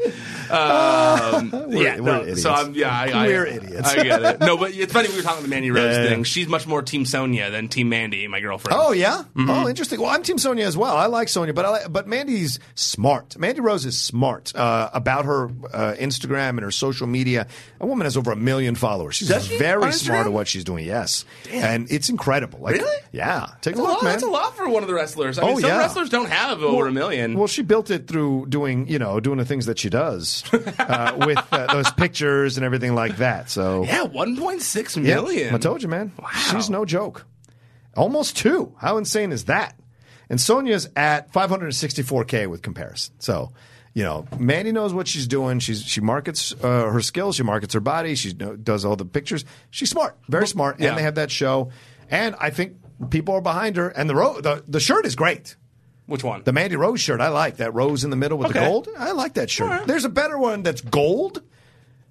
um, 0.51 1.51
We're- 1.51 1.85
yeah, 1.85 2.01
we're 2.01 2.13
no, 2.13 2.23
idiots. 2.23 2.43
so 2.43 2.53
I'm 2.53 2.75
yeah, 2.75 2.91
I, 2.91 3.11
I, 3.11 3.27
We're 3.27 3.47
idiots. 3.47 3.89
I 3.89 4.03
get 4.03 4.23
it. 4.23 4.36
No, 4.41 4.57
but 4.57 4.73
it's 4.75 4.93
funny 4.93 5.09
we 5.09 5.17
were 5.17 5.23
talking 5.23 5.39
about 5.39 5.43
the 5.43 5.49
Mandy 5.49 5.71
Rose 5.71 5.97
Yeah, 5.97 6.09
thing. 6.09 6.25
She's 6.25 6.49
much 6.49 6.67
more 6.67 6.83
Team 6.83 7.05
Sonya 7.05 7.51
than 7.51 7.69
Team 7.69 7.89
Mandy, 7.89 8.27
my 8.29 8.41
girlfriend. 8.41 8.79
Oh 8.81 8.93
yeah. 8.93 9.25
Mm-hmm. 9.35 9.51
Oh, 9.51 9.69
interesting. 9.69 10.01
Well, 10.01 10.11
I'm 10.11 10.23
Team 10.23 10.39
Sonya 10.39 10.65
as 10.67 10.77
well. 10.77 10.97
I 10.97 11.07
like 11.07 11.29
Sonya, 11.29 11.53
but 11.55 11.65
I 11.65 11.71
like, 11.71 11.93
but 11.93 12.07
Mandy's 12.07 12.59
smart. 12.75 13.39
Mandy 13.39 13.61
Rose 13.61 13.85
is 13.87 13.99
smart 13.99 14.55
uh, 14.55 14.91
about 14.93 15.25
her 15.25 15.47
uh, 15.73 15.95
Instagram 15.99 16.51
and 16.51 16.61
her 16.61 16.71
social 16.71 17.07
media. 17.07 17.47
A 17.81 17.87
woman 17.87 18.05
has 18.05 18.17
over 18.17 18.33
a 18.33 18.37
million 18.37 18.75
followers. 18.75 19.17
She's 19.17 19.29
Does 19.29 19.47
very 19.47 19.83
On 19.85 19.93
smart 19.93 20.27
at 20.27 20.33
what 20.33 20.49
she's 20.49 20.65
doing. 20.65 20.85
Yes, 20.87 21.25
and 21.51 21.91
it's 21.91 22.09
incredible. 22.09 22.59
Like, 22.61 22.75
Really? 22.77 22.97
Yeah. 23.13 23.47
Take 23.63 23.77
That's 23.77 23.79
a 23.79 23.81
a, 23.81 23.83
look, 23.83 23.89
lot, 23.95 24.03
man. 24.05 24.13
that's 24.13 24.23
a 24.25 24.27
lot 24.29 24.57
for 24.57 24.69
one 24.69 24.83
of 24.83 24.89
the 24.89 24.95
wrestlers. 24.95 25.39
I 25.39 25.43
mean, 25.43 25.57
Oh, 25.57 25.61
some 25.61 25.71
yeah. 25.71 25.79
wrestlers 25.79 26.09
don't 26.11 26.29
have 26.31 26.63
over 26.63 26.87
a 26.89 26.93
million. 26.93 27.39
Well, 27.39 27.47
she 27.47 27.63
built 27.63 27.91
it 27.91 28.07
through 28.07 28.47
doing, 28.49 28.89
you 28.89 28.99
know, 28.99 29.21
doing 29.21 29.39
the 29.39 29.45
things 29.45 29.67
that 29.67 29.79
she 29.79 29.89
does 29.89 30.45
uh, 30.79 31.15
with 31.27 31.39
uh, 31.53 31.73
those 31.73 31.91
pictures 31.93 32.57
and 32.59 32.65
everything 32.67 32.95
like 32.95 33.17
that. 33.19 33.49
So 33.51 33.85
yeah, 33.85 34.03
one 34.17 34.37
point 34.37 34.63
six 34.63 34.97
Yeah. 34.97 35.51
I 35.55 35.59
told 35.59 35.83
you, 35.83 35.89
man. 35.89 36.13
Wow. 36.21 36.29
She's 36.51 36.69
no 36.71 36.85
joke. 36.85 37.25
Almost 37.97 38.37
two. 38.37 38.75
How 38.79 38.99
insane 38.99 39.33
is 39.33 39.45
that? 39.45 39.79
And 40.29 40.41
Sonya's 40.41 40.89
at 40.97 41.33
564k 41.33 42.49
with 42.49 42.61
comparison. 42.63 43.15
So, 43.21 43.53
you 43.95 44.03
know, 44.03 44.27
Mandy 44.39 44.73
knows 44.73 44.93
what 44.93 45.09
she's 45.09 45.27
doing. 45.27 45.59
She's 45.61 45.83
she 45.83 46.01
markets 46.01 46.53
uh, 46.63 46.91
her 46.91 47.01
skills. 47.01 47.37
She 47.37 47.43
markets 47.43 47.75
her 47.75 47.81
body. 47.81 48.15
She 48.15 48.33
does 48.33 48.85
all 48.85 48.97
the 48.97 49.05
pictures. 49.05 49.45
She's 49.71 49.89
smart, 49.91 50.17
very 50.29 50.47
smart. 50.47 50.81
yeah. 50.81 50.89
And 50.89 50.99
they 50.99 51.03
have 51.03 51.15
that 51.15 51.31
show. 51.31 51.71
And 52.11 52.35
I 52.39 52.51
think 52.51 52.77
people 53.11 53.35
are 53.35 53.41
behind 53.41 53.77
her. 53.77 53.89
And 53.89 54.09
the 54.11 54.15
ro- 54.15 54.41
the, 54.41 54.63
the 54.69 54.81
shirt 54.81 55.07
is 55.07 55.15
great. 55.17 55.57
Which 56.07 56.23
one? 56.23 56.43
The 56.45 56.53
Mandy 56.53 56.77
Rose 56.77 57.01
shirt, 57.01 57.21
I 57.21 57.29
like 57.29 57.57
that 57.57 57.75
rose 57.75 58.05
in 58.05 58.11
the 58.11 58.17
middle 58.17 58.39
with 58.39 58.53
the 58.53 58.61
gold. 58.61 58.89
I 58.97 59.11
like 59.13 59.35
that 59.35 59.51
shirt. 59.51 59.69
Right. 59.69 59.87
There's 59.87 60.05
a 60.05 60.09
better 60.09 60.39
one 60.39 60.63
that's 60.63 60.81
gold, 60.81 61.43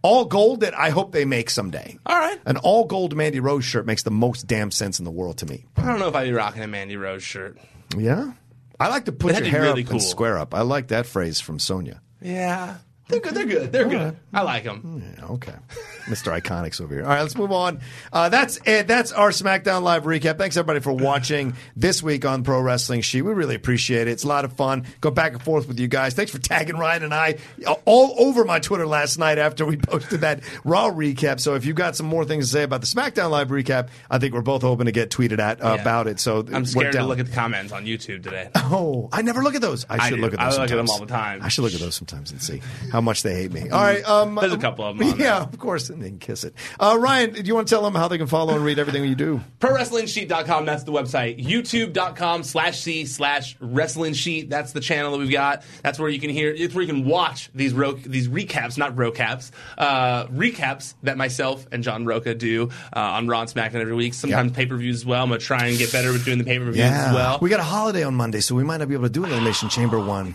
all 0.06 0.26
gold 0.26 0.60
that 0.60 0.78
I 0.78 0.92
hope 0.92 1.12
they 1.12 1.26
make 1.26 1.50
someday. 1.50 1.98
All 2.06 2.18
right. 2.18 2.40
An 2.46 2.58
all 2.58 2.86
gold 2.86 3.16
Mandy 3.16 3.40
Rose 3.40 3.66
shirt 3.66 3.86
makes 3.86 4.04
the 4.04 4.12
most 4.12 4.46
damn 4.46 4.70
sense 4.70 5.00
in 5.00 5.06
the 5.06 5.12
world 5.12 5.38
to 5.40 5.46
me. 5.48 5.66
I 5.78 5.86
don't 5.86 6.00
know 6.00 6.08
if 6.08 6.16
I'd 6.16 6.26
be 6.26 6.34
rocking 6.34 6.62
a 6.62 6.68
Mandy 6.68 6.96
Rose 6.96 7.24
shirt. 7.24 7.58
Yeah. 7.98 8.34
I 8.80 8.90
like 8.90 9.06
to 9.06 9.12
put 9.12 9.36
your 9.36 9.46
hair 9.46 9.62
really 9.64 9.82
up 9.82 9.88
cool. 9.88 9.94
and 9.96 10.04
square 10.04 10.38
up. 10.38 10.54
I 10.54 10.62
like 10.62 10.90
that 10.90 11.06
phrase 11.06 11.40
from 11.40 11.58
Sonya. 11.60 12.02
Yeah, 12.22 12.78
they're 13.08 13.20
good. 13.20 13.34
They're 13.36 13.46
good. 13.46 13.72
They're 13.72 13.86
good. 13.88 14.18
I 14.34 14.42
like 14.42 14.64
them. 14.64 15.04
Yeah, 15.18 15.26
okay. 15.28 15.54
Mr. 16.06 16.40
Iconics 16.40 16.82
over 16.82 16.94
here. 16.94 17.04
All 17.04 17.10
right, 17.10 17.22
let's 17.22 17.36
move 17.38 17.52
on. 17.52 17.80
Uh, 18.14 18.30
that's 18.30 18.60
it. 18.66 18.88
That's 18.88 19.12
our 19.12 19.30
SmackDown 19.30 19.82
Live 19.84 20.04
recap. 20.04 20.38
Thanks, 20.38 20.58
everybody, 20.58 20.80
for 20.80 20.92
watching 20.94 21.54
this 21.76 22.02
week 22.04 22.26
on 22.26 22.44
Pro 22.44 22.62
Wrestling 22.62 23.02
Sheet. 23.02 23.22
We 23.24 23.34
really 23.34 23.56
appreciate 23.56 24.08
it. 24.08 24.12
It's 24.12 24.24
a 24.24 24.28
lot 24.28 24.46
of 24.46 24.54
fun. 24.54 24.86
Go 25.02 25.12
back 25.12 25.34
and 25.34 25.42
forth 25.42 25.68
with 25.68 25.80
you 25.80 25.88
guys. 25.88 26.14
Thanks 26.14 26.32
for 26.32 26.40
tagging 26.40 26.78
Ryan 26.78 27.04
and 27.04 27.14
I 27.14 27.38
all 27.86 28.16
over 28.20 28.44
my 28.46 28.60
Twitter 28.60 28.86
last 28.88 29.18
night 29.18 29.38
after 29.38 29.66
we 29.66 29.78
posted 29.78 30.22
that 30.22 30.42
Raw 30.64 30.90
recap. 30.92 31.40
So 31.40 31.56
if 31.56 31.66
you've 31.66 31.76
got 31.76 31.96
some 31.96 32.06
more 32.08 32.26
things 32.26 32.46
to 32.48 32.52
say 32.52 32.64
about 32.64 32.82
the 32.82 32.88
SmackDown 32.88 33.30
Live 33.32 33.50
recap, 33.50 33.90
I 34.10 34.18
think 34.20 34.34
we're 34.34 34.42
both 34.42 34.62
hoping 34.62 34.86
to 34.88 34.92
get 34.92 35.10
tweeted 35.10 35.40
at 35.40 35.64
uh, 35.64 35.74
Yeah. 35.76 35.82
about 35.82 36.08
it. 36.08 36.20
So 36.20 36.46
I'm 36.52 36.66
scared 36.66 36.94
to 36.94 37.04
look 37.04 37.20
at 37.20 37.28
the 37.28 37.34
comments 37.34 37.72
on 37.72 37.86
YouTube 37.86 38.24
today. 38.24 38.50
Oh, 38.56 39.10
I 39.12 39.22
never 39.22 39.42
look 39.44 39.56
at 39.56 39.62
those. 39.62 39.86
I 39.90 39.96
I 39.98 40.10
should 40.10 40.16
do. 40.18 40.22
look 40.22 40.34
at 40.34 40.40
those. 40.40 40.58
I 40.58 40.62
look 40.64 40.72
at 40.72 40.76
them 40.76 40.90
all 40.90 41.00
the 41.00 41.06
time. 41.06 41.42
I 41.44 41.48
should 41.50 41.64
look 41.64 41.74
at 41.74 41.80
those 41.80 41.96
sometimes 41.96 42.32
and 42.32 42.42
see 42.42 42.62
how 42.96 43.02
much 43.02 43.24
they 43.24 43.34
hate 43.34 43.52
me. 43.52 43.70
All 43.70 43.82
right, 43.82 44.08
um, 44.08 44.36
There's 44.36 44.54
a 44.54 44.58
couple 44.58 44.86
of 44.86 44.98
them 44.98 45.06
on 45.12 45.20
yeah, 45.20 45.42
of 45.42 45.60
course, 45.60 45.90
and 45.90 46.02
they 46.02 46.08
can 46.08 46.18
kiss 46.18 46.46
it. 46.46 46.56
Uh, 46.80 46.96
Ryan, 46.98 47.34
do 47.34 47.42
you 47.42 47.54
want 47.54 47.68
to 47.68 47.74
tell 47.76 47.84
them 47.84 47.94
how 47.94 48.08
they 48.08 48.18
can 48.18 48.28
follow 48.28 48.56
and 48.56 48.64
read 48.64 48.80
everything 48.80 49.04
you 49.04 49.16
do? 49.16 49.42
ProWrestlingSheet.com, 49.60 50.66
that's 50.66 50.84
the 50.84 50.94
website. 50.94 51.44
YouTube.com 51.46 52.44
slash 52.44 52.80
C 52.80 53.06
slash 53.06 53.58
Wrestling 53.60 54.14
Sheet, 54.14 54.50
that's 54.50 54.72
the 54.72 54.80
channel 54.80 55.12
that 55.12 55.18
we've 55.18 55.30
got. 55.30 55.64
That's 55.84 56.00
where 56.00 56.08
you 56.10 56.20
can 56.22 56.30
hear, 56.30 56.52
it's 56.52 56.74
where 56.74 56.84
you 56.84 56.88
can 56.88 57.06
watch 57.06 57.50
these 57.54 57.74
ro- 57.74 57.94
these 57.94 58.30
recaps, 58.30 58.78
not 58.78 58.96
rocaps, 58.96 59.52
uh, 59.78 60.28
recaps 60.28 60.94
that 61.04 61.18
myself 61.18 61.68
and 61.74 61.84
John 61.84 62.06
Rocha 62.06 62.34
do 62.34 62.70
uh, 62.96 63.00
on 63.00 63.28
Raw 63.28 63.42
and 63.42 63.50
SmackDown 63.50 63.82
every 63.82 63.96
week. 63.96 64.14
Sometimes 64.14 64.54
pay 64.54 64.66
per 64.66 64.78
views 64.78 64.96
as 64.96 65.06
well. 65.06 65.24
I'm 65.24 65.30
going 65.30 65.42
to 65.42 65.46
try 65.46 65.68
and 65.68 65.78
get 65.78 65.92
better 65.92 66.14
with 66.14 66.24
doing 66.24 66.38
the 66.38 66.46
pay 66.46 66.60
per 66.60 66.66
views 66.72 66.80
as 66.80 67.14
well. 67.14 67.40
we 67.42 67.50
got 67.50 67.60
a 67.60 67.64
holiday 67.64 68.04
on 68.04 68.16
Monday, 68.16 68.40
so 68.40 68.56
we 68.56 68.64
might 68.64 68.78
not 68.78 68.88
be 68.88 68.94
able 68.94 69.04
to 69.04 69.10
do 69.10 69.26
an 69.26 69.32
Elimination 69.32 69.68
Chamber 69.68 70.00
one. 70.00 70.34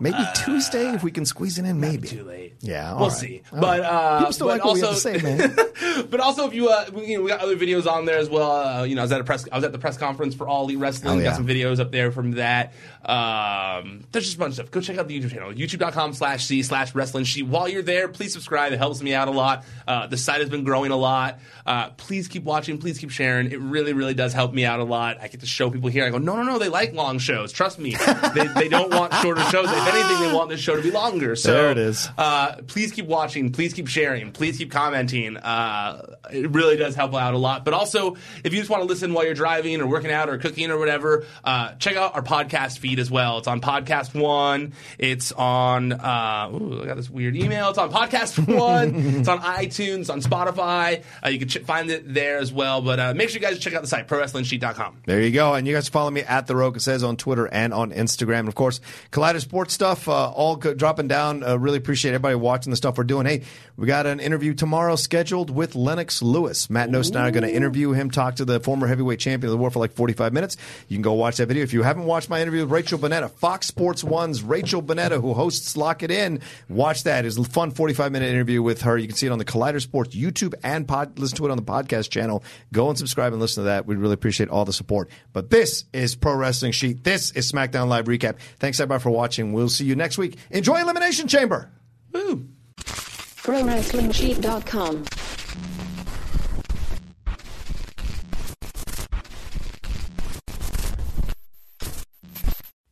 Maybe 0.00 0.18
Tuesday 0.34 0.88
if 0.94 1.02
we 1.02 1.10
can 1.10 1.24
squeeze 1.26 1.58
it 1.58 1.64
in. 1.64 1.80
Maybe 1.80 2.08
too 2.08 2.24
late. 2.24 2.54
Yeah, 2.60 2.92
all 2.92 3.00
we'll 3.00 3.08
right. 3.08 3.16
see. 3.18 3.42
All 3.52 3.60
But 3.60 3.80
right. 3.80 3.86
uh, 3.88 4.18
people 4.18 4.32
still 4.32 4.46
but 4.46 4.52
like 4.58 4.64
what 4.64 4.74
we 4.74 4.82
also, 4.82 5.10
have 5.12 5.20
to 5.20 5.20
say, 5.20 5.36
man. 5.36 6.06
but 6.10 6.20
also, 6.20 6.46
if 6.46 6.54
you, 6.54 6.68
uh, 6.68 6.86
we, 6.94 7.06
you 7.06 7.18
know, 7.18 7.24
we 7.24 7.28
got 7.30 7.40
other 7.40 7.56
videos 7.56 7.90
on 7.90 8.04
there 8.04 8.18
as 8.18 8.28
well. 8.30 8.52
Uh, 8.52 8.82
you 8.84 8.94
know, 8.94 9.00
I 9.02 9.04
was 9.04 9.12
at 9.12 9.20
a 9.20 9.24
press, 9.24 9.46
I 9.50 9.56
was 9.56 9.64
at 9.64 9.72
the 9.72 9.78
press 9.78 9.96
conference 9.96 10.34
for 10.34 10.46
All 10.48 10.64
Elite 10.64 10.78
Wrestling. 10.78 11.14
Oh, 11.14 11.18
yeah. 11.18 11.30
Got 11.30 11.36
some 11.36 11.46
videos 11.46 11.80
up 11.80 11.90
there 11.90 12.12
from 12.12 12.32
that. 12.32 12.72
Um, 13.04 14.04
there's 14.12 14.24
just 14.26 14.36
a 14.36 14.38
bunch 14.38 14.50
of 14.50 14.54
stuff. 14.54 14.70
Go 14.70 14.80
check 14.80 14.98
out 14.98 15.08
the 15.08 15.20
YouTube 15.20 15.32
channel, 15.32 15.52
youtube.com 15.52 16.12
slash 16.14 16.44
C 16.46 16.62
slash 16.62 16.94
Wrestling 16.94 17.24
Sheet. 17.24 17.42
While 17.46 17.68
you're 17.68 17.82
there, 17.82 18.08
please 18.08 18.32
subscribe. 18.32 18.72
It 18.72 18.78
helps 18.78 19.02
me 19.02 19.12
out 19.14 19.28
a 19.28 19.32
lot. 19.32 19.64
Uh, 19.86 20.06
the 20.06 20.16
site 20.16 20.40
has 20.40 20.48
been 20.50 20.64
growing 20.64 20.90
a 20.92 20.96
lot. 20.96 21.38
Uh, 21.66 21.90
please 21.90 22.28
keep 22.28 22.44
watching. 22.44 22.78
Please 22.78 22.98
keep 22.98 23.10
sharing. 23.10 23.50
It 23.50 23.60
really, 23.60 23.92
really 23.92 24.14
does 24.14 24.32
help 24.32 24.52
me 24.54 24.64
out 24.64 24.80
a 24.80 24.84
lot. 24.84 25.18
I 25.20 25.28
get 25.28 25.40
to 25.40 25.46
show 25.46 25.70
people 25.70 25.88
here. 25.90 26.04
I 26.04 26.10
go, 26.10 26.18
no, 26.18 26.36
no, 26.36 26.42
no. 26.44 26.58
They 26.58 26.68
like 26.68 26.92
long 26.94 27.18
shows. 27.18 27.52
Trust 27.52 27.78
me. 27.78 27.96
they, 28.34 28.46
they 28.54 28.68
don't 28.68 28.92
want 28.94 29.12
shorter 29.14 29.42
shows. 29.44 29.66
If 29.88 29.94
anything, 29.94 30.28
they 30.28 30.34
want 30.34 30.48
this 30.50 30.60
show 30.60 30.76
to 30.76 30.82
be 30.82 30.90
longer. 30.90 31.36
So 31.36 31.52
There 31.52 31.70
it 31.70 31.78
is. 31.78 32.08
uh, 32.18 32.56
please 32.66 32.92
keep 32.92 33.06
watching. 33.06 33.52
Please 33.52 33.72
keep 33.74 33.88
sharing. 33.88 34.32
Please 34.32 34.58
keep 34.58 34.70
commenting. 34.70 35.36
Uh, 35.36 36.16
it 36.32 36.50
really 36.50 36.76
does 36.76 36.94
help 36.94 37.14
out 37.14 37.34
a 37.34 37.38
lot. 37.38 37.64
But 37.64 37.74
also, 37.74 38.16
if 38.44 38.52
you 38.52 38.58
just 38.60 38.70
want 38.70 38.82
to 38.82 38.86
listen 38.86 39.12
while 39.14 39.24
you're 39.24 39.34
driving 39.34 39.80
or 39.80 39.86
working 39.86 40.10
out 40.10 40.28
or 40.28 40.38
cooking 40.38 40.70
or 40.70 40.78
whatever, 40.78 41.24
uh, 41.44 41.72
check 41.74 41.96
out 41.96 42.14
our 42.14 42.22
podcast 42.22 42.78
feed 42.78 42.98
as 42.98 43.10
well. 43.10 43.38
It's 43.38 43.48
on 43.48 43.60
Podcast 43.60 44.14
One. 44.18 44.72
It's 44.98 45.32
on. 45.32 45.92
Uh, 45.92 46.50
ooh, 46.52 46.80
I 46.82 46.86
got 46.86 46.96
this 46.96 47.10
weird 47.10 47.36
email. 47.36 47.68
It's 47.70 47.78
on 47.78 47.90
Podcast 47.92 48.38
One. 48.58 48.94
it's 49.18 49.28
on 49.28 49.40
iTunes. 49.40 50.10
On 50.10 50.20
Spotify. 50.22 51.02
Uh, 51.24 51.28
you 51.28 51.38
can 51.38 51.48
ch- 51.48 51.58
find 51.58 51.90
it 51.90 52.12
there 52.12 52.38
as 52.38 52.52
well. 52.52 52.82
But 52.82 52.98
uh, 53.00 53.14
make 53.14 53.28
sure 53.28 53.40
you 53.40 53.46
guys 53.46 53.58
check 53.58 53.74
out 53.74 53.82
the 53.82 53.88
site 53.88 54.08
ProWrestlingSheet.com. 54.08 55.02
There 55.06 55.20
you 55.20 55.30
go. 55.30 55.54
And 55.54 55.66
you 55.66 55.74
guys 55.74 55.88
follow 55.88 56.10
me 56.10 56.22
at 56.22 56.46
The 56.46 56.56
Rocha 56.56 56.80
Says 56.80 57.02
on 57.02 57.16
Twitter 57.16 57.46
and 57.46 57.72
on 57.74 57.90
Instagram. 57.92 58.40
And 58.40 58.48
of 58.48 58.54
course, 58.54 58.80
Collider 59.10 59.40
Sports 59.40 59.71
stuff, 59.72 60.08
uh, 60.08 60.30
all 60.30 60.56
dropping 60.56 61.08
down. 61.08 61.42
Uh, 61.42 61.58
really 61.58 61.78
appreciate 61.78 62.12
everybody 62.12 62.34
watching 62.34 62.70
the 62.70 62.76
stuff 62.76 62.98
we're 62.98 63.04
doing. 63.04 63.26
Hey, 63.26 63.42
we 63.76 63.86
got 63.86 64.06
an 64.06 64.20
interview 64.20 64.54
tomorrow 64.54 64.96
scheduled 64.96 65.50
with 65.50 65.74
Lennox 65.74 66.22
Lewis. 66.22 66.68
Matt 66.70 66.90
Knost 66.90 67.08
and 67.08 67.18
I 67.18 67.28
are 67.28 67.30
going 67.30 67.42
to 67.42 67.52
interview 67.52 67.92
him, 67.92 68.10
talk 68.10 68.36
to 68.36 68.44
the 68.44 68.60
former 68.60 68.86
heavyweight 68.86 69.18
champion 69.18 69.48
of 69.48 69.52
the 69.52 69.56
world 69.56 69.72
for 69.72 69.78
like 69.78 69.92
45 69.92 70.32
minutes. 70.32 70.56
You 70.88 70.96
can 70.96 71.02
go 71.02 71.14
watch 71.14 71.38
that 71.38 71.46
video. 71.46 71.62
If 71.62 71.72
you 71.72 71.82
haven't 71.82 72.04
watched 72.04 72.28
my 72.28 72.40
interview 72.40 72.60
with 72.60 72.70
Rachel 72.70 72.98
Bonnetta, 72.98 73.30
Fox 73.30 73.66
Sports 73.66 74.04
One's 74.04 74.42
Rachel 74.42 74.82
Bonnetta, 74.82 75.20
who 75.20 75.34
hosts 75.34 75.76
Lock 75.76 76.02
It 76.02 76.10
In, 76.10 76.40
watch 76.68 77.04
that. 77.04 77.24
It's 77.24 77.38
a 77.38 77.44
fun 77.44 77.70
45 77.70 78.12
minute 78.12 78.28
interview 78.30 78.62
with 78.62 78.82
her. 78.82 78.98
You 78.98 79.08
can 79.08 79.16
see 79.16 79.26
it 79.26 79.30
on 79.30 79.38
the 79.38 79.44
Collider 79.44 79.80
Sports 79.80 80.14
YouTube 80.14 80.54
and 80.62 80.86
pod, 80.86 81.18
listen 81.18 81.38
to 81.38 81.46
it 81.46 81.50
on 81.50 81.56
the 81.56 81.62
podcast 81.62 82.10
channel. 82.10 82.44
Go 82.72 82.88
and 82.88 82.98
subscribe 82.98 83.32
and 83.32 83.40
listen 83.40 83.62
to 83.62 83.66
that. 83.66 83.86
We'd 83.86 83.98
really 83.98 84.14
appreciate 84.14 84.50
all 84.50 84.64
the 84.64 84.72
support. 84.72 85.08
But 85.32 85.50
this 85.50 85.84
is 85.92 86.14
Pro 86.14 86.34
Wrestling 86.34 86.72
Sheet. 86.72 87.04
This 87.04 87.30
is 87.32 87.50
SmackDown 87.50 87.88
Live 87.88 88.04
Recap. 88.04 88.36
Thanks 88.58 88.78
everybody 88.80 89.02
for 89.02 89.10
watching. 89.10 89.52
We'll 89.52 89.61
see 89.68 89.84
you 89.84 89.96
next 89.96 90.18
week. 90.18 90.36
Enjoy 90.50 90.80
Elimination 90.80 91.28
Chamber. 91.28 91.70
Woo! 92.12 92.48
ProWrestlingSheet.com. 92.76 95.04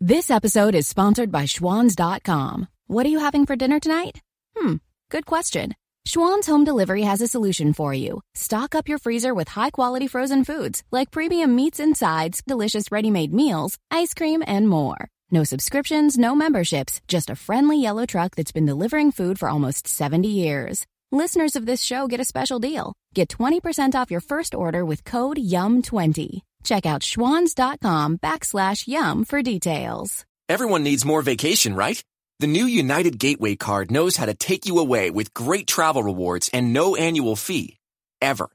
This 0.03 0.31
episode 0.31 0.75
is 0.75 0.89
sponsored 0.89 1.31
by 1.31 1.45
Schwans.com. 1.45 2.69
What 2.87 3.05
are 3.05 3.11
you 3.11 3.19
having 3.19 3.45
for 3.45 3.55
dinner 3.55 3.79
tonight? 3.79 4.23
Hmm, 4.57 4.77
good 5.11 5.27
question. 5.27 5.75
Schwan's 6.07 6.47
Home 6.47 6.65
Delivery 6.65 7.03
has 7.03 7.21
a 7.21 7.29
solution 7.29 7.75
for 7.75 7.93
you. 7.93 8.23
Stock 8.35 8.75
up 8.75 8.89
your 8.89 8.99
freezer 8.99 9.35
with 9.35 9.49
high 9.49 9.71
quality 9.71 10.07
frozen 10.07 10.45
foods 10.45 10.83
like 10.91 11.11
premium 11.11 11.55
meats 11.55 11.79
and 11.79 11.97
sides, 11.97 12.43
delicious 12.47 12.91
ready 12.91 13.11
made 13.11 13.33
meals, 13.33 13.77
ice 13.91 14.15
cream, 14.15 14.43
and 14.47 14.69
more. 14.69 15.09
No 15.33 15.45
subscriptions, 15.45 16.19
no 16.19 16.35
memberships, 16.35 17.01
just 17.07 17.31
a 17.31 17.37
friendly 17.37 17.81
yellow 17.81 18.05
truck 18.05 18.35
that's 18.35 18.51
been 18.51 18.67
delivering 18.67 19.13
food 19.13 19.39
for 19.39 19.49
almost 19.49 19.87
70 19.87 20.27
years. 20.27 20.87
Listeners 21.13 21.55
of 21.55 21.67
this 21.67 21.83
show 21.83 22.09
get 22.09 22.19
a 22.21 22.25
special 22.25 22.59
deal. 22.59 22.93
Get 23.15 23.29
20% 23.29 23.95
off 23.95 24.11
your 24.11 24.21
first 24.21 24.55
order 24.57 24.85
with 24.85 25.05
code 25.05 25.37
YUM20. 25.39 26.41
Check 26.65 26.85
out 26.85 27.03
schwans.com 27.03 28.19
backslash 28.19 28.89
YUM 28.89 29.25
for 29.25 29.41
details. 29.43 30.25
Everyone 30.49 30.83
needs 30.83 31.05
more 31.05 31.23
vacation, 31.23 31.75
right? 31.77 32.03
The 32.41 32.49
new 32.49 32.65
United 32.65 33.19
Gateway 33.19 33.55
card 33.55 33.91
knows 33.91 34.17
how 34.17 34.27
to 34.27 34.35
take 34.35 34.67
you 34.67 34.79
away 34.79 35.11
with 35.11 35.33
great 35.33 35.67
travel 35.69 36.03
rewards 36.03 36.51
and 36.53 36.73
no 36.73 36.97
annual 36.97 37.37
fee. 37.37 37.79
Ever. 38.21 38.51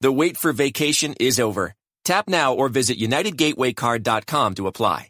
The 0.00 0.12
wait 0.12 0.36
for 0.36 0.52
vacation 0.52 1.14
is 1.18 1.40
over. 1.40 1.74
Tap 2.04 2.28
now 2.28 2.54
or 2.54 2.68
visit 2.68 2.98
UnitedGatewayCard.com 2.98 4.54
to 4.54 4.66
apply. 4.68 5.09